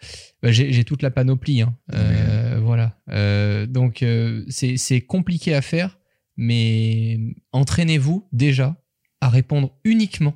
Bah, 0.42 0.52
j'ai 0.52 0.84
toute 0.84 1.02
la 1.02 1.10
panoplie. 1.10 1.62
hein. 1.62 1.74
Euh, 1.94 2.58
Voilà. 2.62 2.98
Euh, 3.10 3.66
donc, 3.66 4.04
c'est 4.48 4.76
c'est 4.76 5.00
compliqué 5.02 5.54
à 5.54 5.62
faire, 5.62 5.98
mais 6.36 7.18
entraînez-vous 7.52 8.28
déjà 8.32 8.76
à 9.20 9.28
répondre 9.28 9.74
uniquement 9.84 10.34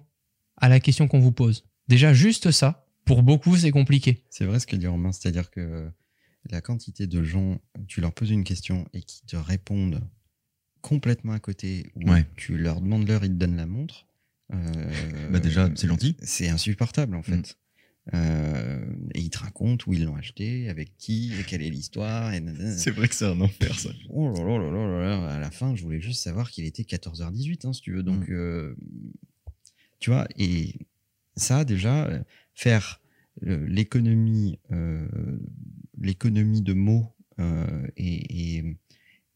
à 0.56 0.68
la 0.68 0.80
question 0.80 1.06
qu'on 1.08 1.20
vous 1.20 1.32
pose. 1.32 1.64
Déjà, 1.88 2.12
juste 2.14 2.50
ça, 2.50 2.86
pour 3.04 3.22
beaucoup, 3.22 3.56
c'est 3.56 3.70
compliqué. 3.70 4.24
C'est 4.30 4.44
vrai 4.44 4.58
ce 4.60 4.66
que 4.66 4.76
dit 4.76 4.86
Romain, 4.86 5.12
c'est-à-dire 5.12 5.50
que 5.50 5.90
la 6.48 6.60
quantité 6.60 7.06
de 7.06 7.22
gens, 7.22 7.60
tu 7.88 8.00
leur 8.00 8.12
poses 8.12 8.30
une 8.30 8.44
question 8.44 8.86
et 8.92 9.02
qui 9.02 9.24
te 9.26 9.36
répondent 9.36 10.00
complètement 10.80 11.32
à 11.32 11.38
côté, 11.40 11.90
ou 11.96 12.10
Ouais. 12.10 12.24
tu 12.36 12.56
leur 12.56 12.80
demandes 12.80 13.06
l'heure, 13.06 13.24
ils 13.24 13.28
te 13.30 13.34
donnent 13.34 13.56
la 13.56 13.66
montre. 13.66 14.06
euh, 14.54 15.30
Bah 15.30 15.38
déjà, 15.40 15.68
c'est 15.76 15.86
gentil. 15.88 16.16
C'est 16.22 16.48
insupportable 16.48 17.14
en 17.16 17.22
fait. 17.22 17.36
Mm. 17.36 17.44
Euh, 18.14 18.92
et 19.14 19.20
ils 19.20 19.30
te 19.30 19.38
racontent 19.38 19.84
où 19.86 19.92
ils 19.92 20.04
l'ont 20.04 20.16
acheté, 20.16 20.68
avec 20.70 20.96
qui, 20.96 21.32
et 21.38 21.44
quelle 21.44 21.62
est 21.62 21.68
l'histoire. 21.70 22.32
Et 22.32 22.40
nanana. 22.40 22.74
vrai 22.92 23.06
que 23.08 23.14
c'est 23.14 23.26
un 23.26 23.40
enfer, 23.42 23.78
ça. 23.78 23.90
Oh 24.08 24.32
là 24.32 24.42
là 24.42 24.58
là 24.58 24.70
là 24.70 25.00
là 25.20 25.34
à 25.34 25.38
la 25.38 25.50
fin, 25.50 25.76
je 25.76 25.82
voulais 25.84 26.00
juste 26.00 26.22
savoir 26.22 26.50
qu'il 26.50 26.64
était 26.64 26.82
14h18, 26.84 27.66
hein, 27.66 27.72
si 27.74 27.82
tu 27.82 27.92
veux. 27.92 28.02
Donc, 28.02 28.26
Mm. 28.28 28.32
euh, 28.32 28.74
tu 30.00 30.10
vois, 30.10 30.26
et 30.38 30.74
ça, 31.36 31.64
déjà, 31.66 32.10
faire 32.54 33.00
l'économie, 33.42 34.58
l'économie 36.00 36.62
de 36.62 36.72
mots 36.72 37.14
euh, 37.38 37.86
et, 37.96 38.56
et- 38.58 38.76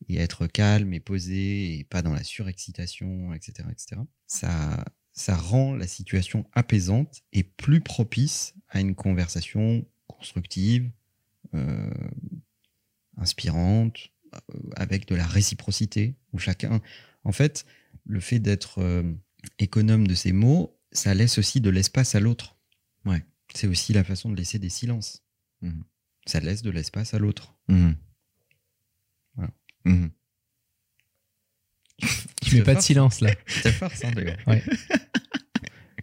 et 0.09 0.16
être 0.16 0.46
calme 0.46 0.92
et 0.92 1.00
posé 1.00 1.79
et 1.79 1.85
pas 1.85 2.03
dans 2.03 2.12
la 2.12 2.24
surexcitation, 2.24 3.33
etc., 3.33 3.68
etc. 3.70 4.03
Ça, 4.27 4.85
ça 5.12 5.35
rend 5.37 5.74
la 5.74 5.87
situation 5.87 6.44
apaisante 6.53 7.22
et 7.33 7.42
plus 7.42 7.81
propice 7.81 8.55
à 8.68 8.81
une 8.81 8.94
conversation 8.94 9.87
constructive, 10.07 10.90
euh, 11.55 11.90
inspirante, 13.16 14.11
euh, 14.35 14.38
avec 14.77 15.07
de 15.09 15.14
la 15.14 15.27
réciprocité, 15.27 16.16
où 16.33 16.38
chacun... 16.38 16.81
En 17.27 17.33
fait, 17.33 17.64
le 18.05 18.20
fait 18.20 18.38
d'être 18.38 18.81
euh, 18.83 19.03
économe 19.59 20.07
de 20.07 20.14
ses 20.14 20.33
mots, 20.33 20.79
ça 20.92 21.14
laisse 21.14 21.38
aussi 21.38 21.62
de 21.62 21.70
l'espace 21.70 22.14
à 22.14 22.20
l'autre. 22.20 22.59
Ouais. 23.07 23.24
C'est 23.55 23.66
aussi 23.68 23.94
la 23.94 24.05
façon 24.05 24.31
de 24.31 24.37
laisser 24.37 24.59
des 24.59 24.68
silences. 24.68 25.22
Mhm. 25.62 25.85
Ça 26.26 26.40
laisse 26.40 26.62
de 26.62 26.70
l'espace 26.70 27.14
à 27.14 27.18
l'autre. 27.18 27.54
Mhm. 27.68 27.96
Voilà. 29.37 29.52
Mhm. 29.84 30.10
Tu 32.42 32.56
mets 32.56 32.62
pas 32.62 32.74
de 32.74 32.80
silence 32.80 33.20
là. 33.20 33.30
C'est 33.46 33.72
force, 33.72 34.04
hein, 34.04 34.12
d'ailleurs. 34.14 34.38
Ouais. 34.46 34.62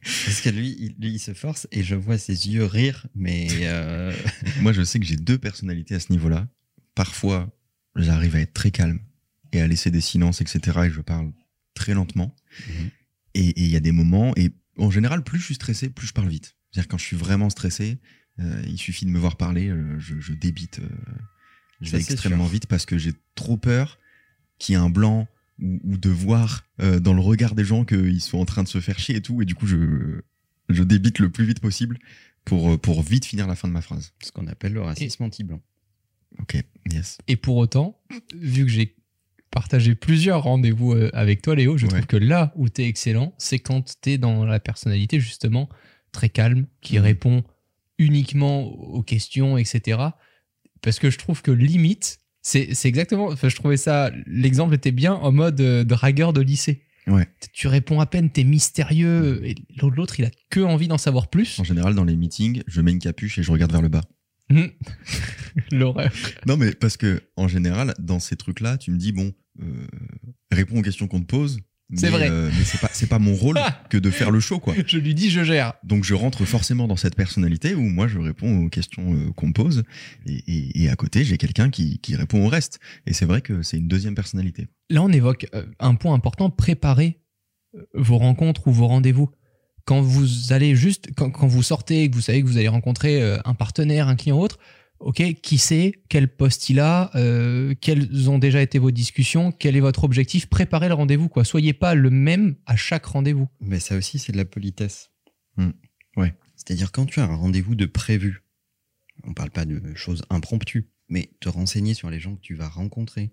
Parce 0.04 0.42
que 0.42 0.50
lui 0.50 0.76
il, 0.80 0.96
lui, 1.00 1.14
il 1.14 1.20
se 1.20 1.34
force 1.34 1.68
et 1.72 1.84
je 1.84 1.94
vois 1.94 2.18
ses 2.18 2.50
yeux 2.50 2.66
rire, 2.66 3.06
mais 3.14 3.48
euh, 3.62 4.12
Moi, 4.62 4.74
je 4.74 4.82
sais 4.84 5.00
que 5.00 5.06
j'ai 5.06 5.16
deux 5.16 5.38
personnalités 5.38 5.94
à 5.94 6.00
ce 6.00 6.12
niveau-là. 6.12 6.48
Parfois, 6.96 7.56
j'arrive 7.96 8.36
à 8.36 8.40
être 8.40 8.54
très 8.54 8.72
calme 8.72 9.00
et 9.52 9.62
à 9.62 9.68
laisser 9.68 9.92
des 9.92 10.02
silences, 10.02 10.42
etc. 10.42 10.80
Et 10.86 10.90
je 10.90 11.02
parle 11.02 11.32
très 11.76 11.94
lentement. 11.94 12.36
Mhm. 12.68 12.90
Et 13.36 13.50
et 13.50 13.62
il 13.62 13.70
y 13.70 13.76
a 13.76 13.80
des 13.80 13.92
moments, 13.92 14.34
et 14.36 14.52
en 14.78 14.90
général, 14.90 15.24
plus 15.24 15.40
je 15.40 15.46
suis 15.46 15.56
stressé, 15.56 15.90
plus 15.90 16.08
je 16.08 16.14
parle 16.14 16.30
vite. 16.30 16.56
C'est-à-dire 16.72 16.88
quand 16.88 16.98
je 16.98 17.06
suis 17.06 17.18
vraiment 17.18 17.50
stressé, 17.50 17.92
euh, 17.92 17.96
il 18.68 18.78
suffit 18.78 19.06
de 19.06 19.12
me 19.12 19.20
voir 19.20 19.38
parler, 19.38 19.70
euh, 19.70 20.00
je, 20.00 20.20
je 20.20 20.34
débite, 20.34 20.80
euh, 20.80 20.88
je 21.82 21.92
vais 21.92 22.00
extrêmement 22.00 22.46
sûr. 22.46 22.54
vite 22.54 22.66
parce 22.68 22.86
que 22.86 22.98
j'ai 22.98 23.14
trop 23.36 23.58
peur 23.58 24.00
qu'il 24.60 24.74
y 24.74 24.76
ait 24.78 24.82
un 24.82 24.90
blanc 24.90 25.28
ou, 25.62 25.80
ou 25.84 25.98
de 25.98 26.10
voir 26.10 26.64
euh, 26.82 27.00
dans 27.00 27.14
le 27.14 27.22
regard 27.22 27.56
des 27.56 27.66
gens 27.66 27.86
qu'ils 27.86 28.22
sont 28.22 28.40
en 28.40 28.46
train 28.46 28.64
de 28.64 28.68
se 28.68 28.80
faire 28.80 29.00
chier 29.00 29.16
et 29.18 29.22
tout. 29.22 29.42
Et 29.42 29.46
du 29.46 29.56
coup, 29.56 29.68
je, 29.68 30.22
je 30.70 30.84
débite 30.84 31.20
le 31.20 31.30
plus 31.30 31.46
vite 31.46 31.60
possible 31.60 31.98
pour, 32.46 32.72
euh, 32.72 32.78
pour 32.78 33.02
vite 33.04 33.26
finir 33.26 33.48
la 33.48 33.56
fin 33.56 33.68
de 33.68 33.74
ma 33.74 33.82
phrase. 33.82 34.14
ce 34.24 34.32
qu'on 34.32 34.48
appelle 34.48 34.74
le 34.74 34.82
racisme 34.82 35.24
anti-blanc. 35.24 35.62
Ok, 36.40 36.58
yes. 36.92 37.18
Et 37.28 37.36
pour 37.36 37.58
autant, 37.58 38.00
vu 38.34 38.64
que 38.66 38.72
j'ai 38.72 38.96
partagé 39.52 39.96
plusieurs 39.96 40.44
rendez-vous 40.44 40.94
euh, 40.94 41.10
avec 41.14 41.42
toi, 41.42 41.56
Léo, 41.56 41.78
je 41.78 41.86
Ouais. 41.86 41.90
trouve 41.92 42.06
que 42.08 42.16
là 42.18 42.54
où 42.56 42.70
tu 42.70 42.82
es 42.84 42.88
excellent, 42.88 43.34
c'est 43.38 43.60
quand 43.60 43.98
tu 44.02 44.12
es 44.12 44.18
dans 44.18 44.46
la 44.46 44.60
personnalité 44.62 45.20
justement 45.20 45.68
très 46.14 46.30
calme, 46.30 46.68
qui 46.82 46.98
Mhm. 46.98 47.04
répond 47.04 47.44
uniquement 47.98 48.64
aux 48.64 49.04
questions, 49.04 49.58
etc. 49.58 50.00
Parce 50.82 51.00
que 51.00 51.10
je 51.10 51.18
trouve 51.18 51.42
que 51.42 51.52
limite, 51.52 52.20
c'est 52.42 52.74
c'est 52.74 52.88
exactement. 52.88 53.28
Enfin, 53.28 53.50
je 53.50 53.56
trouvais 53.56 53.78
ça. 53.78 54.12
L'exemple 54.26 54.74
était 54.74 54.92
bien 54.92 55.14
en 55.14 55.32
mode 55.32 55.62
euh, 55.62 55.84
dragueur 55.84 56.34
de 56.34 56.42
lycée. 56.42 56.84
Ouais. 57.08 57.28
Tu 57.54 57.68
réponds 57.68 58.00
à 58.00 58.06
peine, 58.06 58.30
t'es 58.30 58.44
mystérieux, 58.44 59.42
et 59.44 59.56
l'autre, 59.82 60.20
il 60.20 60.26
a 60.26 60.30
que 60.50 60.60
envie 60.60 60.88
d'en 60.88 61.00
savoir 61.00 61.30
plus. 61.30 61.60
En 61.60 61.64
général, 61.64 61.96
dans 61.96 62.04
les 62.04 62.16
meetings, 62.16 62.62
je 62.68 62.80
mets 62.82 62.92
une 62.92 63.00
capuche 63.00 63.40
et 63.40 63.44
je 63.44 63.52
regarde 63.52 63.72
vers 63.72 63.82
le 63.82 63.90
bas. 63.90 64.04
Mhm. 64.50 64.70
L'horreur. 65.72 66.12
Non, 66.46 66.58
mais 66.58 66.74
parce 66.74 66.98
que 66.98 67.22
en 67.38 67.48
général, 67.48 67.94
dans 68.00 68.20
ces 68.20 68.36
trucs-là, 68.36 68.78
tu 68.78 68.92
me 68.92 68.98
dis 68.98 69.12
bon, 69.12 69.34
euh, 69.62 69.88
réponds 70.52 70.80
aux 70.80 70.84
questions 70.84 71.08
qu'on 71.08 71.22
te 71.22 71.26
pose. 71.26 71.60
C'est 71.96 72.10
vrai. 72.10 72.30
euh, 72.30 72.50
mais 72.58 72.64
c'est 72.64 72.80
pas 72.80 72.90
c'est 72.94 73.08
pas 73.08 73.20
mon 73.20 73.34
rôle 73.36 73.60
que 73.90 73.98
de 73.98 74.10
faire 74.12 74.32
le 74.32 74.40
show, 74.40 74.60
quoi. 74.60 74.74
Je 74.86 74.98
lui 74.98 75.14
dis, 75.14 75.30
je 75.30 75.44
gère. 75.44 75.74
Donc 75.84 76.04
je 76.04 76.14
rentre 76.14 76.46
forcément 76.46 76.88
dans 76.88 76.96
cette 76.96 77.16
personnalité 77.16 77.76
où 77.76 77.82
moi 77.82 78.08
je 78.08 78.18
réponds 78.20 78.66
aux 78.66 78.70
questions 78.70 79.14
euh, 79.14 79.32
qu'on 79.36 79.48
me 79.48 79.54
pose 79.54 79.84
et, 80.26 80.34
et- 80.48 80.84
et 80.84 80.90
à 80.90 80.96
côté 80.96 81.24
j'ai 81.24 81.38
quelqu'un 81.38 81.70
qui, 81.70 82.00
qui 82.00 82.16
répond 82.16 82.46
au 82.46 82.48
reste. 82.48 82.80
Et 83.08 83.14
c'est 83.14 83.26
vrai 83.26 83.42
que 83.42 83.62
c'est 83.62 83.78
une 83.78 83.88
deuxième 83.88 84.16
personnalité. 84.16 84.68
Là, 84.90 85.02
on 85.04 85.10
évoque 85.10 85.48
euh, 85.56 85.64
un 85.80 85.96
point 85.96 86.14
important, 86.14 86.50
préparer 86.50 87.20
vos 87.94 88.18
rencontres 88.18 88.68
ou 88.68 88.72
vos 88.72 88.88
rendez-vous. 88.88 89.30
Quand 89.86 90.02
vous 90.02 90.54
allez 90.54 90.76
juste, 90.76 91.10
quand, 91.16 91.32
quand 91.32 91.48
vous 91.48 91.64
sortez 91.64 92.04
et 92.04 92.10
que 92.10 92.16
vous 92.16 92.22
savez 92.22 92.42
que 92.42 92.48
vous 92.48 92.58
allez 92.58 92.68
rencontrer 92.68 93.22
euh, 93.22 93.38
un 93.46 93.54
partenaire, 93.54 94.08
un 94.08 94.16
client 94.16 94.38
ou 94.38 94.42
autre, 94.42 94.60
ok, 95.02 95.34
qui 95.42 95.58
c'est, 95.58 95.94
quel 96.10 96.28
poste 96.28 96.70
il 96.70 96.80
a, 96.80 97.12
euh, 97.16 97.74
quelles 97.82 98.30
ont 98.30 98.40
déjà 98.40 98.62
été 98.62 98.80
vos 98.80 98.92
discussions, 98.92 99.52
quel 99.52 99.76
est 99.76 99.80
votre 99.82 100.04
objectif, 100.04 100.48
préparez 100.48 100.88
le 100.88 100.94
rendez-vous, 100.94 101.30
quoi. 101.30 101.44
Soyez 101.44 101.74
pas 101.74 101.96
le 101.96 102.10
même 102.10 102.56
à 102.66 102.76
chaque 102.76 103.06
rendez-vous. 103.06 103.48
Mais 103.60 103.80
ça 103.80 103.96
aussi, 103.98 104.20
c'est 104.20 104.32
de 104.32 104.38
la 104.38 104.46
politesse. 104.46 105.12
Hmm. 105.58 105.72
Ouais. 106.18 106.34
C'est-à-dire 106.56 106.92
quand 106.92 107.06
tu 107.06 107.20
as 107.20 107.26
un 107.26 107.36
rendez-vous 107.36 107.76
de 107.76 107.86
prévu, 107.86 108.44
on 109.24 109.34
parle 109.34 109.52
pas 109.52 109.66
de 109.66 109.94
choses 109.96 110.24
impromptues, 110.30 110.90
mais 111.10 111.30
te 111.40 111.50
renseigner 111.50 111.94
sur 111.94 112.10
les 112.10 112.20
gens 112.20 112.36
que 112.36 112.42
tu 112.42 112.56
vas 112.56 112.70
rencontrer, 112.70 113.32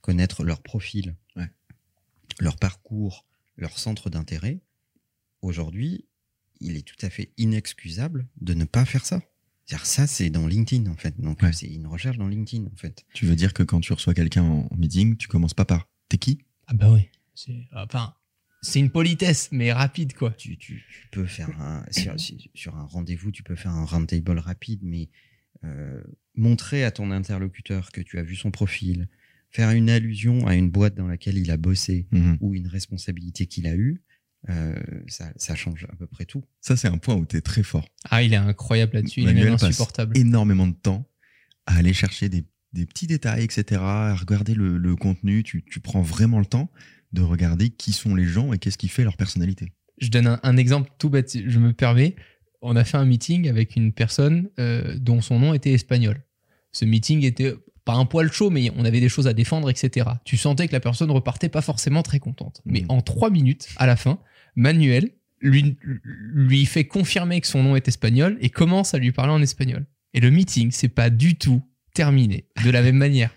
connaître 0.00 0.44
leur 0.44 0.62
profil, 0.62 1.16
Ouais. 1.36 1.50
leur 2.40 2.56
parcours, 2.56 3.26
leur 3.56 3.78
centre 3.78 4.10
d'intérêt. 4.10 4.60
Aujourd'hui, 5.42 6.04
il 6.60 6.76
est 6.76 6.86
tout 6.86 6.96
à 7.04 7.10
fait 7.10 7.32
inexcusable 7.36 8.26
de 8.40 8.54
ne 8.54 8.64
pas 8.64 8.84
faire 8.84 9.04
ça. 9.04 9.20
C'est-à-dire 9.66 9.86
ça, 9.86 10.06
c'est 10.06 10.30
dans 10.30 10.46
LinkedIn 10.46 10.88
en 10.90 10.96
fait. 10.96 11.20
Donc 11.20 11.42
Ouais. 11.42 11.52
c'est 11.52 11.66
une 11.66 11.86
recherche 11.86 12.16
dans 12.18 12.28
LinkedIn 12.28 12.64
en 12.72 12.76
fait. 12.76 13.04
Tu 13.14 13.26
veux 13.26 13.34
dire 13.36 13.52
que 13.52 13.62
quand 13.64 13.80
tu 13.80 13.92
reçois 13.92 14.14
quelqu'un 14.14 14.42
en 14.44 14.68
meeting, 14.76 15.16
tu 15.16 15.26
commences 15.28 15.54
pas 15.54 15.64
par 15.64 15.88
t'es 16.08 16.18
qui? 16.18 16.38
Ah 16.68 16.74
bah 16.74 16.92
oui. 16.92 17.08
C'est, 17.34 17.66
enfin, 17.74 18.14
c'est 18.62 18.78
une 18.80 18.90
politesse, 18.90 19.48
mais 19.52 19.72
rapide, 19.72 20.14
quoi. 20.14 20.30
tu, 20.32 20.56
tu, 20.56 20.82
tu 20.90 21.08
peux 21.10 21.26
faire 21.26 21.50
un 21.60 21.84
sur, 22.54 22.76
un 22.76 22.84
rendez-vous, 22.84 23.30
tu 23.32 23.42
peux 23.42 23.56
faire 23.56 23.72
un 23.72 23.84
roundtable 23.84 24.38
rapide, 24.38 24.80
mais 24.82 25.08
euh, 25.64 26.00
montrer 26.36 26.84
à 26.84 26.90
ton 26.92 27.10
interlocuteur 27.10 27.90
que 27.90 28.00
tu 28.00 28.18
as 28.18 28.22
vu 28.22 28.36
son 28.36 28.50
profil, 28.50 29.08
faire 29.50 29.70
une 29.70 29.90
allusion 29.90 30.46
à 30.46 30.54
une 30.54 30.70
boîte 30.70 30.94
dans 30.94 31.06
laquelle 31.08 31.38
il 31.38 31.50
a 31.50 31.56
bossé 31.56 32.06
Mhm. 32.12 32.38
ou 32.40 32.54
une 32.54 32.68
responsabilité 32.68 33.46
qu'il 33.46 33.66
a 33.66 33.74
eue, 33.74 34.00
euh, 34.50 34.74
ça, 35.08 35.26
ça 35.36 35.54
change 35.54 35.84
à 35.92 35.96
peu 35.96 36.06
près 36.06 36.24
tout. 36.24 36.44
Ça 36.60 36.76
c'est 36.76 36.88
un 36.88 36.98
point 36.98 37.14
où 37.14 37.24
t'es 37.24 37.40
très 37.40 37.62
fort. 37.62 37.88
Ah, 38.10 38.22
il 38.22 38.32
est 38.32 38.36
incroyable 38.36 38.94
là-dessus, 38.94 39.22
il 39.22 39.28
est 39.28 39.34
même 39.34 39.52
passe 39.52 39.64
insupportable. 39.64 40.16
énormément 40.16 40.66
de 40.66 40.74
temps 40.74 41.08
à 41.66 41.76
aller 41.76 41.92
chercher 41.92 42.28
des, 42.28 42.44
des 42.72 42.86
petits 42.86 43.06
détails, 43.06 43.42
etc., 43.42 43.80
à 43.82 44.14
regarder 44.14 44.54
le, 44.54 44.78
le 44.78 44.94
contenu. 44.96 45.42
Tu, 45.42 45.64
tu 45.64 45.80
prends 45.80 46.02
vraiment 46.02 46.38
le 46.38 46.46
temps 46.46 46.70
de 47.12 47.22
regarder 47.22 47.70
qui 47.70 47.92
sont 47.92 48.14
les 48.14 48.24
gens 48.26 48.52
et 48.52 48.58
qu'est-ce 48.58 48.78
qui 48.78 48.88
fait 48.88 49.04
leur 49.04 49.16
personnalité. 49.16 49.72
Je 49.98 50.08
donne 50.08 50.26
un, 50.26 50.40
un 50.42 50.56
exemple 50.56 50.90
tout 50.98 51.08
bête, 51.10 51.36
je 51.46 51.58
me 51.58 51.72
permets. 51.72 52.14
On 52.62 52.76
a 52.76 52.84
fait 52.84 52.96
un 52.98 53.04
meeting 53.04 53.48
avec 53.48 53.76
une 53.76 53.92
personne 53.92 54.48
euh, 54.58 54.96
dont 54.98 55.20
son 55.22 55.38
nom 55.38 55.54
était 55.54 55.72
espagnol. 55.72 56.22
Ce 56.72 56.84
meeting 56.84 57.24
était 57.24 57.54
pas 57.84 57.94
un 57.94 58.04
poil 58.04 58.30
chaud, 58.32 58.50
mais 58.50 58.70
on 58.76 58.84
avait 58.84 59.00
des 59.00 59.08
choses 59.08 59.26
à 59.28 59.32
défendre, 59.32 59.70
etc. 59.70 60.08
Tu 60.24 60.36
sentais 60.36 60.66
que 60.66 60.72
la 60.72 60.80
personne 60.80 61.10
repartait 61.10 61.48
pas 61.48 61.62
forcément 61.62 62.02
très 62.02 62.18
contente. 62.18 62.60
Mais 62.64 62.80
Mhm. 62.82 62.86
en 62.90 63.00
trois 63.00 63.30
minutes, 63.30 63.68
à 63.76 63.86
la 63.86 63.96
fin, 63.96 64.18
Manuel 64.56 65.10
lui, 65.40 65.76
lui 66.32 66.66
fait 66.66 66.84
confirmer 66.86 67.40
que 67.40 67.46
son 67.46 67.62
nom 67.62 67.76
est 67.76 67.86
espagnol 67.88 68.36
et 68.40 68.50
commence 68.50 68.94
à 68.94 68.98
lui 68.98 69.12
parler 69.12 69.32
en 69.32 69.42
espagnol. 69.42 69.86
Et 70.14 70.20
le 70.20 70.30
meeting, 70.30 70.70
c'est 70.70 70.88
pas 70.88 71.10
du 71.10 71.36
tout 71.36 71.62
terminé 71.94 72.46
de 72.64 72.70
la 72.70 72.82
même 72.82 72.96
manière. 72.96 73.34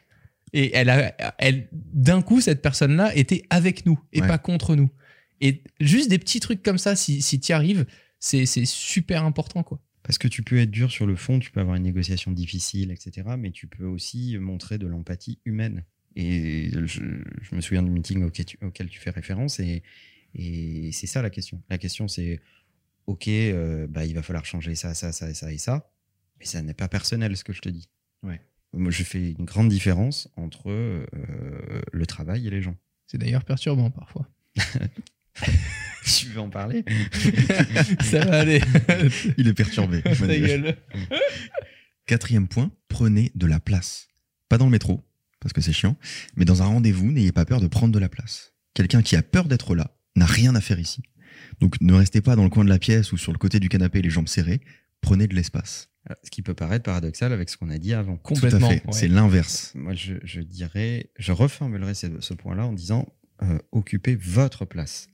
Et 0.53 0.75
elle 0.75 0.89
a, 0.89 1.13
elle, 1.37 1.67
d'un 1.71 2.21
coup, 2.21 2.41
cette 2.41 2.61
personne-là 2.61 3.15
était 3.15 3.43
avec 3.49 3.85
nous 3.85 3.99
et 4.13 4.21
Ouais. 4.21 4.27
pas 4.27 4.37
contre 4.37 4.75
nous. 4.75 4.89
Et 5.41 5.63
juste 5.79 6.09
des 6.09 6.17
petits 6.19 6.39
trucs 6.39 6.63
comme 6.63 6.77
ça, 6.77 6.95
si, 6.95 7.21
si 7.21 7.39
tu 7.39 7.51
y 7.51 7.53
arrives, 7.53 7.85
c'est 8.19 8.45
c'est 8.45 8.65
super 8.65 9.23
important, 9.23 9.63
quoi. 9.63 9.79
Parce 10.03 10.17
que 10.17 10.27
tu 10.27 10.41
peux 10.41 10.57
être 10.57 10.71
dur 10.71 10.89
sur 10.89 11.05
le 11.05 11.15
fond, 11.15 11.39
tu 11.39 11.51
peux 11.51 11.59
avoir 11.59 11.75
une 11.75 11.83
négociation 11.83 12.31
difficile, 12.31 12.91
etc. 12.91 13.27
Mais 13.37 13.51
tu 13.51 13.67
peux 13.67 13.85
aussi 13.85 14.37
montrer 14.39 14.77
de 14.77 14.87
l'empathie 14.87 15.39
humaine. 15.45 15.83
Et 16.15 16.71
je, 16.71 17.03
je 17.41 17.55
me 17.55 17.61
souviens 17.61 17.83
du 17.83 17.91
meeting 17.91 18.23
auquel 18.23 18.45
tu, 18.45 18.57
auquel 18.63 18.87
tu 18.89 18.99
fais 18.99 19.11
référence, 19.11 19.59
et, 19.59 19.83
et 20.35 20.91
c'est 20.91 21.07
ça 21.07 21.21
la 21.21 21.29
question. 21.29 21.61
La 21.69 21.77
question, 21.77 22.07
c'est 22.07 22.39
OK, 23.07 23.27
euh, 23.27 23.87
bah, 23.87 24.05
il 24.05 24.13
va 24.13 24.21
falloir 24.21 24.45
changer 24.45 24.75
ça, 24.75 24.93
ça, 24.93 25.11
ça, 25.11 25.33
ça 25.33 25.51
et 25.51 25.57
ça. 25.57 25.91
Mais 26.39 26.45
ça 26.45 26.61
n'est 26.61 26.73
pas 26.73 26.87
personnel 26.87 27.35
ce 27.35 27.43
que 27.43 27.53
je 27.53 27.61
te 27.61 27.69
dis. 27.69 27.89
Ouais. 28.23 28.39
Moi, 28.73 28.91
je 28.91 29.03
fais 29.03 29.31
une 29.31 29.45
grande 29.45 29.69
différence 29.69 30.29
entre 30.35 30.69
euh, 30.69 31.05
le 31.91 32.05
travail 32.05 32.47
et 32.47 32.49
les 32.49 32.61
gens. 32.61 32.77
C'est 33.07 33.17
d'ailleurs 33.17 33.43
perturbant 33.43 33.89
parfois. 33.89 34.29
tu 36.05 36.27
veux 36.27 36.39
en 36.39 36.49
parler? 36.49 36.85
Ça 38.01 38.23
va 38.25 38.39
aller. 38.39 38.61
Il 39.37 39.47
est 39.47 39.53
perturbé. 39.53 40.01
Ta 40.03 40.13
Manuel. 40.15 40.61
gueule. 40.61 40.77
Quatrième 42.05 42.47
point, 42.47 42.71
prenez 42.87 43.31
de 43.35 43.47
la 43.47 43.59
place. 43.59 44.07
Pas 44.49 44.57
dans 44.57 44.65
le 44.65 44.71
métro, 44.71 45.03
parce 45.39 45.53
que 45.53 45.61
c'est 45.61 45.73
chiant, 45.73 45.95
mais 46.35 46.45
dans 46.45 46.61
un 46.61 46.65
rendez-vous, 46.65 47.11
n'ayez 47.11 47.31
pas 47.31 47.45
peur 47.45 47.61
de 47.61 47.67
prendre 47.67 47.93
de 47.93 47.99
la 47.99 48.09
place. 48.09 48.53
Quelqu'un 48.73 49.01
qui 49.01 49.15
a 49.15 49.21
peur 49.21 49.45
d'être 49.45 49.75
là 49.75 49.98
n'a 50.19 50.25
rien 50.25 50.55
à 50.55 50.61
faire 50.61 50.79
ici. 50.79 51.01
Donc 51.59 51.79
ne 51.81 51.93
restez 51.93 52.21
pas 52.21 52.35
dans 52.35 52.43
le 52.43 52.49
coin 52.49 52.63
de 52.63 52.69
la 52.69 52.79
pièce 52.79 53.11
ou 53.11 53.17
sur 53.17 53.31
le 53.31 53.37
côté 53.37 53.59
du 53.59 53.69
canapé 53.69 54.01
les 54.01 54.09
jambes 54.09 54.27
serrées, 54.27 54.61
prenez 55.01 55.27
de 55.27 55.35
l'espace. 55.35 55.89
Ce 56.23 56.29
qui 56.31 56.41
peut 56.41 56.53
paraître 56.55 56.83
paradoxal 56.85 57.33
avec 57.33 57.49
ce 57.49 57.57
qu'on 57.57 57.69
a 57.69 57.77
dit 57.77 57.93
avant. 57.93 58.17
Complètement. 58.17 58.59
Tout 58.59 58.65
à 58.65 58.69
fait, 58.69 58.85
ouais. 58.85 58.91
c'est 58.93 59.07
l'inverse. 59.07 59.73
Moi, 59.75 59.93
je, 59.93 60.15
je 60.23 60.41
dirais, 60.41 61.11
je 61.19 61.31
reformulerai 61.31 61.93
ce, 61.93 62.07
ce 62.19 62.33
point-là 62.33 62.65
en 62.65 62.73
disant 62.73 63.07
euh, 63.43 63.59
occupez 63.71 64.15
votre 64.15 64.65
place. 64.65 65.07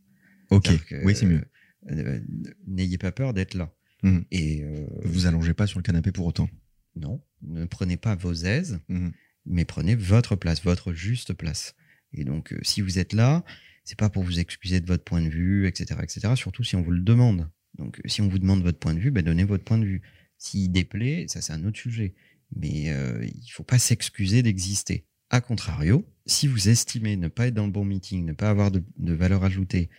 Ok, 0.51 0.69
que, 0.85 1.03
oui 1.03 1.15
c'est 1.15 1.25
mieux. 1.25 1.43
euh, 1.91 2.19
N'ayez 2.67 2.97
pas 2.97 3.11
peur 3.11 3.33
d'être 3.33 3.55
là. 3.55 3.73
Mhm. 4.03 4.25
Et 4.31 4.63
euh, 4.63 4.85
Vous 5.03 5.25
allongez 5.25 5.53
pas 5.53 5.67
sur 5.67 5.79
le 5.79 5.83
canapé 5.83 6.11
pour 6.11 6.25
autant. 6.27 6.49
non, 6.95 7.21
ne 7.41 7.65
prenez 7.65 7.97
pas 7.97 8.15
vos 8.15 8.33
aises, 8.33 8.79
Mhm. 8.87 9.11
mais 9.45 9.65
prenez 9.65 9.95
votre 9.95 10.35
place, 10.35 10.63
votre 10.63 10.93
juste 10.93 11.33
place. 11.33 11.75
Et 12.13 12.23
donc, 12.23 12.53
euh, 12.53 12.59
si 12.61 12.79
vous 12.81 12.99
êtes 12.99 13.11
là, 13.13 13.43
C'est 13.85 13.97
pas 13.97 14.09
pour 14.09 14.23
vous 14.23 14.39
excuser 14.39 14.81
de 14.81 14.87
votre 14.87 15.03
point 15.03 15.21
de 15.21 15.29
vue, 15.29 15.67
etc., 15.67 15.99
etc. 16.03 16.33
Surtout 16.35 16.63
si 16.63 16.75
on 16.75 16.81
vous 16.81 16.91
le 16.91 17.01
demande. 17.01 17.49
Donc, 17.77 18.01
si 18.05 18.21
on 18.21 18.27
vous 18.27 18.39
demande 18.39 18.63
votre 18.63 18.79
point 18.79 18.93
de 18.93 18.99
vue, 18.99 19.11
ben, 19.11 19.23
donnez 19.23 19.43
votre 19.43 19.63
point 19.63 19.77
de 19.77 19.85
vue. 19.85 20.01
S'il 20.37 20.71
déplaît, 20.71 21.25
ça 21.27 21.41
c'est 21.41 21.53
un 21.53 21.63
autre 21.65 21.79
sujet. 21.79 22.13
Mais 22.55 22.91
euh, 22.91 23.25
il 23.25 23.49
faut 23.49 23.63
pas 23.63 23.79
s'excuser 23.79 24.43
d'exister. 24.43 25.05
A 25.29 25.41
contrario, 25.41 26.05
si 26.25 26.47
vous 26.47 26.69
estimez 26.69 27.15
ne 27.15 27.27
pas 27.27 27.47
être 27.47 27.53
dans 27.53 27.65
le 27.65 27.71
bon 27.71 27.85
meeting, 27.85 28.25
ne 28.25 28.33
pas 28.33 28.49
avoir 28.49 28.71
de, 28.71 28.83
de 28.97 29.13
valeur 29.13 29.43
ajoutée, 29.43 29.89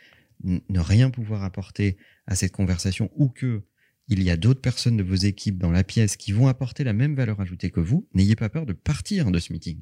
ne 0.44 0.80
rien 0.80 1.10
pouvoir 1.10 1.42
apporter 1.42 1.96
à 2.26 2.36
cette 2.36 2.52
conversation, 2.52 3.10
ou 3.14 3.28
que 3.28 3.62
il 4.08 4.22
y 4.22 4.30
a 4.30 4.36
d'autres 4.36 4.60
personnes 4.60 4.96
de 4.96 5.02
vos 5.02 5.14
équipes 5.14 5.58
dans 5.58 5.72
la 5.72 5.82
pièce 5.82 6.16
qui 6.16 6.32
vont 6.32 6.46
apporter 6.46 6.84
la 6.84 6.92
même 6.92 7.16
valeur 7.16 7.40
ajoutée 7.40 7.70
que 7.70 7.80
vous, 7.80 8.06
n'ayez 8.14 8.36
pas 8.36 8.48
peur 8.48 8.66
de 8.66 8.72
partir 8.72 9.30
de 9.30 9.38
ce 9.38 9.52
meeting. 9.52 9.80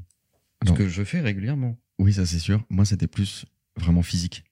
Ce 0.67 0.73
que 0.73 0.88
je 0.88 1.05
fais 1.05 1.21
régulièrement. 1.21 1.79
Oui, 1.99 2.14
ça 2.14 2.25
c'est 2.25 2.38
sûr. 2.38 2.64
Moi, 2.71 2.87
c'était 2.87 3.07
plus 3.07 3.45
vraiment 3.77 4.03
physique. 4.03 4.45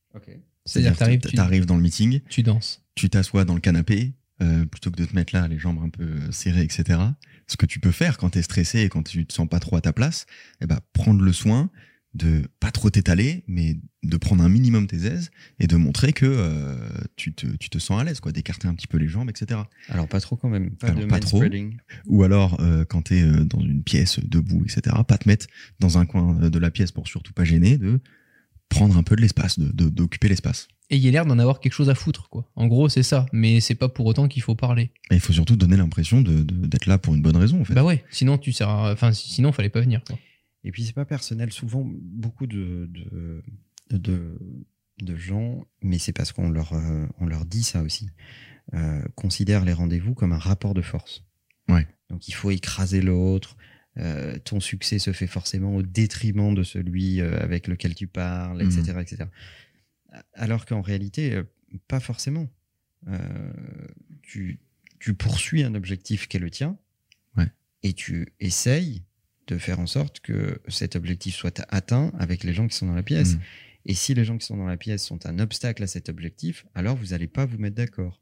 C'est-à-dire 0.64 0.96
que 0.96 1.28
tu, 1.28 1.36
t'arrives 1.36 1.66
dans 1.66 1.76
le 1.76 1.82
meeting, 1.82 2.20
tu 2.28 2.42
danses. 2.42 2.84
tu 2.94 3.10
t'assois 3.10 3.44
dans 3.44 3.54
le 3.54 3.60
canapé, 3.60 4.12
euh, 4.42 4.64
plutôt 4.64 4.92
que 4.92 4.96
de 4.96 5.04
te 5.04 5.14
mettre 5.14 5.34
là, 5.34 5.48
les 5.48 5.58
jambes 5.58 5.80
un 5.82 5.88
peu 5.88 6.30
serrées, 6.30 6.62
etc. 6.62 7.00
Ce 7.48 7.56
que 7.56 7.66
tu 7.66 7.80
peux 7.80 7.90
faire 7.90 8.16
quand 8.16 8.30
tu 8.30 8.38
es 8.38 8.42
stressé 8.42 8.80
et 8.80 8.88
quand 8.88 9.02
tu 9.02 9.26
te 9.26 9.32
sens 9.32 9.48
pas 9.48 9.58
trop 9.58 9.76
à 9.76 9.80
ta 9.80 9.92
place, 9.92 10.26
eh 10.60 10.66
ben, 10.66 10.78
prendre 10.92 11.22
le 11.22 11.32
soin 11.32 11.70
de 12.14 12.42
pas 12.60 12.70
trop 12.70 12.90
t'étaler, 12.90 13.42
mais 13.48 13.78
de 14.02 14.16
prendre 14.18 14.44
un 14.44 14.48
minimum 14.48 14.86
tes 14.86 15.06
aises 15.06 15.30
et 15.58 15.66
de 15.66 15.76
montrer 15.76 16.12
que 16.12 16.26
euh, 16.26 16.76
tu, 17.16 17.32
te, 17.32 17.46
tu 17.56 17.70
te 17.70 17.78
sens 17.78 18.00
à 18.00 18.04
l'aise, 18.04 18.20
quoi, 18.20 18.32
d'écarter 18.32 18.68
un 18.68 18.74
petit 18.74 18.86
peu 18.86 18.98
les 18.98 19.08
jambes, 19.08 19.30
etc. 19.30 19.60
Alors 19.88 20.08
pas 20.08 20.20
trop 20.20 20.36
quand 20.36 20.50
même, 20.50 20.72
pas 20.72 20.88
Alors, 20.88 21.00
de 21.00 21.06
pas 21.06 21.20
trop. 21.20 21.42
Ou 22.06 22.22
alors, 22.22 22.60
euh, 22.60 22.84
quand 22.84 23.02
tu 23.02 23.16
es 23.16 23.22
dans 23.44 23.60
une 23.60 23.82
pièce 23.82 24.20
debout, 24.20 24.62
etc., 24.64 24.94
pas 25.08 25.16
te 25.16 25.26
mettre 25.26 25.46
dans 25.80 25.96
un 25.96 26.04
coin 26.04 26.38
euh, 26.42 26.50
de 26.50 26.58
la 26.58 26.70
pièce 26.70 26.92
pour 26.92 27.08
surtout 27.08 27.32
pas 27.32 27.44
gêner, 27.44 27.78
de 27.78 28.00
prendre 28.74 28.96
un 28.96 29.02
peu 29.02 29.16
de 29.16 29.20
l'espace, 29.20 29.58
de- 29.58 29.70
de- 29.72 29.88
d'occuper 29.88 30.28
l'espace. 30.28 30.68
Et 30.90 30.96
il 30.96 31.02
y 31.02 31.08
a 31.08 31.10
l'air 31.10 31.24
d'en 31.24 31.38
avoir 31.38 31.60
quelque 31.60 31.72
chose 31.72 31.88
à 31.88 31.94
foutre, 31.94 32.28
quoi. 32.28 32.44
En 32.56 32.66
gros, 32.66 32.88
c'est 32.88 33.02
ça. 33.02 33.26
Mais 33.32 33.60
c'est 33.60 33.74
pas 33.74 33.88
pour 33.88 34.04
autant 34.06 34.28
qu'il 34.28 34.42
faut 34.42 34.54
parler. 34.54 34.90
Et 35.10 35.14
il 35.14 35.20
faut 35.20 35.32
surtout 35.32 35.56
donner 35.56 35.76
l'impression 35.76 36.20
de- 36.20 36.42
de- 36.42 36.66
d'être 36.66 36.86
là 36.86 36.98
pour 36.98 37.14
une 37.14 37.22
bonne 37.22 37.36
raison, 37.36 37.60
en 37.60 37.64
fait. 37.64 37.74
Bah 37.74 37.84
ouais, 37.84 38.04
sinon 38.10 38.36
tu 38.38 38.52
sers 38.52 38.68
à- 38.68 38.92
Enfin, 38.92 39.12
sinon, 39.12 39.52
fallait 39.52 39.70
pas 39.70 39.80
venir, 39.80 40.02
quoi. 40.06 40.18
Et 40.64 40.70
puis 40.70 40.84
c'est 40.84 40.92
pas 40.92 41.04
personnel. 41.06 41.50
Souvent, 41.52 41.84
beaucoup 41.86 42.46
de, 42.46 42.90
de, 42.92 43.42
de, 43.90 44.38
de 45.02 45.16
gens, 45.16 45.64
mais 45.82 45.98
c'est 45.98 46.12
parce 46.12 46.32
qu'on 46.32 46.50
leur, 46.50 46.72
euh, 46.74 47.06
on 47.20 47.26
leur 47.26 47.44
dit 47.46 47.62
ça 47.64 47.82
aussi, 47.82 48.08
euh, 48.74 49.02
considèrent 49.14 49.64
les 49.64 49.72
rendez-vous 49.72 50.14
comme 50.14 50.32
un 50.32 50.38
rapport 50.38 50.74
de 50.74 50.82
force. 50.82 51.24
Ouais. 51.68 51.86
Donc 52.10 52.28
il 52.28 52.32
faut 52.34 52.50
écraser 52.50 53.00
l'autre. 53.00 53.56
Euh, 53.98 54.38
ton 54.38 54.60
succès 54.60 54.98
se 54.98 55.12
fait 55.12 55.26
forcément 55.26 55.76
au 55.76 55.82
détriment 55.82 56.54
de 56.54 56.62
celui 56.62 57.20
euh, 57.20 57.38
avec 57.40 57.66
lequel 57.66 57.94
tu 57.94 58.06
parles, 58.06 58.62
etc. 58.62 58.94
etc. 59.00 59.24
Alors 60.34 60.64
qu'en 60.64 60.80
réalité, 60.80 61.34
euh, 61.34 61.42
pas 61.88 62.00
forcément. 62.00 62.48
Tu, 64.22 64.60
tu 65.00 65.14
poursuis 65.14 65.64
un 65.64 65.74
objectif 65.74 66.28
qui 66.28 66.36
est 66.36 66.40
le 66.40 66.50
tien 66.50 66.78
Ouais. 67.36 67.48
et 67.82 67.94
tu 67.94 68.28
essayes 68.38 69.02
de 69.48 69.58
faire 69.58 69.80
en 69.80 69.86
sorte 69.86 70.20
que 70.20 70.60
cet 70.68 70.94
objectif 70.94 71.34
soit 71.34 71.64
atteint 71.68 72.12
avec 72.18 72.44
les 72.44 72.54
gens 72.54 72.68
qui 72.68 72.76
sont 72.76 72.86
dans 72.86 72.94
la 72.94 73.02
pièce. 73.02 73.34
Mm. 73.34 73.40
Et 73.86 73.94
si 73.94 74.14
les 74.14 74.24
gens 74.24 74.38
qui 74.38 74.46
sont 74.46 74.56
dans 74.56 74.66
la 74.66 74.76
pièce 74.76 75.04
sont 75.04 75.26
un 75.26 75.40
obstacle 75.40 75.82
à 75.82 75.88
cet 75.88 76.08
objectif, 76.08 76.64
alors 76.74 76.96
vous 76.96 77.06
n'allez 77.06 77.26
pas 77.26 77.44
vous 77.44 77.58
mettre 77.58 77.74
d'accord. 77.74 78.20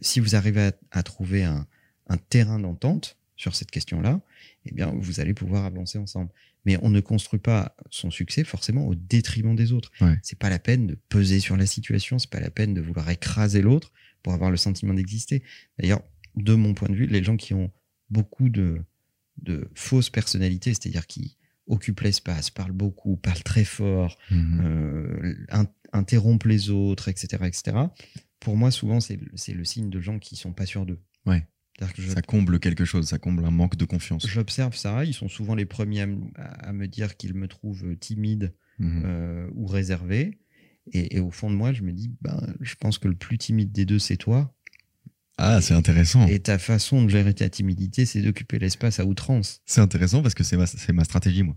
Si 0.00 0.18
vous 0.18 0.34
arrivez 0.34 0.62
à, 0.62 0.72
à 0.90 1.02
trouver 1.04 1.44
un, 1.44 1.66
un 2.08 2.16
terrain 2.16 2.58
d'entente 2.58 3.16
sur 3.42 3.56
cette 3.56 3.70
question-là, 3.72 4.20
eh 4.66 4.72
bien, 4.72 4.92
vous 4.96 5.18
allez 5.20 5.34
pouvoir 5.34 5.64
avancer 5.64 5.98
ensemble. 5.98 6.30
Mais 6.64 6.78
on 6.80 6.90
ne 6.90 7.00
construit 7.00 7.40
pas 7.40 7.74
son 7.90 8.10
succès 8.12 8.44
forcément 8.44 8.86
au 8.86 8.94
détriment 8.94 9.56
des 9.56 9.72
autres. 9.72 9.90
Ouais. 10.00 10.16
C'est 10.22 10.38
pas 10.38 10.48
la 10.48 10.60
peine 10.60 10.86
de 10.86 10.94
peser 11.08 11.40
sur 11.40 11.56
la 11.56 11.66
situation, 11.66 12.18
c'est 12.20 12.30
pas 12.30 12.38
la 12.40 12.50
peine 12.50 12.72
de 12.72 12.80
vouloir 12.80 13.10
écraser 13.10 13.60
l'autre 13.60 13.92
pour 14.22 14.32
avoir 14.32 14.50
le 14.52 14.56
sentiment 14.56 14.94
d'exister. 14.94 15.42
D'ailleurs, 15.78 16.02
de 16.36 16.54
mon 16.54 16.72
point 16.74 16.88
de 16.88 16.94
vue, 16.94 17.06
les 17.06 17.24
gens 17.24 17.36
qui 17.36 17.52
ont 17.52 17.72
beaucoup 18.10 18.48
de, 18.48 18.80
de 19.38 19.68
fausses 19.74 20.08
personnalités, 20.10 20.70
c'est-à-dire 20.72 21.08
qui 21.08 21.36
occupent 21.66 22.00
l'espace, 22.00 22.48
parlent 22.50 22.70
beaucoup, 22.72 23.16
parlent 23.16 23.42
très 23.42 23.64
fort, 23.64 24.16
Mhm. 24.30 24.60
euh, 24.64 25.34
in- 25.50 25.66
interrompent 25.92 26.44
les 26.44 26.70
autres, 26.70 27.08
etc., 27.08 27.42
etc. 27.44 27.76
Pour 28.40 28.56
moi, 28.56 28.70
souvent, 28.70 29.00
c'est 29.00 29.16
le, 29.16 29.28
c'est 29.34 29.52
le 29.54 29.64
signe 29.64 29.90
de 29.90 30.00
gens 30.00 30.18
qui 30.20 30.36
sont 30.36 30.52
pas 30.52 30.66
sûrs 30.66 30.86
d'eux. 30.86 31.00
Ouais. 31.26 31.44
Que 31.78 32.02
Ça 32.02 32.22
comble 32.22 32.60
quelque 32.60 32.84
chose, 32.84 33.08
ça 33.08 33.18
comble 33.18 33.44
un 33.44 33.50
manque 33.50 33.76
de 33.76 33.84
confiance. 33.84 34.26
j'observe 34.26 34.76
ça. 34.76 35.04
Ils 35.04 35.14
sont 35.14 35.28
souvent 35.28 35.54
les 35.56 35.64
premiers 35.66 36.02
à, 36.02 36.06
me- 36.06 36.20
à- 36.36 36.68
à 36.68 36.72
me 36.72 36.86
dire 36.86 37.16
qu'ils 37.16 37.34
me 37.34 37.48
trouvent 37.48 37.96
timide 37.96 38.54
Mhm. 38.78 39.02
euh, 39.04 39.48
ou 39.54 39.66
réservé. 39.66 40.38
Et, 40.92 41.16
et 41.16 41.20
au 41.20 41.30
fond 41.30 41.50
de 41.50 41.56
moi, 41.56 41.72
je 41.72 41.82
me 41.82 41.92
dis, 41.92 42.12
ben, 42.20 42.54
je 42.60 42.74
pense 42.76 42.98
que 42.98 43.08
le 43.08 43.14
plus 43.14 43.38
timide 43.38 43.72
des 43.72 43.84
deux, 43.84 43.98
c'est 43.98 44.16
toi. 44.16 44.54
Ah, 45.38 45.60
c'est 45.60 45.74
intéressant. 45.74 46.26
Et 46.28 46.38
ta 46.40 46.58
façon 46.58 47.02
de 47.04 47.08
gérer 47.08 47.34
ta 47.34 47.48
timidité, 47.48 48.04
c'est 48.06 48.20
d'occuper 48.22 48.58
l'espace 48.58 49.00
à 49.00 49.04
outrance. 49.06 49.60
C'est 49.66 49.80
intéressant 49.80 50.22
parce 50.22 50.34
que 50.34 50.44
c'est 50.44 50.56
ma, 50.92 51.04
stratégie, 51.04 51.42
moi. 51.42 51.56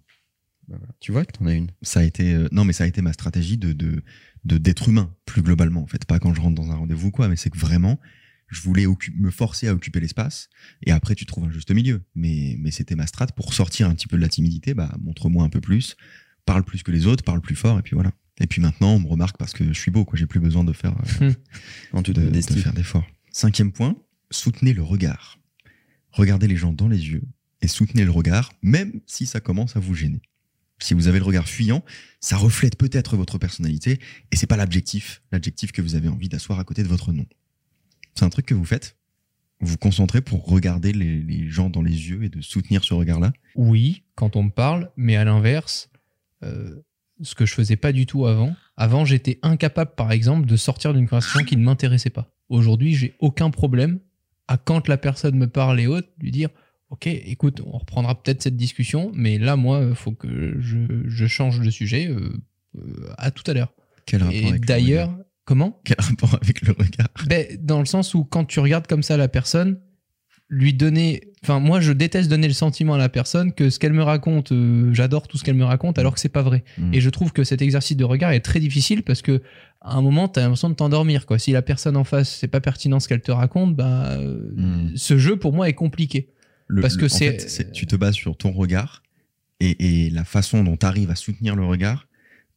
Ben 0.67 0.77
voilà. 0.77 0.93
Tu 0.99 1.11
vois 1.11 1.25
que 1.25 1.33
t'en 1.37 1.45
as 1.45 1.53
une. 1.53 1.69
Ça 1.83 1.99
a 1.99 2.03
été, 2.03 2.33
euh, 2.33 2.47
non, 2.51 2.63
mais 2.65 2.73
ça 2.73 2.85
a 2.85 2.87
été 2.87 3.01
ma 3.01 3.13
stratégie 3.13 3.57
de, 3.57 3.73
de, 3.73 4.01
de 4.45 4.57
d'être 4.57 4.89
humain, 4.89 5.13
plus 5.25 5.41
globalement, 5.43 5.83
en 5.83 5.87
fait. 5.87 6.05
Pas 6.05 6.17
quand 6.19 6.33
je 6.33 6.41
rentre 6.41 6.55
dans 6.55 6.71
un 6.71 6.75
rendez-vous, 6.75 7.11
quoi, 7.11 7.27
mais 7.27 7.35
c'est 7.35 7.49
que 7.51 7.59
vraiment, 7.59 7.99
je 8.47 8.61
voulais 8.61 8.85
me 9.15 9.31
forcer 9.31 9.67
à 9.67 9.73
occuper 9.73 9.99
l'espace. 9.99 10.49
Et 10.85 10.91
après, 10.91 11.15
tu 11.15 11.25
trouves 11.25 11.45
un 11.45 11.51
juste 11.51 11.71
milieu. 11.71 12.03
Mais, 12.15 12.55
mais 12.59 12.71
c'était 12.71 12.95
ma 12.95 13.07
strat 13.07 13.27
pour 13.27 13.53
sortir 13.53 13.89
un 13.89 13.95
petit 13.95 14.07
peu 14.07 14.17
de 14.17 14.21
la 14.21 14.29
timidité. 14.29 14.73
Bah, 14.73 14.95
montre-moi 15.01 15.43
un 15.43 15.49
peu 15.49 15.61
plus, 15.61 15.95
parle 16.45 16.63
plus 16.63 16.83
que 16.83 16.91
les 16.91 17.07
autres, 17.07 17.23
parle 17.23 17.41
plus 17.41 17.55
fort, 17.55 17.79
et 17.79 17.81
puis 17.81 17.95
voilà. 17.95 18.11
Et 18.39 18.47
puis 18.47 18.61
maintenant, 18.61 18.95
on 18.95 18.99
me 18.99 19.07
remarque 19.07 19.37
parce 19.37 19.53
que 19.53 19.65
je 19.65 19.79
suis 19.79 19.91
beau, 19.91 20.05
quoi. 20.05 20.17
J'ai 20.17 20.27
plus 20.27 20.39
besoin 20.39 20.63
de 20.63 20.73
faire, 20.73 20.95
euh, 21.21 21.31
de, 22.01 22.11
de 22.11 22.41
faire 22.41 22.73
d'efforts. 22.73 23.07
Cinquième 23.31 23.71
point, 23.71 23.95
soutenez 24.29 24.73
le 24.73 24.83
regard. 24.83 25.39
Regardez 26.11 26.47
les 26.47 26.55
gens 26.55 26.73
dans 26.73 26.87
les 26.87 27.09
yeux 27.09 27.23
et 27.61 27.67
soutenez 27.67 28.05
le 28.05 28.11
regard, 28.11 28.53
même 28.61 29.01
si 29.05 29.25
ça 29.25 29.39
commence 29.39 29.75
à 29.75 29.79
vous 29.79 29.95
gêner. 29.95 30.21
Si 30.79 30.93
vous 30.93 31.07
avez 31.07 31.19
le 31.19 31.25
regard 31.25 31.47
fuyant, 31.47 31.83
ça 32.19 32.35
reflète 32.37 32.77
peut-être 32.77 33.15
votre 33.15 33.37
personnalité 33.37 33.99
et 34.31 34.35
c'est 34.35 34.47
pas 34.47 34.57
l'adjectif, 34.57 35.21
l'adjectif 35.31 35.71
que 35.71 35.81
vous 35.81 35.95
avez 35.95 36.09
envie 36.09 36.27
d'asseoir 36.27 36.59
à 36.59 36.63
côté 36.63 36.83
de 36.83 36.87
votre 36.87 37.13
nom. 37.13 37.25
C'est 38.15 38.25
un 38.25 38.29
truc 38.29 38.45
que 38.45 38.53
vous 38.53 38.65
faites? 38.65 38.97
Vous 39.61 39.67
vous 39.67 39.77
concentrez 39.77 40.21
pour 40.21 40.45
regarder 40.45 40.91
les, 40.91 41.21
les 41.21 41.49
gens 41.49 41.69
dans 41.69 41.81
les 41.81 42.09
yeux 42.09 42.23
et 42.23 42.29
de 42.29 42.41
soutenir 42.41 42.83
ce 42.83 42.93
regard-là? 42.93 43.31
Oui, 43.55 44.03
quand 44.15 44.35
on 44.35 44.43
me 44.43 44.49
parle, 44.49 44.91
mais 44.97 45.15
à 45.15 45.23
l'inverse, 45.23 45.89
euh, 46.43 46.75
ce 47.21 47.35
que 47.35 47.45
je 47.45 47.53
faisais 47.53 47.77
pas 47.77 47.91
du 47.93 48.05
tout 48.05 48.25
avant. 48.25 48.55
Avant, 48.77 49.05
j'étais 49.05 49.39
incapable, 49.41 49.91
par 49.95 50.11
exemple, 50.11 50.45
de 50.45 50.55
sortir 50.57 50.93
d'une 50.93 51.07
conversation 51.07 51.45
qui 51.45 51.55
ne 51.55 51.63
m'intéressait 51.63 52.09
pas. 52.09 52.29
Aujourd'hui, 52.49 52.93
j'ai 52.95 53.15
aucun 53.19 53.49
problème 53.49 53.99
à 54.47 54.57
quand 54.57 54.87
la 54.87 54.97
personne 54.97 55.35
me 55.35 55.47
parle 55.47 55.79
et 55.79 55.87
autres, 55.87 56.09
lui 56.19 56.31
dire 56.31 56.49
Ok, 56.89 57.07
écoute, 57.07 57.61
on 57.65 57.77
reprendra 57.79 58.21
peut-être 58.21 58.43
cette 58.43 58.57
discussion, 58.57 59.11
mais 59.15 59.39
là, 59.39 59.55
moi, 59.55 59.83
il 59.89 59.95
faut 59.95 60.11
que 60.11 60.55
je, 60.59 60.77
je 61.05 61.25
change 61.25 61.59
de 61.59 61.71
sujet. 61.71 62.07
euh, 62.07 62.29
euh, 62.77 63.09
à 63.17 63.31
tout 63.31 63.43
à 63.49 63.53
l'heure. 63.53 63.73
Quel 64.05 64.21
rapport 64.21 64.35
Et 64.53 64.59
d'ailleurs, 64.59 65.17
comment? 65.45 65.79
Quel 65.85 65.97
rapport 65.99 66.35
avec 66.41 66.61
le 66.61 66.73
regard? 66.77 67.07
Ben, 67.27 67.45
Dans 67.61 67.79
le 67.79 67.85
sens 67.85 68.13
où 68.13 68.23
quand 68.25 68.45
tu 68.45 68.59
regardes 68.59 68.87
comme 68.87 69.03
ça 69.03 69.15
la 69.17 69.27
personne, 69.27 69.79
lui 70.49 70.73
donner. 70.73 71.21
Enfin, 71.43 71.59
moi, 71.59 71.79
je 71.79 71.91
déteste 71.91 72.29
donner 72.29 72.47
le 72.47 72.53
sentiment 72.53 72.93
à 72.95 72.97
la 72.99 73.09
personne 73.09 73.51
que 73.53 73.69
ce 73.71 73.79
qu'elle 73.79 73.93
me 73.93 74.03
raconte, 74.03 74.51
euh, 74.51 74.93
j'adore 74.93 75.27
tout 75.27 75.37
ce 75.37 75.43
qu'elle 75.43 75.55
me 75.55 75.63
raconte, 75.63 75.97
alors 75.99 76.13
que 76.13 76.19
c'est 76.19 76.29
pas 76.29 76.41
vrai. 76.43 76.63
Mm. 76.77 76.93
Et 76.93 77.01
je 77.01 77.09
trouve 77.09 77.31
que 77.31 77.43
cet 77.43 77.61
exercice 77.63 77.97
de 77.97 78.03
regard 78.03 78.31
est 78.31 78.41
très 78.41 78.59
difficile 78.59 79.01
parce 79.03 79.21
que 79.23 79.41
à 79.81 79.95
un 79.95 80.01
moment, 80.01 80.27
tu 80.27 80.39
as 80.39 80.43
l'impression 80.43 80.69
de 80.69 80.75
t'endormir. 80.75 81.25
Quoi. 81.25 81.39
Si 81.39 81.51
la 81.51 81.61
personne 81.61 81.97
en 81.97 82.03
face, 82.03 82.35
c'est 82.39 82.47
pas 82.47 82.61
pertinent 82.61 82.99
ce 82.99 83.07
qu'elle 83.07 83.21
te 83.21 83.31
raconte, 83.31 83.75
bah, 83.75 84.17
ce 84.95 85.17
jeu 85.17 85.37
pour 85.37 85.53
moi 85.53 85.69
est 85.69 85.73
compliqué. 85.73 86.29
Le- 86.67 86.81
Parce 86.81 86.97
que 86.97 87.07
c'est- 87.07 87.39
fait, 87.47 87.71
tu 87.71 87.85
te 87.85 87.95
bases 87.95 88.15
sur 88.15 88.35
ton 88.37 88.51
regard 88.51 89.03
et, 89.59 90.05
et 90.05 90.09
la 90.09 90.23
façon 90.25 90.63
dont 90.63 90.77
tu 90.77 90.85
arrives 90.85 91.11
à 91.11 91.15
soutenir 91.15 91.55
le 91.55 91.63
regard 91.65 92.07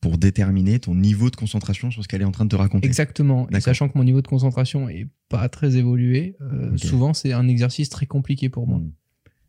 pour 0.00 0.16
déterminer 0.18 0.78
ton 0.78 0.94
niveau 0.94 1.28
de 1.30 1.36
concentration 1.36 1.90
sur 1.90 2.02
ce 2.02 2.08
qu'elle 2.08 2.22
est 2.22 2.24
en 2.26 2.30
train 2.30 2.44
de 2.44 2.50
te 2.50 2.56
raconter. 2.56 2.86
Exactement. 2.86 3.48
Et 3.50 3.60
sachant 3.60 3.88
que 3.88 3.98
mon 3.98 4.04
niveau 4.04 4.22
de 4.22 4.28
concentration 4.28 4.88
est 4.88 5.08
pas 5.28 5.48
très 5.48 5.76
évolué, 5.76 6.36
euh, 6.40 6.76
souvent 6.76 7.14
c'est 7.14 7.32
un 7.32 7.48
exercice 7.48 7.88
très 7.88 8.06
compliqué 8.06 8.48
pour 8.48 8.66
moi. 8.68 8.78
Mm. 8.78 8.92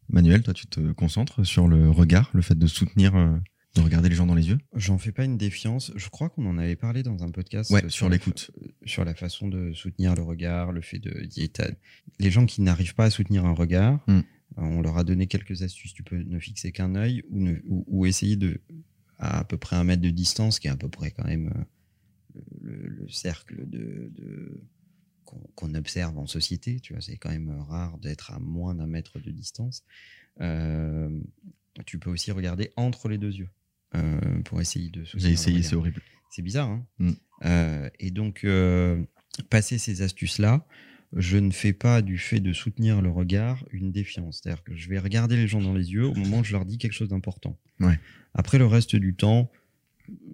Manuel, 0.10 0.42
toi, 0.42 0.56
tu 0.56 0.66
te 0.66 0.92
concentres 0.94 1.46
sur 1.46 1.68
le 1.68 1.90
regard, 1.92 2.32
le 2.34 2.42
fait 2.42 2.58
de 2.58 2.66
soutenir, 2.66 3.16
euh, 3.16 3.38
de 3.76 3.82
regarder 3.82 4.10
les 4.10 4.16
gens 4.16 4.26
dans 4.26 4.34
les 4.34 4.50
yeux? 4.50 4.58
J'en 4.76 4.98
fais 4.98 5.12
pas 5.12 5.24
une 5.24 5.38
défiance. 5.38 5.92
Je 5.96 6.10
crois 6.10 6.30
qu'on 6.30 6.48
en 6.48 6.58
avait 6.58 6.76
parlé 6.76 7.04
dans 7.04 7.24
un 7.24 7.30
podcast 7.30 7.70
Ouais, 7.70 7.86
euh, 7.86 7.90
sur 7.90 8.10
la 8.10 8.16
l'écoute. 8.16 8.50
fa- 8.52 8.68
sur 8.88 9.06
la 9.06 9.14
façon 9.14 9.48
de 9.50 9.72
soutenir 9.74 10.16
le 10.16 10.24
regard, 10.24 10.72
le 10.72 10.82
fait 10.82 10.98
de 10.98 11.14
les 12.20 12.32
gens 12.32 12.48
qui 12.48 12.64
n'arrivent 12.64 12.96
pas 12.96 13.06
à 13.06 13.10
soutenir 13.12 13.46
un 13.46 13.52
regard. 13.54 14.00
Mm. 14.08 14.12
euh, 14.18 14.22
On 14.58 14.82
leur 14.82 14.98
a 14.98 15.04
donné 15.04 15.28
quelques 15.28 15.62
astuces. 15.62 15.94
Tu 15.94 16.02
peux 16.02 16.18
ne 16.18 16.40
fixer 16.40 16.72
qu'un 16.72 16.96
œil 16.96 17.22
ou, 17.30 17.40
ne- 17.40 17.60
ou, 17.68 17.86
ou 17.88 18.06
essayer 18.08 18.36
de 18.36 18.60
à, 19.20 19.40
à 19.40 19.44
peu 19.44 19.58
près 19.58 19.76
un 19.76 19.84
mètre 19.84 20.02
de 20.02 20.10
distance, 20.10 20.60
qui 20.60 20.68
est 20.68 20.72
à 20.72 20.78
peu 20.78 20.90
près 20.90 21.12
quand 21.12 21.26
même 21.26 21.54
euh, 22.36 22.42
le, 22.62 22.88
le 22.88 23.10
cercle 23.10 23.70
de, 23.70 24.12
de- 24.16 24.64
qu'on 25.56 25.76
observe 25.76 26.18
en 26.18 26.26
société. 26.26 26.80
Tu 26.80 26.94
vois, 26.94 27.02
c'est 27.02 27.18
quand 27.18 27.30
même 27.30 27.52
rare 27.70 28.00
d'être 28.00 28.32
à 28.32 28.40
moins 28.40 28.74
d'un 28.74 28.88
mètre 28.88 29.20
de 29.20 29.30
distance. 29.30 29.84
Euh, 30.42 31.10
tu 31.86 32.00
peux 32.00 32.10
aussi 32.10 32.32
regarder 32.32 32.72
entre 32.78 33.10
les 33.10 33.18
deux 33.20 33.34
yeux 33.36 33.50
euh, 33.96 34.42
pour 34.44 34.60
essayer 34.60 34.90
de 34.90 35.04
J'ai 35.04 35.30
essayé, 35.32 35.62
c'est 35.62 35.76
horrible. 35.76 36.02
C'est 36.32 36.42
bizarre. 36.42 36.70
Hein 36.70 36.86
Mm. 36.98 37.12
Euh, 37.46 37.90
et 38.00 38.12
donc, 38.12 38.46
passer 39.50 39.78
ces 39.78 40.02
astuces-là, 40.02 40.66
je 41.16 41.38
ne 41.38 41.52
fais 41.52 41.74
pas 41.74 42.02
du 42.02 42.18
fait 42.18 42.40
de 42.40 42.54
soutenir 42.54 43.02
le 43.02 43.10
regard 43.10 43.66
une 43.72 43.92
défiance. 43.92 44.42
C'est-à-dire 44.42 44.64
que 44.64 44.76
je 44.76 44.90
vais 44.90 45.00
regarder 45.00 45.36
les 45.36 45.48
gens 45.48 45.62
dans 45.62 45.74
les 45.74 45.92
yeux 45.92 46.06
au 46.06 46.14
moment 46.14 46.40
où 46.40 46.44
je 46.44 46.52
leur 46.54 46.66
dis 46.66 46.78
quelque 46.78 46.94
chose 46.94 47.10
d'important. 47.10 47.58
Ouais. 47.80 48.00
Après 48.34 48.58
le 48.60 48.66
reste 48.68 48.96
du 48.96 49.16
temps, 49.16 49.52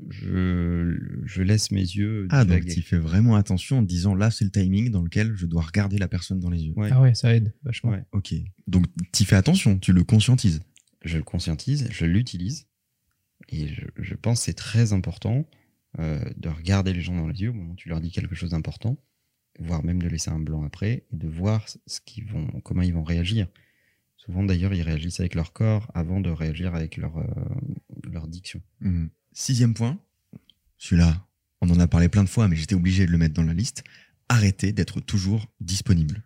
je, 0.09 0.97
je 1.26 1.41
laisse 1.41 1.71
mes 1.71 1.82
yeux 1.82 2.28
Ah, 2.30 2.45
donc 2.45 2.65
tu 2.65 2.82
fais 2.82 2.97
vraiment 2.97 3.36
attention 3.36 3.80
en 3.80 3.82
te 3.84 3.88
disant 3.88 4.15
là, 4.15 4.32
c'est 4.32 4.45
le 4.45 4.51
timing 4.51 4.89
dans 4.91 5.01
lequel 5.01 5.34
je 5.36 5.45
dois 5.45 5.61
regarder 5.63 5.97
la 5.97 6.07
personne 6.07 6.39
dans 6.39 6.49
les 6.49 6.63
yeux. 6.63 6.73
Ouais. 6.76 6.89
Ah 6.91 7.01
ouais, 7.01 7.15
ça 7.15 7.34
aide 7.34 7.53
vachement. 7.63 7.91
Ouais. 7.91 8.03
Ok. 8.11 8.34
Donc 8.67 8.86
tu 9.13 9.26
fais 9.26 9.36
attention, 9.36 9.78
tu 9.80 9.93
le 9.93 10.03
conscientises. 10.03 10.61
je 11.03 11.17
le 11.17 11.23
conscientise, 11.23 11.88
je 11.91 12.05
l'utilise. 12.05 12.67
Et 13.49 13.67
je, 13.67 13.84
je 13.97 14.15
pense 14.15 14.39
que 14.39 14.45
c'est 14.45 14.53
très 14.53 14.93
important 14.93 15.47
euh, 15.99 16.19
de 16.38 16.49
regarder 16.49 16.93
les 16.93 17.01
gens 17.01 17.15
dans 17.15 17.28
les 17.28 17.41
yeux 17.41 17.49
au 17.49 17.53
moment 17.53 17.73
où 17.73 17.76
tu 17.76 17.89
leur 17.89 18.01
dis 18.01 18.11
quelque 18.11 18.34
chose 18.36 18.51
d'important, 18.51 18.97
voire 19.60 19.84
même 19.84 20.01
de 20.01 20.08
laisser 20.08 20.30
un 20.32 20.39
blanc 20.39 20.64
après, 20.64 21.06
et 21.12 21.16
de 21.16 21.28
voir 21.28 21.66
ce 21.88 21.99
qu'ils 22.01 22.26
vont, 22.26 22.47
comment 22.64 22.82
ils 22.82 22.93
vont 22.93 23.03
réagir. 23.03 23.47
Souvent 24.18 24.43
d'ailleurs, 24.43 24.74
ils 24.74 24.82
réagissent 24.82 25.20
avec 25.20 25.36
leur 25.36 25.53
corps 25.53 25.89
avant 25.93 26.20
de 26.20 26.30
réagir 26.30 26.74
avec 26.74 26.97
leur, 26.97 27.18
euh, 27.18 27.26
leur 28.12 28.28
diction. 28.28 28.62
Mhm. 28.82 29.10
Sixième 29.34 29.74
point, 29.74 29.99
celui-là, 30.78 31.28
on 31.62 31.70
en 31.70 31.80
a 31.80 31.88
parlé 31.88 32.10
plein 32.10 32.24
de 32.24 32.30
fois, 32.30 32.47
mais 32.47 32.56
j'étais 32.56 32.76
obligé 32.76 33.06
de 33.06 33.12
le 33.12 33.18
mettre 33.18 33.34
dans 33.34 33.43
la 33.43 33.53
liste. 33.53 33.84
Arrêtez 34.30 34.72
d'être 34.72 34.99
toujours 34.99 35.45
disponible. 35.60 36.24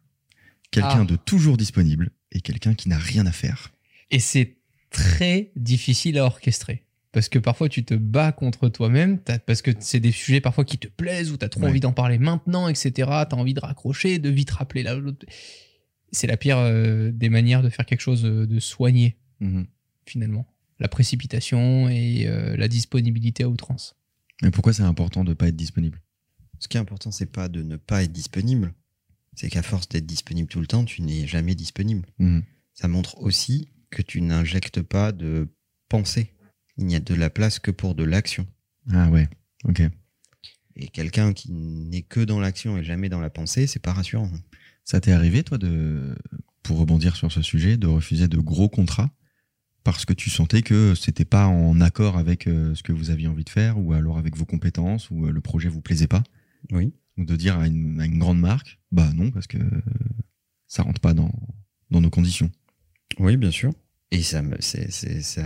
Quelqu'un 0.71 1.01
Ah. 1.01 1.05
de 1.05 1.15
toujours 1.15 1.57
disponible 1.57 2.11
et 2.31 2.41
quelqu'un 2.41 2.73
qui 2.75 2.89
n'a 2.89 2.97
rien 2.97 3.25
à 3.25 3.31
faire. 3.31 3.73
Et 4.11 4.19
c'est 4.19 4.57
très 4.91 5.51
difficile 5.55 6.17
à 6.19 6.25
orchestrer. 6.25 6.85
Parce 7.11 7.27
que 7.27 7.39
parfois 7.39 7.69
tu 7.69 7.83
te 7.83 7.95
bats 7.95 8.31
contre 8.31 8.69
toi-même, 8.69 9.19
parce 9.47 9.61
que 9.63 9.71
c'est 9.79 9.99
des 9.99 10.11
sujets 10.11 10.41
parfois 10.41 10.63
qui 10.63 10.77
te 10.77 10.87
plaisent 10.87 11.31
ou 11.31 11.37
tu 11.37 11.45
as 11.45 11.49
trop 11.49 11.61
Ouais. 11.63 11.69
envie 11.69 11.79
d'en 11.79 11.91
parler 11.93 12.19
maintenant, 12.19 12.67
etc. 12.67 12.91
Tu 12.93 13.05
as 13.07 13.35
envie 13.35 13.55
de 13.55 13.59
raccrocher, 13.59 14.19
de 14.19 14.29
vite 14.29 14.51
rappeler 14.51 14.83
la 14.83 14.93
l'autre. 14.93 15.25
C'est 16.11 16.27
la 16.27 16.37
pire 16.37 16.57
euh, 16.59 17.11
des 17.11 17.29
manières 17.29 17.63
de 17.63 17.69
faire 17.69 17.85
quelque 17.85 18.01
chose 18.01 18.25
euh, 18.25 18.45
de 18.45 18.59
soigné, 18.59 19.17
Mhm. 19.39 19.65
finalement. 20.05 20.45
La 20.79 20.87
précipitation 20.87 21.89
et 21.89 22.25
euh, 22.27 22.55
la 22.57 22.67
disponibilité 22.67 23.43
à 23.43 23.49
outrance. 23.49 23.95
Mais 24.41 24.51
pourquoi 24.51 24.71
c'est 24.73 24.83
important 24.83 25.23
de 25.23 25.29
ne 25.29 25.33
pas 25.33 25.47
être 25.47 25.55
disponible? 25.55 26.01
Ce 26.59 26.67
qui 26.67 26.77
est 26.77 26.79
important, 26.79 27.11
c'est 27.11 27.31
pas 27.31 27.49
de 27.49 27.63
ne 27.63 27.75
pas 27.75 28.03
être 28.03 28.11
disponible, 28.11 28.73
c'est 29.35 29.49
qu'à 29.49 29.63
force 29.63 29.89
d'être 29.89 30.05
disponible 30.05 30.47
tout 30.47 30.59
le 30.59 30.67
temps, 30.67 30.85
tu 30.85 31.01
n'es 31.01 31.25
jamais 31.27 31.55
disponible. 31.55 32.07
Mhm. 32.19 32.43
Ça 32.73 32.87
montre 32.87 33.17
aussi 33.21 33.69
que 33.89 34.01
tu 34.01 34.21
n'injectes 34.21 34.81
pas 34.81 35.11
de 35.11 35.47
pensée. 35.89 36.33
Il 36.79 36.85
n'y 36.85 36.95
a 36.95 36.99
de 36.99 37.13
la 37.13 37.29
place 37.29 37.59
que 37.59 37.71
pour 37.71 37.93
de 37.93 38.03
l'action. 38.03 38.47
Ah 38.91 39.09
ouais, 39.09 39.27
ok. 39.65 39.81
Et 40.77 40.87
quelqu'un 40.87 41.33
qui 41.33 41.51
n'est 41.51 42.01
que 42.03 42.21
dans 42.21 42.39
l'action 42.39 42.77
et 42.77 42.83
jamais 42.83 43.09
dans 43.09 43.19
la 43.19 43.29
pensée, 43.29 43.67
c'est 43.67 43.81
pas 43.81 43.91
rassurant. 43.93 44.31
Ça 44.85 45.01
t'est 45.01 45.11
arrivé, 45.11 45.43
toi, 45.43 45.57
de, 45.57 46.15
pour 46.63 46.77
rebondir 46.77 47.15
sur 47.17 47.31
ce 47.31 47.41
sujet, 47.41 47.75
de 47.77 47.85
refuser 47.87 48.27
de 48.29 48.37
gros 48.37 48.69
contrats 48.69 49.11
parce 49.83 50.05
que 50.05 50.13
tu 50.13 50.29
sentais 50.29 50.61
que 50.61 50.95
c'était 50.95 51.25
pas 51.25 51.47
en 51.47 51.81
accord 51.81 52.17
avec 52.17 52.47
euh, 52.47 52.73
ce 52.75 52.83
que 52.83 52.93
vous 52.93 53.09
aviez 53.09 53.27
envie 53.27 53.43
de 53.43 53.49
faire 53.49 53.77
ou 53.77 53.93
alors 53.93 54.17
avec 54.17 54.37
vos 54.37 54.45
compétences 54.45 55.09
ou 55.11 55.25
euh, 55.25 55.31
le 55.31 55.41
projet 55.41 55.67
vous 55.69 55.81
plaisait 55.81 56.07
pas? 56.07 56.23
Oui. 56.71 56.93
Ou 57.17 57.25
de 57.25 57.35
dire 57.35 57.59
à 57.59 57.67
une, 57.67 57.99
à 57.99 58.05
une 58.05 58.17
grande 58.19 58.39
marque, 58.39 58.79
bah 58.91 59.11
non, 59.13 59.31
parce 59.31 59.47
que 59.47 59.57
ça 60.67 60.83
rentre 60.83 61.01
pas 61.01 61.13
dans, 61.13 61.31
dans 61.91 61.99
nos 61.99 62.09
conditions. 62.09 62.49
Oui, 63.19 63.35
bien 63.35 63.51
sûr. 63.51 63.73
Et 64.11 64.21
ça, 64.23 64.41
me- 64.41 64.61
c'est- 64.61 64.91
ça, 65.21 65.43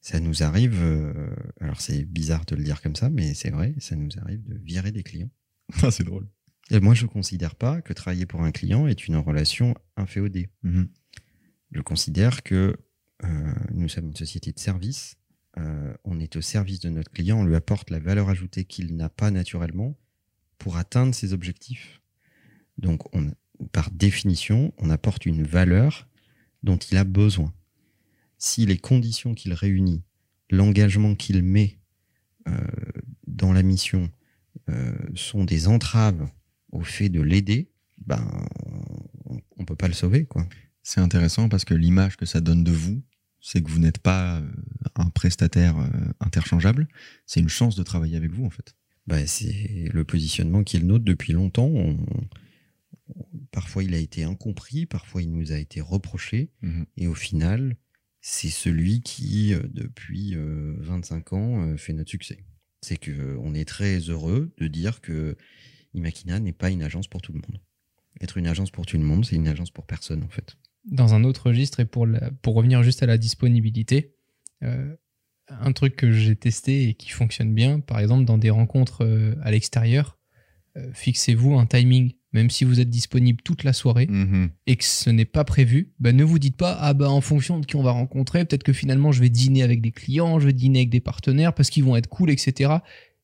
ça 0.00 0.20
nous 0.20 0.42
arrive. 0.42 0.80
euh, 0.82 1.34
alors 1.60 1.80
c'est 1.80 2.04
bizarre 2.04 2.44
de 2.46 2.56
le 2.56 2.64
dire 2.64 2.80
comme 2.82 2.96
ça, 2.96 3.10
mais 3.10 3.34
c'est 3.34 3.50
vrai. 3.50 3.74
Ça 3.78 3.96
nous 3.96 4.10
arrive 4.20 4.42
de 4.48 4.56
virer 4.58 4.92
des 4.92 5.02
clients. 5.02 5.30
Ah, 5.82 5.90
c'est 5.90 6.04
drôle. 6.04 6.26
Et 6.70 6.80
moi, 6.80 6.94
je 6.94 7.06
considère 7.06 7.54
pas 7.54 7.80
que 7.82 7.92
travailler 7.92 8.26
pour 8.26 8.42
un 8.42 8.52
client 8.52 8.86
est 8.86 9.06
une 9.08 9.16
relation 9.16 9.74
inféodée. 9.96 10.50
Mhm. 10.62 10.88
Je 11.72 11.80
considère 11.82 12.42
que 12.42 12.76
euh, 13.24 13.52
nous 13.72 13.88
sommes 13.88 14.06
une 14.08 14.16
société 14.16 14.52
de 14.52 14.58
service. 14.58 15.16
euh, 15.58 15.94
on 16.04 16.20
est 16.20 16.36
au 16.36 16.40
service 16.40 16.80
de 16.80 16.88
notre 16.90 17.10
client. 17.10 17.40
On 17.40 17.44
lui 17.44 17.54
apporte 17.56 17.90
la 17.90 17.98
valeur 17.98 18.28
ajoutée 18.28 18.64
qu'il 18.64 18.96
n'a 18.96 19.08
pas 19.08 19.30
naturellement 19.30 19.98
pour 20.58 20.76
atteindre 20.76 21.14
ses 21.14 21.32
objectifs. 21.32 22.00
Donc, 22.78 23.12
on, 23.14 23.30
par 23.72 23.90
définition, 23.90 24.72
on 24.78 24.88
apporte 24.90 25.26
une 25.26 25.42
valeur 25.42 26.08
dont 26.62 26.76
il 26.78 26.96
a 26.96 27.04
besoin. 27.04 27.52
Si 28.38 28.66
les 28.66 28.78
conditions 28.78 29.34
qu'il 29.34 29.52
réunit, 29.52 30.02
l'engagement 30.50 31.14
qu'il 31.14 31.42
met 31.42 31.78
euh, 32.46 32.52
dans 33.26 33.52
la 33.52 33.62
mission 33.62 34.10
euh, 34.70 34.96
sont 35.14 35.44
des 35.44 35.66
entraves 35.68 36.28
au 36.72 36.82
fait 36.82 37.08
de 37.08 37.20
l'aider, 37.20 37.70
ben, 38.06 38.26
on, 39.26 39.40
on 39.56 39.64
peut 39.64 39.76
pas 39.76 39.88
le 39.88 39.94
sauver, 39.94 40.24
quoi. 40.24 40.46
C'est 40.82 41.00
intéressant 41.00 41.48
parce 41.48 41.64
que 41.64 41.74
l'image 41.74 42.16
que 42.16 42.24
ça 42.26 42.40
donne 42.40 42.64
de 42.64 42.70
vous, 42.72 43.02
c'est 43.40 43.62
que 43.62 43.70
vous 43.70 43.78
n'êtes 43.78 43.98
pas 43.98 44.38
euh, 44.38 44.50
un 44.94 45.10
prestataire 45.10 45.76
interchangeable. 46.20 46.88
C'est 47.26 47.40
une 47.40 47.48
chance 47.48 47.76
de 47.76 47.82
travailler 47.82 48.16
avec 48.16 48.32
vous, 48.32 48.44
en 48.44 48.50
fait. 48.50 48.74
Bah, 49.06 49.26
c'est 49.26 49.88
le 49.92 50.04
positionnement 50.04 50.62
qui 50.64 50.76
est 50.76 50.80
le 50.80 50.86
nôtre 50.86 51.04
depuis 51.04 51.32
longtemps. 51.32 51.66
On- 51.68 51.98
on- 53.14 53.24
parfois, 53.52 53.82
il 53.84 53.94
a 53.94 53.98
été 53.98 54.24
incompris, 54.24 54.86
parfois, 54.86 55.22
il 55.22 55.30
nous 55.32 55.52
a 55.52 55.56
été 55.58 55.80
reproché. 55.80 56.50
Mhm. 56.62 56.86
Et 56.96 57.06
au 57.06 57.14
final, 57.14 57.76
c'est 58.30 58.50
celui 58.50 59.00
qui, 59.00 59.54
euh, 59.54 59.62
depuis 59.72 60.34
euh, 60.36 60.74
25 60.80 61.32
ans, 61.32 61.62
euh, 61.62 61.76
fait 61.78 61.94
notre 61.94 62.10
succès. 62.10 62.44
C'est 62.82 62.98
que 62.98 63.10
euh, 63.10 63.38
on 63.40 63.54
est 63.54 63.66
très 63.66 63.98
heureux 64.00 64.52
de 64.58 64.68
dire 64.68 65.00
que 65.00 65.34
Imakina 65.94 66.38
n'est 66.38 66.52
pas 66.52 66.68
une 66.68 66.82
agence 66.82 67.08
pour 67.08 67.22
tout 67.22 67.32
le 67.32 67.38
monde. 67.38 67.58
Être 68.20 68.36
une 68.36 68.46
agence 68.46 68.70
pour 68.70 68.84
tout 68.84 68.98
le 68.98 69.02
monde, 69.02 69.24
c'est 69.24 69.36
une 69.36 69.48
agence 69.48 69.70
pour 69.70 69.86
personne, 69.86 70.22
en 70.22 70.28
fait. 70.28 70.58
Dans 70.84 71.14
un 71.14 71.24
autre 71.24 71.46
registre, 71.46 71.80
et 71.80 71.86
pour, 71.86 72.06
pour 72.42 72.54
revenir 72.54 72.82
juste 72.82 73.02
à 73.02 73.06
la 73.06 73.16
disponibilité, 73.16 74.14
euh, 74.62 74.94
un 75.48 75.72
truc 75.72 75.96
que 75.96 76.12
j'ai 76.12 76.36
testé 76.36 76.90
et 76.90 76.94
qui 76.94 77.08
fonctionne 77.08 77.54
bien, 77.54 77.80
par 77.80 77.98
exemple 77.98 78.26
dans 78.26 78.36
des 78.36 78.50
rencontres 78.50 79.06
euh, 79.06 79.36
à 79.42 79.50
l'extérieur, 79.50 80.18
euh, 80.76 80.92
fixez-vous 80.92 81.58
un 81.58 81.64
timing. 81.64 82.12
Même 82.32 82.50
si 82.50 82.64
vous 82.64 82.78
êtes 82.80 82.90
disponible 82.90 83.40
toute 83.42 83.64
la 83.64 83.72
soirée, 83.72 84.06
Mhm. 84.08 84.50
et 84.66 84.76
que 84.76 84.84
ce 84.84 85.08
n'est 85.08 85.24
pas 85.24 85.44
prévu, 85.44 85.92
bah, 85.98 86.12
ne 86.12 86.24
vous 86.24 86.38
dites 86.38 86.56
pas 86.56 86.76
ah 86.80 86.92
bah 86.92 87.08
en 87.10 87.22
fonction 87.22 87.58
de 87.58 87.64
qui 87.66 87.76
on 87.76 87.82
va 87.82 87.90
rencontrer, 87.92 88.44
peut-être 88.44 88.64
que 88.64 88.74
finalement 88.74 89.12
je 89.12 89.20
vais 89.20 89.30
dîner 89.30 89.62
avec 89.62 89.80
des 89.80 89.92
clients, 89.92 90.38
je 90.38 90.46
vais 90.46 90.52
dîner 90.52 90.80
avec 90.80 90.90
des 90.90 91.00
partenaires 91.00 91.54
parce 91.54 91.70
qu'ils 91.70 91.84
vont 91.84 91.96
être 91.96 92.08
cool, 92.08 92.30
etc. 92.30 92.70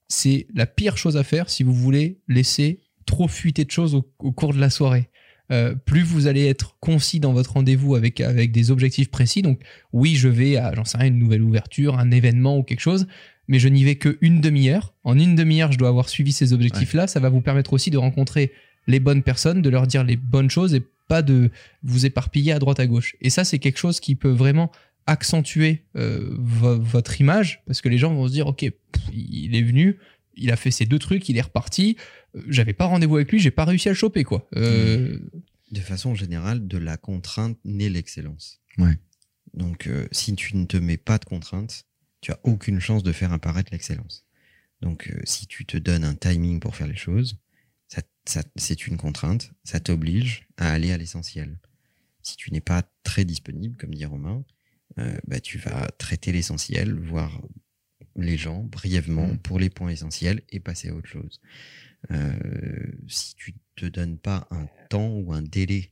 C'est 0.09 0.47
la 0.55 0.67
pire 0.67 0.97
chose 0.97 1.17
à 1.17 1.23
faire 1.25 1.51
si 1.51 1.63
vous 1.63 1.75
voulez 1.75 2.21
laisser 2.29 2.81
trop 3.07 3.29
fuiter 3.29 3.65
de 3.65 3.71
choses 3.71 3.95
au, 3.95 4.11
au 4.21 4.33
cours 4.33 4.55
de 4.55 4.61
la 4.61 4.71
soirée. 4.71 5.11
Euh, 5.53 5.75
plus 5.75 6.03
vous 6.03 6.27
allez 6.27 6.47
être 6.47 6.79
concis 6.81 7.21
dans 7.21 7.35
votre 7.35 7.53
rendez-vous 7.53 7.97
avec, 7.97 8.23
avec 8.23 8.51
des 8.53 8.71
objectifs 8.71 9.11
précis. 9.11 9.43
Donc 9.43 9.61
oui, 9.93 10.17
je 10.17 10.29
vais 10.29 10.57
à, 10.57 10.75
j'en 10.75 10.85
sais 10.87 10.97
rien, 10.97 11.09
une 11.09 11.19
nouvelle 11.19 11.43
ouverture, 11.43 11.99
un 11.99 12.11
événement 12.11 12.57
ou 12.57 12.63
quelque 12.63 12.81
chose, 12.81 13.07
mais 13.49 13.59
je 13.59 13.69
n'y 13.69 13.85
vais 13.85 13.97
que 13.97 14.17
une 14.23 14.41
demi-heure. 14.41 14.95
En 15.05 15.19
une 15.19 15.35
demi-heure, 15.35 15.71
je 15.73 15.77
dois 15.77 15.89
avoir 15.89 16.09
suivi 16.09 16.33
ces 16.33 16.55
objectifs-là. 16.55 17.07
Ça 17.07 17.21
va 17.21 17.29
vous 17.29 17.43
permettre 17.43 17.75
aussi 17.75 17.91
de 17.91 17.99
rencontrer 17.99 18.53
les 18.87 19.01
bonnes 19.01 19.23
personnes, 19.23 19.63
de 19.63 19.71
leur 19.71 19.87
dire 19.87 20.05
les 20.05 20.17
bonnes 20.17 20.51
choses 20.51 20.75
et 20.75 20.83
pas 21.09 21.23
de 21.23 21.51
vous 21.83 22.07
éparpiller 22.07 22.53
à 22.53 22.59
droite 22.59 22.81
à 22.81 22.87
gauche. 22.87 23.17
Et 23.21 23.31
ça, 23.31 23.45
c'est 23.45 23.59
quelque 23.59 23.79
chose 23.79 24.01
qui 24.01 24.15
peut 24.15 24.31
vraiment 24.31 24.71
accentuer 25.07 25.83
euh, 25.97 26.31
vo- 26.39 26.81
votre 26.81 27.21
image 27.21 27.63
parce 27.67 27.81
que 27.83 27.89
les 27.89 27.99
gens 27.99 28.15
vont 28.15 28.27
se 28.27 28.33
dire 28.33 28.47
ok, 28.47 28.61
pff, 28.61 29.03
il 29.13 29.55
est 29.55 29.63
venu, 29.63 29.99
il 30.37 30.51
a 30.51 30.57
fait 30.57 30.71
ces 30.71 30.87
deux 30.87 30.99
trucs, 30.99 31.29
il 31.29 31.37
est 31.37 31.43
reparti. 31.43 31.97
Euh, 32.37 32.43
J'avais 32.49 32.73
pas 32.73 32.87
rendez-vous 32.87 33.17
avec 33.17 33.31
lui, 33.31 33.39
j'ai 33.39 33.51
pas 33.51 33.65
réussi 33.67 33.89
à 33.89 33.93
le 33.93 33.97
choper 33.97 34.25
quoi. 34.25 34.49
Euh, 34.57 35.19
De 35.73 35.81
façon 35.81 36.15
générale, 36.15 36.67
de 36.67 36.79
la 36.79 36.97
contrainte 36.97 37.59
naît 37.65 37.91
l'excellence. 37.91 38.61
Ouais. 38.79 38.97
Donc, 39.53 39.87
euh, 39.87 40.09
si 40.11 40.35
tu 40.35 40.57
ne 40.57 40.65
te 40.65 40.77
mets 40.79 40.97
pas 40.97 41.19
de 41.19 41.25
contrainte, 41.27 41.85
tu 42.23 42.33
as 42.33 42.41
aucune 42.43 42.81
chance 42.81 43.03
de 43.03 43.13
faire 43.13 43.33
apparaître 43.33 43.71
l'excellence. 43.73 44.25
Donc, 44.81 45.09
euh, 45.11 45.21
si 45.25 45.47
tu 45.47 45.65
te 45.67 45.77
donnes 45.77 46.03
un 46.05 46.15
timing 46.15 46.59
pour 46.61 46.75
faire 46.75 46.87
les 46.89 46.97
choses, 46.97 47.37
c'est 48.57 48.87
une 48.87 48.97
contrainte, 48.97 49.53
ça 49.65 49.81
t'oblige 49.81 50.47
à 50.57 50.73
aller 50.73 50.93
à 50.93 50.97
l'essentiel. 50.99 51.59
Si 52.23 52.37
tu 52.37 52.51
n'es 52.53 52.61
pas 52.63 52.83
très 53.03 53.25
disponible, 53.25 53.77
comme 53.77 53.95
dit 53.95 54.05
Romain, 54.07 54.45
euh, 54.99 55.17
bah, 55.27 55.41
tu 55.41 55.59
vas 55.59 55.89
traiter 55.99 56.33
l'essentiel, 56.33 56.95
voir 56.99 57.43
les 58.17 58.37
gens 58.39 58.63
brièvement 58.63 59.29
Mm. 59.29 59.39
pour 59.39 59.59
les 59.59 59.71
points 59.71 59.91
essentiels 59.91 60.43
et 60.51 60.61
passer 60.61 60.89
à 60.89 60.95
autre 60.95 61.09
chose. 61.09 61.41
Euh, 62.11 62.93
si 63.09 63.35
tu 63.35 63.55
te 63.77 63.87
donnes 63.87 64.19
pas 64.19 64.47
un 64.51 64.67
temps 64.89 65.09
ou 65.17 65.33
un 65.33 65.43
délai 65.43 65.91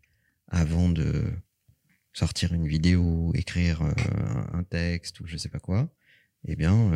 avant 0.49 0.89
de 0.89 1.33
sortir 2.12 2.53
une 2.53 2.66
vidéo, 2.68 3.33
écrire 3.35 3.83
euh, 3.83 3.93
un- 4.53 4.64
texte 4.64 5.20
ou 5.20 5.26
je 5.26 5.37
sais 5.37 5.49
pas 5.49 5.59
quoi, 5.59 5.93
eh 6.47 6.57
bien, 6.57 6.91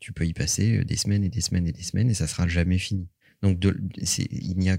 tu 0.00 0.12
peux 0.12 0.26
y 0.26 0.32
passer 0.32 0.84
des 0.84 0.96
semaines 0.96 1.24
et 1.24 1.28
des 1.28 1.40
semaines 1.40 1.66
et 1.66 1.72
des 1.72 1.82
semaines 1.82 2.08
et 2.10 2.14
ça 2.14 2.26
sera 2.26 2.48
jamais 2.48 2.78
fini. 2.78 3.08
Donc, 3.42 3.58
de- 3.58 3.80
il 3.96 4.56
n'y 4.58 4.70
a, 4.70 4.78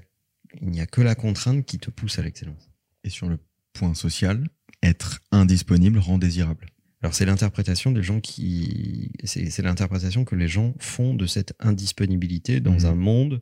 il 0.61 0.69
n'y 0.69 0.81
a 0.81 0.85
que 0.85 1.01
la 1.01 1.15
contrainte 1.15 1.65
qui 1.65 1.77
te 1.79 1.89
pousse 1.89 2.19
à 2.19 2.21
l'excellence. 2.23 2.69
Et 3.03 3.09
sur 3.09 3.27
le 3.27 3.39
point 3.73 3.93
social, 3.93 4.47
être 4.83 5.21
indisponible 5.31 5.99
rend 5.99 6.17
désirable. 6.17 6.67
Alors 7.03 7.15
c'est 7.15 7.25
l'interprétation 7.25 7.91
des 7.91 8.03
gens 8.03 8.19
qui, 8.19 9.11
c'est 9.23 9.49
c'est 9.49 9.63
l'interprétation 9.63 10.23
que 10.23 10.35
les 10.35 10.47
gens 10.47 10.75
font 10.79 11.15
de 11.15 11.25
cette 11.25 11.53
indisponibilité 11.59 12.59
dans 12.59 12.73
Mhm. 12.79 12.85
un 12.85 12.95
monde 12.95 13.41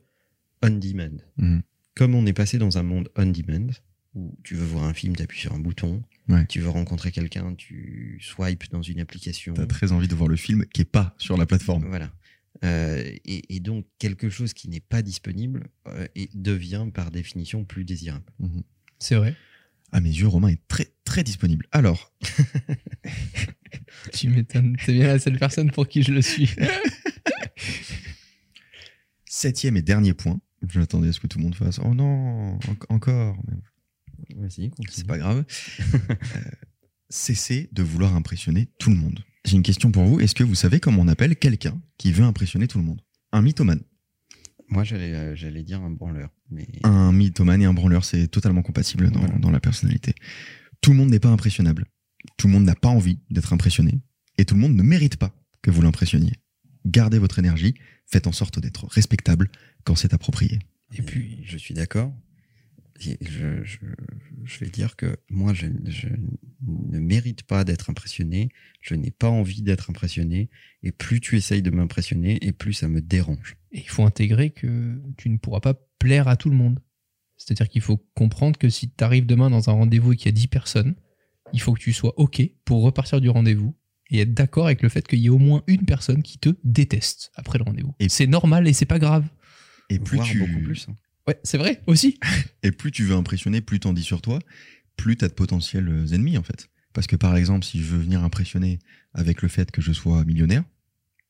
on 0.62 0.70
demand. 0.70 1.18
Mhm. 1.36 1.62
Comme 1.94 2.14
on 2.14 2.24
est 2.26 2.32
passé 2.32 2.56
dans 2.56 2.78
un 2.78 2.82
monde 2.82 3.10
on 3.16 3.26
demand 3.26 3.70
où 4.14 4.34
tu 4.42 4.54
veux 4.54 4.64
voir 4.64 4.84
un 4.84 4.94
film, 4.94 5.14
tu 5.14 5.22
appuies 5.22 5.40
sur 5.40 5.52
un 5.52 5.58
bouton, 5.58 6.02
Ouais. 6.28 6.46
tu 6.46 6.60
veux 6.60 6.70
rencontrer 6.70 7.12
quelqu'un, 7.12 7.54
tu 7.54 8.18
swipes 8.22 8.70
dans 8.70 8.82
une 8.82 9.00
application. 9.00 9.52
T'as 9.54 9.66
très 9.66 9.92
envie 9.92 10.08
de 10.08 10.14
voir 10.14 10.28
le 10.28 10.36
film 10.36 10.64
qui 10.72 10.80
est 10.82 10.84
pas 10.90 11.14
sur 11.18 11.36
la 11.36 11.44
plateforme. 11.44 11.84
Voilà. 11.86 12.10
Euh, 12.64 13.02
et, 13.24 13.56
et 13.56 13.60
donc 13.60 13.86
quelque 13.98 14.28
chose 14.28 14.52
qui 14.52 14.68
n'est 14.68 14.80
pas 14.80 15.02
disponible 15.02 15.68
euh, 15.88 16.06
et 16.14 16.28
devient 16.34 16.88
par 16.92 17.10
définition 17.10 17.64
plus 17.64 17.84
désirable. 17.84 18.24
Mhm. 18.38 18.62
C'est 18.98 19.14
vrai. 19.14 19.34
À 19.92 20.00
mes 20.00 20.10
yeux, 20.10 20.28
Romain 20.28 20.48
est 20.48 20.68
très 20.68 20.88
très 21.04 21.24
disponible. 21.24 21.66
Alors, 21.72 22.12
Tu 24.12 24.28
m'étonnes. 24.28 24.76
C'est 24.84 24.92
bien 24.92 25.06
la 25.08 25.18
seule 25.18 25.38
personne 25.38 25.70
pour 25.70 25.88
qui 25.88 26.02
je 26.02 26.12
le 26.12 26.22
suis. 26.22 26.50
septième 29.24 29.76
et 29.76 29.82
dernier 29.82 30.14
point. 30.14 30.40
J'attendais 30.68 31.08
à 31.08 31.12
ce 31.12 31.20
que 31.20 31.26
tout 31.26 31.38
le 31.38 31.44
monde 31.44 31.54
fasse. 31.54 31.78
Oh 31.82 31.94
non, 31.94 32.54
en- 32.56 32.94
encore. 32.94 33.36
Mais 34.28 34.34
Vas-y, 34.36 34.70
continue. 34.70 34.88
C'est 34.90 35.06
pas 35.06 35.18
grave. 35.18 35.44
Euh, 36.10 36.40
cessez 37.08 37.68
de 37.72 37.82
vouloir 37.82 38.14
impressionner 38.14 38.68
tout 38.78 38.90
le 38.90 38.96
monde. 38.96 39.24
J'ai 39.44 39.56
une 39.56 39.62
question 39.62 39.90
pour 39.90 40.04
vous. 40.04 40.20
Est-ce 40.20 40.34
que 40.34 40.44
vous 40.44 40.54
savez 40.54 40.80
comment 40.80 41.02
on 41.02 41.08
appelle 41.08 41.36
quelqu'un 41.36 41.80
qui 41.98 42.12
veut 42.12 42.24
impressionner 42.24 42.66
tout 42.68 42.78
le 42.78 42.84
monde? 42.84 43.00
Un 43.32 43.42
mythomane. 43.42 43.80
Moi, 44.68 44.84
j'allais, 44.84 45.14
euh, 45.14 45.34
j'allais 45.34 45.62
dire 45.64 45.80
un 45.82 45.90
branleur, 45.90 46.30
mais 46.50 46.68
Un 46.84 47.12
mythomane 47.12 47.62
et 47.62 47.64
un 47.64 47.72
branleur, 47.74 48.04
c'est 48.04 48.28
totalement 48.28 48.62
compatible 48.62 49.10
dans, 49.10 49.20
Voilà. 49.20 49.38
dans 49.38 49.50
la 49.50 49.60
personnalité. 49.60 50.14
Tout 50.80 50.92
le 50.92 50.96
monde 50.96 51.10
n'est 51.10 51.18
pas 51.18 51.28
impressionnable. 51.30 51.86
Tout 52.36 52.46
le 52.46 52.52
monde 52.52 52.64
n'a 52.64 52.74
pas 52.76 52.88
envie 52.88 53.18
d'être 53.30 53.52
impressionné. 53.52 54.00
Et 54.38 54.44
tout 54.44 54.54
le 54.54 54.60
monde 54.60 54.74
ne 54.76 54.82
mérite 54.82 55.16
pas 55.16 55.34
que 55.62 55.70
vous 55.70 55.82
l'impressionniez. 55.82 56.34
Gardez 56.86 57.18
votre 57.18 57.38
énergie. 57.38 57.74
Faites 58.06 58.26
en 58.26 58.32
sorte 58.32 58.58
d'être 58.60 58.86
respectable 58.86 59.50
quand 59.84 59.94
c'est 59.96 60.14
approprié. 60.14 60.58
Et 60.94 61.02
puis, 61.02 61.42
je 61.44 61.56
suis 61.56 61.74
d'accord. 61.74 62.12
Je, 63.00 63.64
je, 63.64 63.78
je 64.44 64.58
vais 64.58 64.68
dire 64.70 64.94
que 64.96 65.16
moi, 65.30 65.54
je, 65.54 65.66
je 65.86 66.08
ne 66.66 66.98
mérite 66.98 67.42
pas 67.44 67.64
d'être 67.64 67.88
impressionné. 67.90 68.50
Je 68.82 68.94
n'ai 68.94 69.10
pas 69.10 69.28
envie 69.30 69.62
d'être 69.62 69.88
impressionné. 69.90 70.50
Et 70.82 70.92
plus 70.92 71.20
tu 71.20 71.36
essayes 71.36 71.62
de 71.62 71.70
m'impressionner, 71.70 72.38
et 72.46 72.52
plus 72.52 72.74
ça 72.74 72.88
me 72.88 73.00
dérange. 73.00 73.56
Et 73.72 73.78
il 73.80 73.88
faut 73.88 74.04
intégrer 74.04 74.50
que 74.50 75.00
tu 75.16 75.30
ne 75.30 75.38
pourras 75.38 75.60
pas 75.60 75.74
plaire 75.98 76.28
à 76.28 76.36
tout 76.36 76.50
le 76.50 76.56
monde. 76.56 76.78
C'est-à-dire 77.38 77.68
qu'il 77.70 77.80
faut 77.80 77.96
comprendre 78.14 78.58
que 78.58 78.68
si 78.68 78.90
tu 78.90 79.02
arrives 79.02 79.24
demain 79.26 79.48
dans 79.48 79.70
un 79.70 79.72
rendez-vous 79.72 80.12
et 80.12 80.16
qu'il 80.16 80.26
y 80.26 80.28
a 80.28 80.32
10 80.32 80.48
personnes, 80.48 80.94
il 81.54 81.60
faut 81.60 81.72
que 81.72 81.80
tu 81.80 81.92
sois 81.94 82.12
OK 82.18 82.42
pour 82.66 82.82
repartir 82.82 83.20
du 83.22 83.30
rendez-vous 83.30 83.74
et 84.10 84.18
être 84.20 84.34
d'accord 84.34 84.66
avec 84.66 84.82
le 84.82 84.88
fait 84.90 85.06
qu'il 85.08 85.20
y 85.20 85.26
ait 85.26 85.30
au 85.30 85.38
moins 85.38 85.62
une 85.66 85.86
personne 85.86 86.22
qui 86.22 86.38
te 86.38 86.50
déteste 86.64 87.30
après 87.34 87.58
le 87.58 87.64
rendez-vous. 87.64 87.94
Et- 87.98 88.08
c'est 88.10 88.26
normal 88.26 88.68
et 88.68 88.72
c'est 88.74 88.84
pas 88.84 88.98
grave. 88.98 89.26
Et 89.88 89.98
plus 89.98 90.16
Voire 90.16 90.28
tu, 90.28 90.38
beaucoup 90.40 90.60
plus. 90.64 90.86
hein. 90.90 90.94
Ouais, 91.30 91.38
c'est 91.44 91.58
vrai 91.58 91.80
aussi. 91.86 92.18
Et 92.62 92.72
plus 92.72 92.90
tu 92.90 93.04
veux 93.04 93.14
impressionner, 93.14 93.60
plus 93.60 93.78
t'en 93.80 93.92
dis 93.92 94.02
sur 94.02 94.20
toi, 94.20 94.38
plus 94.96 95.16
t'as 95.16 95.28
de 95.28 95.32
potentiels 95.34 95.88
euh, 95.88 96.06
ennemis 96.14 96.36
en 96.38 96.42
fait. 96.42 96.68
Parce 96.92 97.06
que 97.06 97.14
par 97.16 97.36
exemple, 97.36 97.64
si 97.64 97.78
je 97.78 97.84
veux 97.84 98.00
venir 98.00 98.24
impressionner 98.24 98.80
avec 99.14 99.42
le 99.42 99.48
fait 99.48 99.70
que 99.70 99.80
je 99.80 99.92
sois 99.92 100.24
millionnaire, 100.24 100.64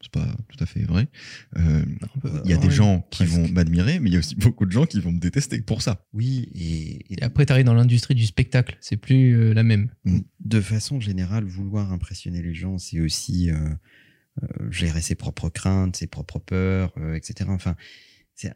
c'est 0.00 0.10
pas 0.10 0.26
tout 0.48 0.56
à 0.58 0.64
fait 0.64 0.80
vrai. 0.84 1.08
euh, 1.58 1.84
Il 2.46 2.50
y 2.50 2.54
a 2.54 2.56
des 2.56 2.68
Ouais, 2.68 2.72
gens 2.72 3.06
qui 3.10 3.24
presque. 3.24 3.32
vont 3.34 3.46
m'admirer, 3.48 4.00
mais 4.00 4.08
il 4.08 4.14
y 4.14 4.16
a 4.16 4.20
aussi 4.20 4.34
beaucoup 4.36 4.64
de 4.64 4.72
gens 4.72 4.86
qui 4.86 4.98
vont 5.00 5.12
me 5.12 5.20
détester 5.20 5.60
pour 5.60 5.82
ça. 5.82 6.06
Oui, 6.14 6.48
et, 7.10 7.22
après, 7.22 7.44
tu 7.44 7.52
arrives 7.52 7.66
dans 7.66 7.74
l'industrie 7.74 8.14
du 8.14 8.24
spectacle. 8.24 8.78
C'est 8.80 8.96
plus 8.96 9.34
euh, 9.36 9.52
la 9.52 9.62
même. 9.62 9.90
de 10.40 10.60
façon 10.62 10.98
générale, 11.00 11.44
vouloir 11.44 11.92
impressionner 11.92 12.40
les 12.40 12.54
gens, 12.54 12.78
c'est 12.78 13.00
aussi 13.00 13.50
euh, 13.50 13.56
euh, 14.42 14.70
gérer 14.70 15.02
ses 15.02 15.16
propres 15.16 15.50
craintes, 15.50 15.96
ses 15.96 16.06
propres 16.06 16.38
peurs, 16.38 16.92
euh, 16.96 17.14
etc. 17.14 17.50
Enfin, 17.52 17.76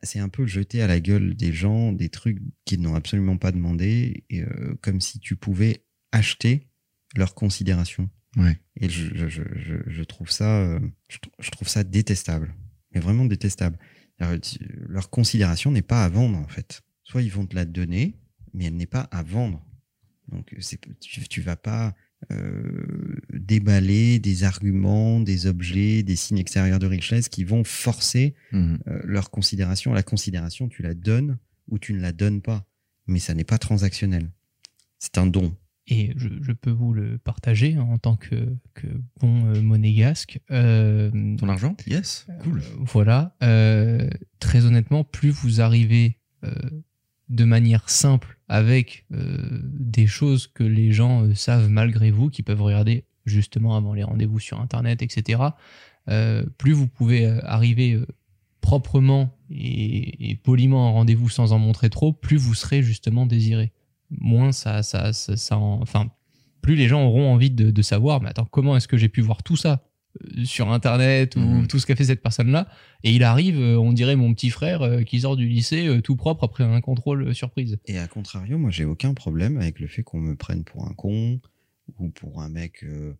c'est 0.02 0.18
un 0.18 0.28
peu 0.28 0.46
jeter 0.46 0.82
à 0.82 0.86
la 0.86 1.00
gueule 1.00 1.34
des 1.34 1.52
gens 1.52 1.92
des 1.92 2.08
trucs 2.08 2.38
qu'ils 2.64 2.80
n'ont 2.80 2.94
absolument 2.94 3.36
pas 3.36 3.52
demandé, 3.52 4.24
et, 4.30 4.42
euh, 4.42 4.74
comme 4.80 5.00
si 5.00 5.18
tu 5.20 5.36
pouvais 5.36 5.84
acheter 6.12 6.68
leur 7.16 7.34
considération. 7.34 8.08
Ouais. 8.36 8.58
Et 8.80 8.88
je, 8.88 9.14
je, 9.14 9.28
je, 9.28 9.42
je- 9.86 10.02
trouve 10.02 10.30
ça, 10.30 10.60
euh, 10.62 10.80
je, 11.08 11.18
tr- 11.18 11.30
je 11.38 11.50
trouve 11.50 11.68
ça 11.68 11.84
détestable, 11.84 12.54
mais 12.92 13.00
vraiment 13.00 13.24
détestable. 13.24 13.78
Leur 14.88 15.10
considération 15.10 15.70
n'est 15.70 15.82
pas 15.82 16.04
à 16.04 16.08
vendre 16.08 16.38
en 16.38 16.48
fait. 16.48 16.82
Soit 17.02 17.22
ils 17.22 17.30
vont 17.30 17.46
te 17.46 17.54
la 17.54 17.64
donner, 17.64 18.14
mais 18.52 18.64
elle 18.66 18.76
n'est 18.76 18.86
pas 18.86 19.02
à 19.10 19.22
vendre. 19.22 19.64
Donc 20.28 20.54
tu, 21.00 21.28
tu 21.28 21.40
vas 21.42 21.56
pas 21.56 21.94
euh, 22.32 23.16
déballer 23.32 24.18
des 24.18 24.44
arguments, 24.44 25.20
des 25.20 25.46
objets, 25.46 26.02
des 26.02 26.16
signes 26.16 26.38
extérieurs 26.38 26.78
de 26.78 26.86
richesse 26.86 27.28
qui 27.28 27.44
vont 27.44 27.64
forcer 27.64 28.34
Mhm. 28.52 28.78
euh, 28.88 29.00
leur 29.04 29.30
considération. 29.30 29.92
La 29.92 30.02
considération, 30.02 30.68
tu 30.68 30.82
la 30.82 30.94
donnes 30.94 31.38
ou 31.68 31.78
tu 31.78 31.92
ne 31.94 32.00
la 32.00 32.12
donnes 32.12 32.40
pas, 32.42 32.66
mais 33.06 33.18
ça 33.18 33.34
n'est 33.34 33.44
pas 33.44 33.58
transactionnel. 33.58 34.30
C'est 34.98 35.18
un 35.18 35.26
don. 35.26 35.56
Et 35.86 36.14
je, 36.16 36.28
je 36.40 36.52
peux 36.52 36.70
vous 36.70 36.94
le 36.94 37.18
partager 37.18 37.74
hein, 37.74 37.86
en 37.90 37.98
tant 37.98 38.16
que, 38.16 38.34
que 38.72 38.86
bon 39.20 39.46
euh, 39.52 39.60
monégasque. 39.60 40.40
Euh, 40.50 41.10
Ton 41.36 41.48
argent? 41.50 41.76
Yes. 41.86 42.26
Cool. 42.42 42.60
Euh, 42.60 42.62
voilà. 42.80 43.36
Euh, 43.42 44.08
très 44.38 44.64
honnêtement, 44.64 45.04
plus 45.04 45.28
vous 45.30 45.60
arrivez 45.60 46.16
euh, 46.44 46.52
de 47.28 47.44
manière 47.44 47.88
simple 47.88 48.38
avec 48.48 49.06
euh, 49.12 49.38
des 49.62 50.06
choses 50.06 50.46
que 50.46 50.64
les 50.64 50.92
gens 50.92 51.24
euh, 51.24 51.34
savent 51.34 51.68
malgré 51.70 52.10
vous, 52.10 52.28
qui 52.30 52.42
peuvent 52.42 52.62
regarder 52.62 53.04
justement 53.24 53.76
avant 53.76 53.94
les 53.94 54.02
rendez-vous 54.02 54.38
sur 54.40 54.60
Internet, 54.60 55.00
etc., 55.02 55.42
euh, 56.10 56.44
plus 56.58 56.72
vous 56.72 56.86
pouvez 56.86 57.26
arriver 57.26 57.98
proprement 58.60 59.36
et, 59.50 60.30
et 60.30 60.36
poliment 60.36 60.88
en 60.88 60.92
rendez-vous 60.94 61.28
sans 61.28 61.52
en 61.52 61.58
montrer 61.58 61.90
trop, 61.90 62.12
plus 62.12 62.36
vous 62.36 62.54
serez 62.54 62.82
justement 62.82 63.26
désiré. 63.26 63.72
Moins 64.10 64.52
ça, 64.52 64.82
ça, 64.82 65.12
ça, 65.12 65.36
ça 65.36 65.58
en- 65.58 65.80
enfin, 65.82 66.10
plus 66.60 66.74
les 66.76 66.88
gens 66.88 67.02
auront 67.04 67.32
envie 67.32 67.50
de, 67.50 67.70
de 67.70 67.82
savoir, 67.82 68.20
mais 68.22 68.28
attends, 68.30 68.46
comment 68.46 68.76
est-ce 68.76 68.88
que 68.88 68.96
j'ai 68.96 69.08
pu 69.08 69.20
voir 69.22 69.42
tout 69.42 69.56
ça? 69.56 69.84
Sur 70.44 70.70
Internet 70.72 71.36
ou 71.36 71.40
Mhm. 71.40 71.66
tout 71.66 71.78
ce 71.78 71.86
qu'a 71.86 71.96
fait 71.96 72.04
cette 72.04 72.22
personne-là 72.22 72.68
Et 73.02 73.12
il 73.14 73.22
arrive, 73.24 73.58
euh, 73.58 73.76
on 73.78 73.92
dirait 73.92 74.16
mon 74.16 74.32
petit 74.34 74.50
frère 74.50 74.82
euh, 74.82 75.02
qui 75.02 75.20
sort 75.20 75.36
du 75.36 75.46
lycée 75.48 75.86
euh, 75.88 76.00
tout 76.00 76.16
propre 76.16 76.44
après 76.44 76.64
un 76.64 76.80
contrôle 76.80 77.34
surprise. 77.34 77.78
Et 77.86 77.98
à 77.98 78.06
contrario, 78.08 78.56
moi, 78.58 78.70
j'ai 78.70 78.84
aucun 78.84 79.12
problème 79.14 79.56
avec 79.58 79.80
le 79.80 79.86
fait 79.88 80.02
qu'on 80.02 80.20
me 80.20 80.36
prenne 80.36 80.64
pour 80.64 80.86
un 80.86 80.94
con 80.94 81.40
ou 81.98 82.08
pour 82.10 82.40
un 82.40 82.48
mec 82.48 82.82
euh, 82.84 83.12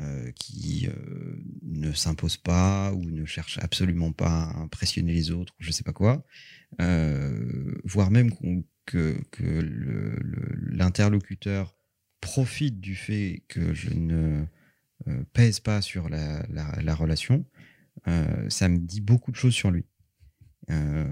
euh, 0.00 0.30
qui 0.36 0.86
euh, 0.88 1.36
ne 1.62 1.92
s'impose 1.92 2.36
pas 2.36 2.92
ou 2.92 3.04
ne 3.04 3.24
cherche 3.24 3.58
absolument 3.58 4.12
pas 4.12 4.44
à 4.44 4.58
impressionner 4.60 5.12
les 5.12 5.30
autres 5.30 5.52
ou 5.58 5.64
je 5.64 5.72
sais 5.72 5.82
pas 5.84 5.92
quoi. 5.92 6.24
Voire 7.84 8.10
même 8.10 8.30
que, 8.86 9.16
que 9.30 10.18
l'interlocuteur 10.70 11.74
profite 12.20 12.80
du 12.80 12.94
fait 12.94 13.42
que 13.48 13.74
je 13.74 13.90
ne 13.92 14.44
euh, 15.08 15.24
pèse 15.32 15.60
pas 15.60 15.80
sur 15.82 16.08
la, 16.08 16.44
la- 16.50 16.78
la 16.82 16.94
relation. 16.94 17.44
Euh, 18.08 18.48
ça 18.48 18.68
me 18.68 18.78
dit 18.78 19.00
beaucoup 19.00 19.30
de 19.30 19.36
choses 19.36 19.54
sur 19.54 19.70
lui. 19.70 19.84
Euh, 20.70 21.04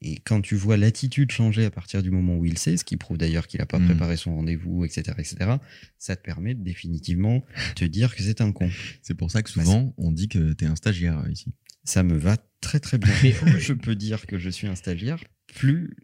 et 0.00 0.16
quand 0.24 0.40
tu 0.40 0.54
vois 0.54 0.76
l'attitude 0.76 1.30
changer 1.30 1.64
à 1.66 1.70
partir 1.70 2.02
du 2.02 2.10
moment 2.10 2.36
où 2.36 2.44
il 2.46 2.56
sait, 2.58 2.76
ce 2.76 2.84
qui 2.84 2.96
prouve 2.96 3.18
d'ailleurs 3.18 3.46
qu'il 3.46 3.60
n'a 3.60 3.66
pas 3.66 3.78
Mhm. 3.78 3.86
préparé 3.86 4.16
son 4.16 4.34
rendez-vous, 4.34 4.84
etc., 4.84 5.12
etc., 5.18 5.56
ça 5.98 6.16
te 6.16 6.22
permet 6.22 6.54
de 6.54 6.62
définitivement 6.62 7.44
te 7.74 7.84
dire 7.84 8.14
que 8.16 8.22
c'est 8.22 8.40
un 8.40 8.52
con. 8.52 8.70
C'est 9.02 9.14
pour 9.14 9.30
ça 9.30 9.42
que 9.42 9.50
souvent, 9.50 9.94
on 9.98 10.10
dit 10.10 10.28
que 10.28 10.52
t'es 10.54 10.66
un 10.66 10.76
stagiaire 10.76 11.22
ici. 11.30 11.52
Ça 11.84 12.02
me 12.02 12.16
va 12.16 12.36
très 12.60 12.80
très 12.80 12.98
bien. 12.98 13.12
Mais- 13.22 13.34
je 13.60 13.72
peux 13.74 13.94
dire 13.94 14.26
que 14.26 14.38
je 14.38 14.48
suis 14.50 14.66
un 14.66 14.74
stagiaire, 14.74 15.22
plus 15.54 15.94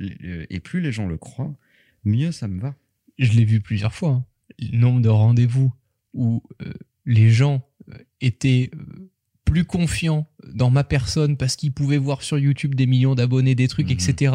et 0.51 0.61
plus 0.61 0.81
les 0.81 0.93
gens 0.93 1.07
le 1.07 1.17
croient, 1.19 1.57
mieux 2.05 2.33
ça 2.33 2.49
me 2.49 2.61
va. 2.61 2.77
Je 3.19 3.33
l'ai 3.33 3.45
vu 3.45 3.61
plusieurs 3.61 3.95
fois. 3.95 4.11
hein. 4.11 4.27
Le 4.59 4.77
nombre 4.77 5.01
de 5.01 5.09
rendez-vous 5.09 5.73
où 6.15 6.43
euh, 6.63 6.73
les 7.07 7.31
gens 7.31 7.63
euh, 7.91 7.95
étaient 8.21 8.71
euh, 8.75 9.11
plus 9.45 9.65
confiants 9.65 10.27
dans 10.55 10.71
ma 10.71 10.85
personne 10.85 11.37
parce 11.37 11.57
qu'ils 11.57 11.73
pouvaient 11.73 11.99
voir 11.99 12.23
sur 12.23 12.39
YouTube 12.39 12.75
des 12.75 12.87
millions 12.87 13.15
d'abonnés, 13.15 13.55
des 13.55 13.69
trucs, 13.69 13.87
Mhm. 13.89 13.93
etc. 13.93 14.35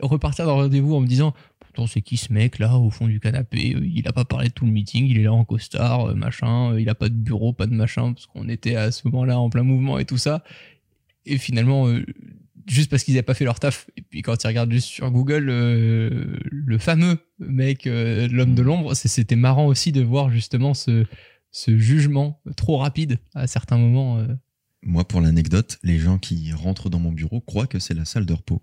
Repartir 0.00 0.46
dans 0.46 0.56
le 0.56 0.62
rendez-vous 0.64 0.94
en 0.94 1.00
me 1.00 1.06
disant 1.06 1.34
Pourtant, 1.60 1.86
c'est 1.86 2.00
qui 2.02 2.16
ce 2.16 2.32
mec 2.32 2.58
là 2.58 2.76
au 2.78 2.90
fond 2.90 3.06
du 3.06 3.20
canapé 3.20 3.76
Il 3.80 4.08
a 4.08 4.12
pas 4.12 4.24
parlé 4.24 4.48
de 4.48 4.52
tout 4.52 4.64
le 4.66 4.72
meeting, 4.72 5.06
il 5.06 5.18
est 5.18 5.22
là 5.24 5.32
en 5.32 5.44
costard, 5.44 6.16
machin, 6.16 6.76
il 6.76 6.88
a 6.88 6.96
pas 6.96 7.08
de 7.08 7.14
bureau, 7.14 7.52
pas 7.52 7.66
de 7.66 7.74
machin, 7.74 8.12
parce 8.12 8.26
qu'on 8.26 8.48
était 8.48 8.74
à 8.74 8.90
ce 8.90 9.06
moment-là 9.08 9.38
en 9.38 9.50
plein 9.50 9.62
mouvement 9.62 9.98
et 9.98 10.04
tout 10.04 10.16
ça. 10.18 10.42
Et 11.26 11.38
finalement, 11.38 11.86
juste 12.68 12.90
parce 12.90 13.04
qu'ils 13.04 13.14
n'avaient 13.14 13.22
pas 13.22 13.34
fait 13.34 13.44
leur 13.44 13.58
taf. 13.60 13.88
Et 13.96 14.02
puis 14.02 14.22
quand 14.22 14.42
ils 14.42 14.46
regardent 14.46 14.72
juste 14.72 14.88
sur 14.88 15.10
Google, 15.10 15.48
euh, 15.50 16.36
le 16.50 16.78
fameux 16.78 17.18
mec, 17.38 17.86
euh, 17.86 18.28
l'homme 18.28 18.54
de 18.54 18.62
l'ombre, 18.62 18.94
c'est- 18.94 19.08
c'était 19.08 19.36
marrant 19.36 19.66
aussi 19.66 19.92
de 19.92 20.02
voir 20.02 20.30
justement 20.30 20.74
ce, 20.74 21.04
ce 21.50 21.76
jugement 21.78 22.40
trop 22.56 22.78
rapide 22.78 23.18
à 23.34 23.46
certains 23.46 23.78
moments. 23.78 24.18
euh. 24.18 24.26
Moi, 24.82 25.06
pour 25.06 25.20
l'anecdote, 25.20 25.78
les 25.82 25.98
gens 25.98 26.18
qui 26.18 26.52
rentrent 26.52 26.88
dans 26.88 26.98
mon 27.00 27.12
bureau 27.12 27.40
croient 27.42 27.66
que 27.66 27.78
c'est 27.78 27.92
la 27.94 28.04
salle 28.06 28.24
de 28.24 28.32
repos. 28.32 28.62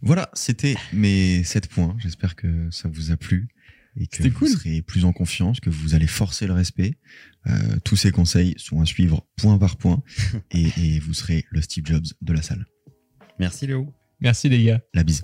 Voilà, 0.00 0.30
c'était 0.34 0.76
mes 0.92 1.42
7 1.42 1.66
points. 1.68 1.96
J'espère 1.98 2.36
que 2.36 2.68
ça 2.70 2.88
vous 2.88 3.10
a 3.10 3.16
plu. 3.16 3.48
et 3.98 4.06
que 4.06 4.22
vous 4.24 4.30
cool. 4.30 4.48
serez 4.50 4.82
plus 4.82 5.06
en 5.06 5.12
confiance, 5.14 5.58
que 5.58 5.70
vous 5.70 5.94
allez 5.94 6.06
forcer 6.06 6.46
le 6.46 6.52
respect. 6.52 6.98
Euh, 7.46 7.52
tous 7.82 7.96
ces 7.96 8.10
conseils 8.12 8.52
sont 8.58 8.82
à 8.82 8.84
suivre 8.84 9.26
point 9.36 9.56
par 9.58 9.76
point 9.76 10.02
et, 10.52 10.66
et 10.76 10.98
vous 11.00 11.14
serez 11.14 11.46
le 11.50 11.62
Steve 11.62 11.86
Jobs 11.86 12.04
de 12.20 12.32
la 12.34 12.42
salle. 12.42 12.66
Merci 13.38 13.66
Léo. 13.66 13.92
Merci 14.20 14.48
les 14.48 14.64
gars. 14.64 14.80
La 14.94 15.04
bise. 15.04 15.22